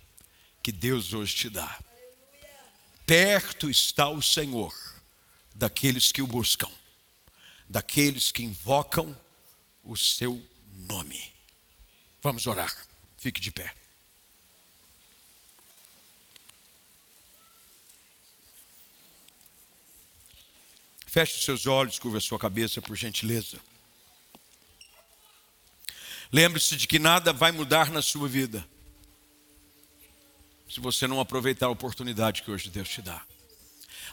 que 0.62 0.70
Deus 0.70 1.14
hoje 1.14 1.34
te 1.34 1.49
dá. 1.49 1.78
Perto 3.07 3.70
está 3.70 4.11
o 4.11 4.20
Senhor 4.20 4.74
daqueles 5.55 6.12
que 6.12 6.20
o 6.20 6.26
buscam, 6.26 6.70
daqueles 7.66 8.30
que 8.30 8.43
invocam 8.43 9.18
o 9.82 9.97
seu 9.97 10.39
nome. 10.86 11.32
Vamos 12.20 12.47
orar. 12.47 12.76
Fique 13.16 13.41
de 13.41 13.51
pé. 13.51 13.74
Feche 21.19 21.41
seus 21.41 21.66
olhos, 21.66 21.99
curva 21.99 22.19
a 22.19 22.21
sua 22.21 22.39
cabeça, 22.39 22.81
por 22.81 22.95
gentileza. 22.95 23.59
Lembre-se 26.33 26.77
de 26.77 26.87
que 26.87 27.01
nada 27.01 27.33
vai 27.33 27.51
mudar 27.51 27.91
na 27.91 28.01
sua 28.01 28.29
vida 28.29 28.64
se 30.71 30.79
você 30.79 31.09
não 31.09 31.19
aproveitar 31.19 31.66
a 31.66 31.71
oportunidade 31.71 32.45
que 32.45 32.51
hoje 32.53 32.71
Deus 32.71 32.89
te 32.89 33.03
dá. 33.03 33.21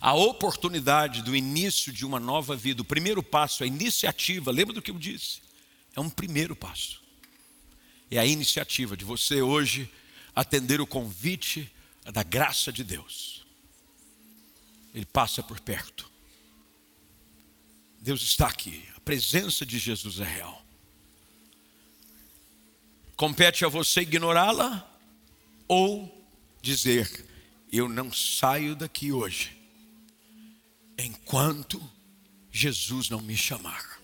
A 0.02 0.16
oportunidade 0.16 1.22
do 1.22 1.36
início 1.36 1.94
de 1.94 2.04
uma 2.08 2.20
nova 2.20 2.56
vida, 2.56 2.82
o 2.82 2.86
primeiro 2.86 3.22
passo, 3.22 3.64
a 3.64 3.68
iniciativa, 3.68 4.50
lembra 4.50 4.74
do 4.74 4.82
que 4.82 4.90
eu 4.90 4.98
disse? 4.98 5.42
É 5.96 6.00
um 6.00 6.10
primeiro 6.10 6.56
passo. 6.56 7.04
É 8.10 8.18
a 8.18 8.26
iniciativa 8.26 8.98
de 8.98 9.06
você 9.06 9.44
hoje 9.44 9.88
atender 10.36 10.82
o 10.82 10.88
convite 10.88 11.72
da 12.04 12.24
graça 12.24 12.74
de 12.74 12.84
Deus. 12.84 13.46
Ele 14.92 15.06
passa 15.06 15.44
por 15.44 15.60
perto. 15.60 16.15
Deus 18.06 18.22
está 18.22 18.46
aqui, 18.46 18.88
a 18.96 19.00
presença 19.00 19.66
de 19.66 19.80
Jesus 19.80 20.20
é 20.20 20.24
real. 20.24 20.64
Compete 23.16 23.66
a 23.66 23.68
você 23.68 24.02
ignorá-la 24.02 24.88
ou 25.68 26.24
dizer: 26.62 27.26
Eu 27.72 27.90
não 27.90 28.14
saio 28.14 28.76
daqui 28.76 29.12
hoje 29.12 29.58
enquanto 31.00 31.82
Jesus 32.52 33.10
não 33.10 33.22
me 33.22 33.36
chamar. 33.36 34.00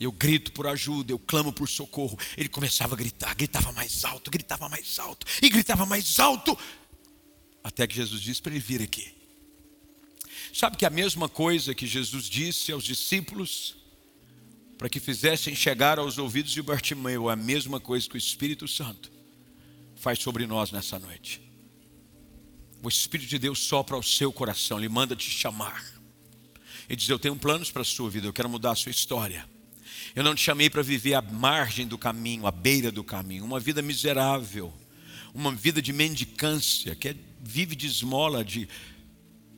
Eu 0.00 0.10
grito 0.10 0.50
por 0.52 0.66
ajuda, 0.66 1.12
eu 1.12 1.18
clamo 1.18 1.52
por 1.52 1.68
socorro. 1.68 2.18
Ele 2.34 2.48
começava 2.48 2.94
a 2.94 2.96
gritar, 2.96 3.34
gritava 3.34 3.72
mais 3.72 4.06
alto, 4.06 4.30
gritava 4.30 4.70
mais 4.70 4.98
alto 4.98 5.26
e 5.42 5.50
gritava 5.50 5.84
mais 5.84 6.18
alto, 6.18 6.58
até 7.62 7.86
que 7.86 7.94
Jesus 7.94 8.22
disse 8.22 8.40
para 8.40 8.52
ele 8.52 8.60
vir 8.60 8.80
aqui. 8.80 9.23
Sabe 10.54 10.76
que 10.76 10.86
a 10.86 10.90
mesma 10.90 11.28
coisa 11.28 11.74
que 11.74 11.84
Jesus 11.84 12.26
disse 12.26 12.70
aos 12.70 12.84
discípulos 12.84 13.74
para 14.78 14.88
que 14.88 15.00
fizessem 15.00 15.52
chegar 15.52 15.98
aos 15.98 16.16
ouvidos 16.16 16.52
de 16.52 16.62
Bartimeu 16.62 17.28
a 17.28 17.34
mesma 17.34 17.80
coisa 17.80 18.08
que 18.08 18.14
o 18.14 18.16
Espírito 18.16 18.68
Santo 18.68 19.10
faz 19.96 20.20
sobre 20.20 20.46
nós 20.46 20.70
nessa 20.70 20.96
noite. 20.96 21.42
O 22.80 22.88
Espírito 22.88 23.28
de 23.28 23.36
Deus 23.36 23.58
sopra 23.58 23.96
ao 23.96 24.02
seu 24.02 24.32
coração, 24.32 24.78
ele 24.78 24.88
manda 24.88 25.16
te 25.16 25.28
chamar. 25.28 25.84
Ele 26.88 26.96
diz: 26.96 27.08
Eu 27.08 27.18
tenho 27.18 27.34
planos 27.34 27.72
para 27.72 27.82
a 27.82 27.84
sua 27.84 28.08
vida, 28.08 28.28
eu 28.28 28.32
quero 28.32 28.48
mudar 28.48 28.70
a 28.70 28.76
sua 28.76 28.92
história. 28.92 29.50
Eu 30.14 30.22
não 30.22 30.36
te 30.36 30.42
chamei 30.42 30.70
para 30.70 30.82
viver 30.82 31.14
à 31.14 31.22
margem 31.22 31.84
do 31.84 31.98
caminho, 31.98 32.46
à 32.46 32.52
beira 32.52 32.92
do 32.92 33.02
caminho, 33.02 33.44
uma 33.44 33.58
vida 33.58 33.82
miserável, 33.82 34.72
uma 35.34 35.50
vida 35.50 35.82
de 35.82 35.92
mendicância, 35.92 36.94
que 36.94 37.08
é, 37.08 37.16
vive 37.40 37.74
de 37.74 37.88
esmola, 37.88 38.44
de. 38.44 38.68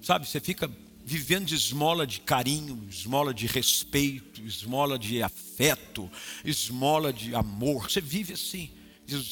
Sabe, 0.01 0.27
você 0.27 0.41
fica 0.41 0.71
vivendo 1.09 1.47
de 1.47 1.55
esmola 1.55 2.05
de 2.05 2.19
carinho, 2.19 2.85
esmola 2.91 3.33
de 3.33 3.47
respeito, 3.47 4.43
esmola 4.43 4.99
de 4.99 5.23
afeto, 5.23 6.11
esmola 6.45 7.13
de 7.13 7.33
amor. 7.33 7.89
Você 7.89 8.01
vive 8.01 8.33
assim. 8.33 8.73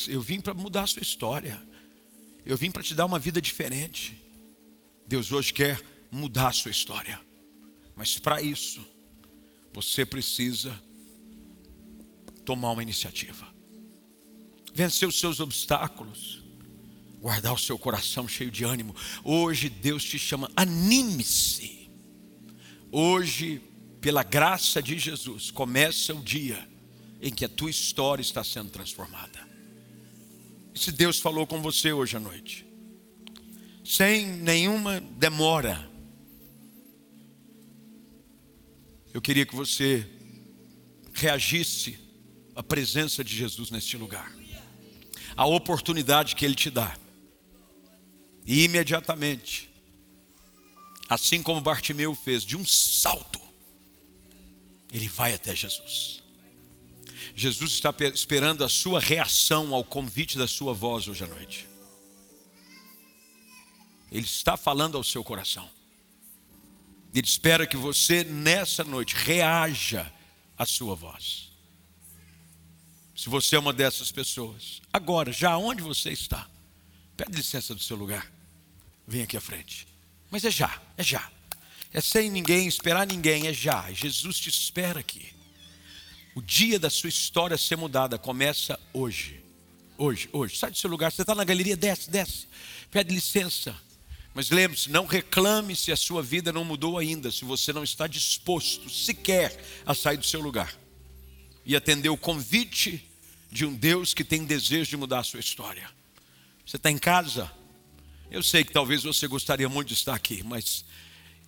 eu 0.07 0.22
vim 0.22 0.41
para 0.41 0.55
mudar 0.55 0.85
a 0.85 0.87
sua 0.87 1.03
história. 1.03 1.61
Eu 2.47 2.57
vim 2.57 2.70
para 2.70 2.81
te 2.81 2.95
dar 2.95 3.05
uma 3.05 3.18
vida 3.18 3.43
diferente. 3.43 4.16
Deus 5.05 5.33
hoje 5.33 5.53
quer 5.53 5.83
mudar 6.12 6.47
a 6.47 6.53
sua 6.53 6.70
história. 6.70 7.20
Mas 7.97 8.20
para 8.20 8.41
isso, 8.41 8.87
você 9.72 10.07
precisa 10.07 10.81
tomar 12.45 12.70
uma 12.70 12.85
iniciativa. 12.85 13.53
Vencer 14.72 15.09
os 15.09 15.18
seus 15.18 15.41
obstáculos 15.41 16.43
guardar 17.25 17.55
o 17.55 17.59
seu 17.59 17.79
coração 17.79 18.29
cheio 18.29 18.51
de 18.51 18.64
ânimo. 18.64 18.95
Hoje 19.25 19.70
Deus 19.70 20.05
te 20.05 20.18
chama, 20.18 20.51
anime-se. 20.55 21.89
Hoje, 22.93 23.62
pela 23.99 24.22
graça 24.22 24.83
de 24.83 24.99
Jesus, 24.99 25.51
começa 25.51 26.14
o 26.14 26.20
dia 26.22 26.68
em 27.22 27.33
que 27.33 27.47
a 27.47 27.49
tua 27.49 27.70
história 27.70 28.20
está 28.20 28.45
sendo 28.45 28.68
transformada. 28.68 29.41
E 30.75 30.79
se 30.79 30.93
Deus 30.93 31.18
falou 31.18 31.47
com 31.47 31.62
você 31.62 31.95
hoje 31.95 32.14
à 32.14 32.20
noite, 32.20 32.66
sem 33.83 34.27
nenhuma 34.27 35.01
demora, 35.01 35.91
eu 39.14 39.22
queria 39.22 39.47
que 39.47 39.57
você 39.57 40.07
reagisse 41.14 41.99
à 42.55 42.62
presença 42.62 43.25
de 43.25 43.35
Jesus 43.35 43.70
neste 43.70 43.97
lugar, 43.97 44.31
a 45.35 45.47
oportunidade 45.47 46.37
que 46.37 46.45
Ele 46.45 46.55
te 46.55 46.68
dá 46.68 46.99
e 48.47 48.64
imediatamente, 48.64 49.70
assim 51.09 51.42
como 51.42 51.61
Bartimeu 51.61 52.14
fez, 52.14 52.45
de 52.45 52.57
um 52.57 52.64
salto, 52.64 53.40
ele 54.92 55.09
vai 55.09 55.34
até 55.34 55.55
Jesus. 55.55 56.22
Jesus 57.34 57.72
está 57.72 57.92
esperando 58.12 58.62
a 58.62 58.68
sua 58.68 59.01
reação 59.01 59.74
ao 59.74 59.82
convite 59.82 60.36
da 60.36 60.47
sua 60.47 60.72
voz 60.74 61.09
hoje 61.09 61.24
à 61.24 61.26
noite. 61.26 61.66
Ele 64.12 64.26
está 64.26 64.57
falando 64.57 64.97
ao 64.97 65.03
seu 65.03 65.24
coração. 65.24 65.68
Ele 67.12 67.26
espera 67.26 67.66
que 67.66 67.76
você, 67.76 68.22
nessa 68.24 68.84
noite, 68.84 69.14
reaja 69.16 70.12
à 70.57 70.66
sua 70.66 70.95
voz. 70.95 71.51
Se 73.16 73.28
você 73.28 73.57
é 73.57 73.59
uma 73.59 73.72
dessas 73.72 74.12
pessoas, 74.12 74.82
agora, 74.92 75.32
já 75.32 75.57
onde 75.57 75.82
você 75.82 76.11
está, 76.11 76.49
pede 77.16 77.36
licença 77.36 77.74
do 77.74 77.82
seu 77.82 77.97
lugar 77.97 78.34
vem 79.07 79.22
aqui 79.22 79.36
à 79.36 79.40
frente. 79.40 79.86
Mas 80.30 80.44
é 80.44 80.50
já, 80.50 80.80
é 80.96 81.02
já. 81.02 81.30
É 81.92 82.00
sem 82.00 82.30
ninguém 82.30 82.66
esperar 82.66 83.07
ninguém, 83.07 83.46
é 83.46 83.52
já. 83.52 83.90
Jesus 83.92 84.38
te 84.38 84.48
espera 84.48 85.00
aqui. 85.00 85.32
O 86.34 86.42
dia 86.42 86.78
da 86.78 86.90
sua 86.90 87.09
história 87.09 87.57
ser 87.57 87.76
mudada 87.76 88.18
começa 88.18 88.78
hoje. 88.92 89.40
Hoje, 89.96 90.28
hoje. 90.32 90.57
Sai 90.57 90.72
do 90.72 90.76
seu 90.76 90.90
lugar, 90.90 91.12
você 91.12 91.22
está 91.22 91.34
na 91.34 91.44
galeria, 91.44 91.76
desce, 91.76 92.11
desce. 92.11 92.48
Pede 92.90 93.14
licença. 93.14 93.76
Mas 94.34 94.50
lembre-se, 94.50 94.90
não 94.90 95.07
reclame 95.07 95.76
se 95.76 95.92
a 95.92 95.96
sua 95.96 96.20
vida 96.20 96.52
não 96.52 96.64
mudou 96.64 96.98
ainda, 96.98 97.30
se 97.30 97.44
você 97.44 97.72
não 97.72 97.84
está 97.84 98.09
disposto 98.09 98.90
sequer 98.90 99.64
a 99.86 99.94
sair 99.94 100.16
do 100.16 100.26
seu 100.26 100.40
lugar 100.40 100.74
e 101.64 101.76
atender 101.76 102.09
o 102.09 102.16
convite 102.16 103.09
de 103.50 103.64
um 103.64 103.72
Deus 103.72 104.12
que 104.12 104.24
tem 104.24 104.44
desejo 104.44 104.90
de 104.90 104.96
mudar 104.96 105.20
a 105.20 105.24
sua 105.24 105.38
história. 105.38 105.88
Você 106.66 106.76
está 106.76 106.90
em 106.90 106.98
casa? 106.98 107.48
Eu 108.35 108.43
sei 108.43 108.64
que 108.64 108.72
talvez 108.72 109.05
você 109.05 109.28
gostaria 109.28 109.68
muito 109.68 109.87
de 109.87 109.95
estar 109.95 110.12
aqui, 110.12 110.43
mas 110.43 110.85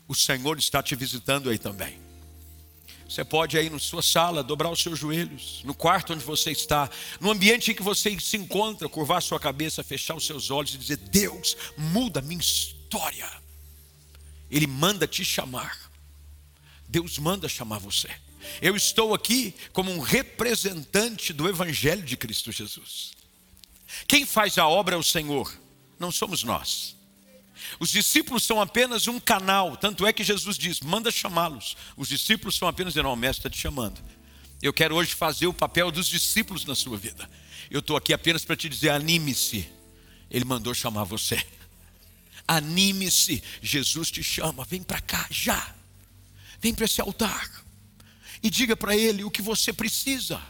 o 0.07 0.15
Senhor 0.15 0.57
está 0.57 0.81
te 0.81 0.95
visitando 0.95 1.51
aí 1.51 1.59
também. 1.59 1.99
Você 3.09 3.25
pode 3.25 3.59
aí 3.59 3.69
na 3.69 3.81
sua 3.81 4.03
sala 4.03 4.41
dobrar 4.41 4.71
os 4.71 4.81
seus 4.81 4.97
joelhos, 4.97 5.63
no 5.65 5.75
quarto 5.75 6.13
onde 6.13 6.25
você 6.25 6.53
está, 6.53 6.89
no 7.21 7.33
ambiente 7.33 7.73
em 7.73 7.75
que 7.75 7.83
você 7.83 8.17
se 8.21 8.37
encontra, 8.37 8.89
curvar 8.89 9.21
sua 9.21 9.41
cabeça, 9.41 9.83
fechar 9.83 10.15
os 10.15 10.25
seus 10.25 10.49
olhos 10.49 10.77
e 10.77 10.79
dizer: 10.79 10.99
Deus, 10.99 11.57
muda 11.77 12.23
minha 12.23 12.39
história. 12.41 13.29
Ele 14.49 14.69
manda 14.69 15.09
te 15.09 15.25
chamar. 15.25 15.91
Deus 16.89 17.19
manda 17.19 17.49
chamar 17.49 17.81
você. 17.81 18.09
Eu 18.63 18.77
estou 18.77 19.13
aqui 19.13 19.53
como 19.73 19.91
um 19.91 19.99
representante 19.99 21.33
do 21.33 21.49
Evangelho 21.49 22.03
de 22.03 22.17
Cristo 22.17 22.53
Jesus. 22.53 23.11
Quem 24.07 24.25
faz 24.25 24.57
a 24.57 24.69
obra 24.69 24.95
é 24.95 24.99
o 24.99 25.03
Senhor, 25.03 25.66
não 25.99 26.11
somos 26.11 26.43
nós. 26.43 26.97
Os 27.81 27.91
discípulos 27.91 28.45
são 28.45 28.61
apenas 28.61 29.09
um 29.09 29.19
canal, 29.19 29.77
tanto 29.77 30.07
é 30.07 30.13
que 30.13 30.23
Jesus 30.23 30.57
diz: 30.57 30.81
manda 30.81 31.11
chamá-los. 31.11 31.77
Os 31.97 32.09
discípulos 32.09 32.57
são 32.57 32.69
apenas 32.69 32.95
não, 32.95 33.13
o 33.13 33.17
mestre 33.17 33.41
está 33.41 33.51
te 33.51 33.59
chamando. 33.59 34.01
Eu 34.63 34.73
quero 34.73 34.95
hoje 34.95 35.15
fazer 35.15 35.47
o 35.47 35.53
papel 35.53 35.91
dos 35.91 36.07
discípulos 36.07 36.65
na 36.65 36.75
sua 36.75 36.97
vida. 36.97 37.29
Eu 37.71 37.81
estou 37.81 37.97
aqui 37.97 38.13
apenas 38.13 38.45
para 38.45 38.57
te 38.57 38.69
dizer: 38.69 38.91
anime-se. 38.91 39.69
Ele 40.31 40.45
mandou 40.45 40.75
chamar 40.75 41.05
você. 41.05 41.45
Anime-se. 42.47 43.43
Jesus 43.63 44.11
te 44.11 44.23
chama. 44.23 44.65
Vem 44.65 44.83
para 44.83 45.01
cá 45.01 45.27
já. 45.31 45.75
Vem 46.61 46.75
para 46.75 46.85
esse 46.85 47.01
altar. 47.01 47.51
E 48.43 48.51
diga 48.51 48.77
para 48.77 48.97
Ele 48.97 49.25
o 49.25 49.31
que 49.31 49.43
você 49.43 49.73
precisa. 49.73 50.41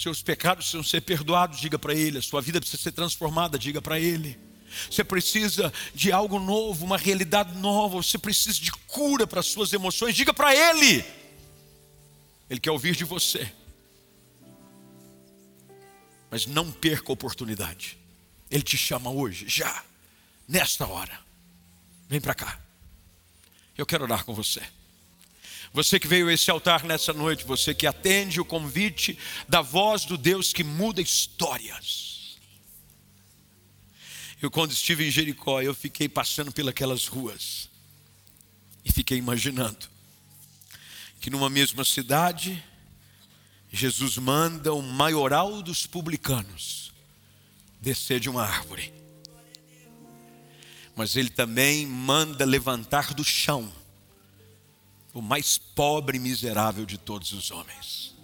Seus 0.00 0.22
pecados 0.22 0.64
precisam 0.64 0.82
ser 0.82 1.02
perdoados, 1.02 1.60
diga 1.60 1.78
para 1.78 1.94
Ele. 1.94 2.16
A 2.16 2.22
sua 2.22 2.40
vida 2.40 2.58
precisa 2.58 2.82
ser 2.82 2.92
transformada, 2.92 3.58
diga 3.58 3.82
para 3.82 4.00
Ele. 4.00 4.40
Você 4.90 5.04
precisa 5.04 5.70
de 5.94 6.10
algo 6.10 6.38
novo, 6.38 6.86
uma 6.86 6.96
realidade 6.96 7.54
nova. 7.58 7.96
Você 7.98 8.16
precisa 8.16 8.58
de 8.58 8.72
cura 8.72 9.26
para 9.26 9.40
as 9.40 9.46
suas 9.48 9.74
emoções, 9.74 10.16
diga 10.16 10.32
para 10.32 10.56
Ele. 10.56 11.04
Ele 12.48 12.58
quer 12.58 12.70
ouvir 12.70 12.96
de 12.96 13.04
você. 13.04 13.52
Mas 16.30 16.46
não 16.46 16.72
perca 16.72 17.12
a 17.12 17.12
oportunidade. 17.12 17.98
Ele 18.50 18.62
te 18.62 18.78
chama 18.78 19.10
hoje, 19.10 19.50
já, 19.50 19.84
nesta 20.48 20.86
hora. 20.86 21.20
Vem 22.08 22.22
para 22.22 22.32
cá. 22.32 22.58
Eu 23.76 23.84
quero 23.84 24.04
orar 24.04 24.24
com 24.24 24.32
você. 24.32 24.62
Você 25.72 26.00
que 26.00 26.08
veio 26.08 26.28
a 26.28 26.32
esse 26.32 26.50
altar 26.50 26.84
nessa 26.84 27.12
noite, 27.12 27.44
você 27.44 27.72
que 27.72 27.86
atende 27.86 28.40
o 28.40 28.44
convite 28.44 29.16
da 29.48 29.60
voz 29.62 30.04
do 30.04 30.18
Deus 30.18 30.52
que 30.52 30.64
muda 30.64 31.00
histórias. 31.00 32.38
Eu, 34.42 34.50
quando 34.50 34.72
estive 34.72 35.06
em 35.06 35.10
Jericó, 35.10 35.62
eu 35.62 35.74
fiquei 35.74 36.08
passando 36.08 36.50
pelas 36.50 37.06
ruas 37.06 37.68
e 38.84 38.90
fiquei 38.90 39.18
imaginando 39.18 39.88
que 41.20 41.30
numa 41.30 41.50
mesma 41.50 41.84
cidade, 41.84 42.64
Jesus 43.70 44.16
manda 44.16 44.72
o 44.72 44.82
maioral 44.82 45.62
dos 45.62 45.86
publicanos 45.86 46.90
descer 47.80 48.18
de 48.18 48.28
uma 48.28 48.42
árvore. 48.42 48.92
Mas 50.96 51.14
ele 51.14 51.30
também 51.30 51.86
manda 51.86 52.44
levantar 52.44 53.14
do 53.14 53.22
chão 53.22 53.70
o 55.12 55.20
mais 55.20 55.58
pobre 55.58 56.16
e 56.16 56.20
miserável 56.20 56.86
de 56.86 56.96
todos 56.96 57.32
os 57.32 57.50
homens. 57.50 58.14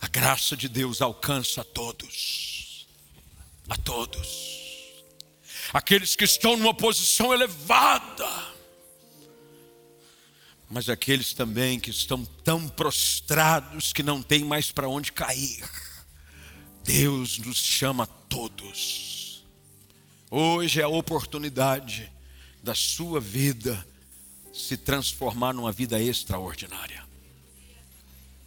A 0.00 0.06
graça 0.08 0.56
de 0.56 0.68
Deus 0.68 1.00
alcança 1.00 1.60
a 1.60 1.64
todos, 1.64 2.86
a 3.68 3.76
todos, 3.76 5.02
aqueles 5.72 6.16
que 6.16 6.24
estão 6.24 6.56
numa 6.56 6.74
posição 6.74 7.32
elevada, 7.32 8.52
mas 10.68 10.88
aqueles 10.88 11.32
também 11.34 11.78
que 11.78 11.90
estão 11.90 12.24
tão 12.24 12.68
prostrados 12.68 13.92
que 13.92 14.02
não 14.02 14.22
tem 14.22 14.42
mais 14.44 14.72
para 14.72 14.88
onde 14.88 15.12
cair. 15.12 15.68
Deus 16.82 17.38
nos 17.38 17.58
chama 17.58 18.04
a 18.04 18.06
todos. 18.06 19.44
Hoje 20.30 20.80
é 20.80 20.84
a 20.84 20.88
oportunidade 20.88 22.10
da 22.62 22.74
sua 22.74 23.20
vida 23.20 23.86
se 24.52 24.76
transformar 24.76 25.52
numa 25.52 25.72
vida 25.72 26.00
extraordinária. 26.00 27.02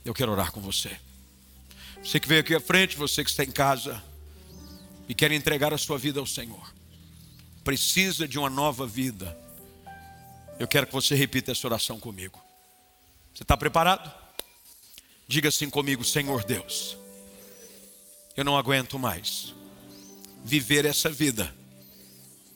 Eu 0.04 0.14
quero 0.14 0.32
orar 0.32 0.52
com 0.52 0.62
você. 0.62 0.96
Você 2.04 2.20
que 2.20 2.28
veio 2.28 2.42
aqui 2.42 2.54
à 2.54 2.60
frente, 2.60 2.96
você 2.96 3.24
que 3.24 3.30
está 3.30 3.44
em 3.44 3.52
casa 3.52 4.04
e 5.10 5.16
quer 5.16 5.32
entregar 5.32 5.74
a 5.74 5.78
sua 5.78 5.98
vida 5.98 6.20
ao 6.20 6.28
Senhor, 6.28 6.74
precisa 7.64 8.28
de 8.28 8.38
uma 8.38 8.50
nova 8.50 8.86
vida. 8.86 9.36
Eu 10.60 10.68
quero 10.68 10.86
que 10.86 10.94
você 10.94 11.16
repita 11.16 11.52
essa 11.52 11.66
oração 11.66 12.00
comigo. 12.00 12.40
Você 13.34 13.44
está 13.44 13.58
preparado? 13.58 14.14
Diga 15.28 15.50
assim 15.50 15.70
comigo, 15.70 16.04
Senhor 16.04 16.44
Deus. 16.44 16.96
Eu 18.38 18.46
não 18.46 18.56
aguento 18.56 19.00
mais 19.00 19.54
viver 20.44 20.86
essa 20.86 21.10
vida 21.10 21.54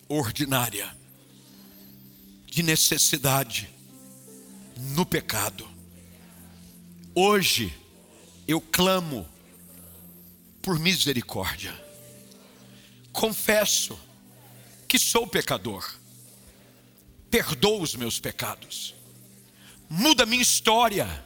ordinária 0.07 0.98
de 2.59 2.63
necessidade 2.63 3.69
no 4.93 5.05
pecado. 5.05 5.65
Hoje 7.15 7.73
eu 8.45 8.59
clamo 8.59 9.25
por 10.61 10.77
misericórdia. 10.77 11.73
Confesso 13.13 13.97
que 14.89 14.99
sou 14.99 15.25
pecador. 15.25 15.89
Perdoa 17.31 17.81
os 17.81 17.95
meus 17.95 18.19
pecados. 18.19 18.93
Muda 19.89 20.25
minha 20.25 20.41
história. 20.41 21.23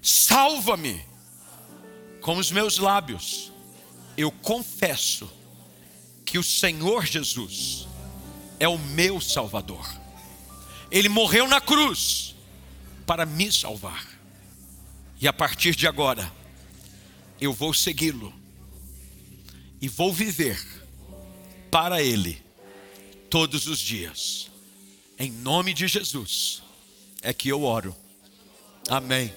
Salva-me 0.00 1.04
com 2.22 2.38
os 2.38 2.50
meus 2.50 2.78
lábios. 2.78 3.52
Eu 4.16 4.32
confesso 4.32 5.30
que 6.24 6.38
o 6.38 6.42
Senhor 6.42 7.04
Jesus 7.04 7.86
é 8.58 8.66
o 8.66 8.78
meu 8.78 9.20
Salvador. 9.20 10.05
Ele 10.90 11.08
morreu 11.08 11.46
na 11.48 11.60
cruz 11.60 12.34
para 13.06 13.26
me 13.26 13.50
salvar. 13.52 14.06
E 15.20 15.26
a 15.26 15.32
partir 15.32 15.74
de 15.74 15.86
agora, 15.86 16.30
eu 17.40 17.52
vou 17.52 17.72
segui-lo 17.72 18.32
e 19.80 19.88
vou 19.88 20.12
viver 20.12 20.60
para 21.70 22.02
Ele 22.02 22.42
todos 23.30 23.66
os 23.66 23.78
dias. 23.78 24.50
Em 25.18 25.30
nome 25.30 25.72
de 25.72 25.86
Jesus 25.88 26.62
é 27.22 27.32
que 27.32 27.48
eu 27.48 27.62
oro. 27.62 27.96
Amém 28.88 29.32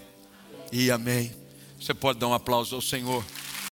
e 0.72 0.91
amém. 0.91 1.32
Você 1.80 1.93
pode 1.93 2.20
dar 2.20 2.28
um 2.28 2.34
aplauso 2.34 2.76
ao 2.76 2.82
Senhor. 2.82 3.24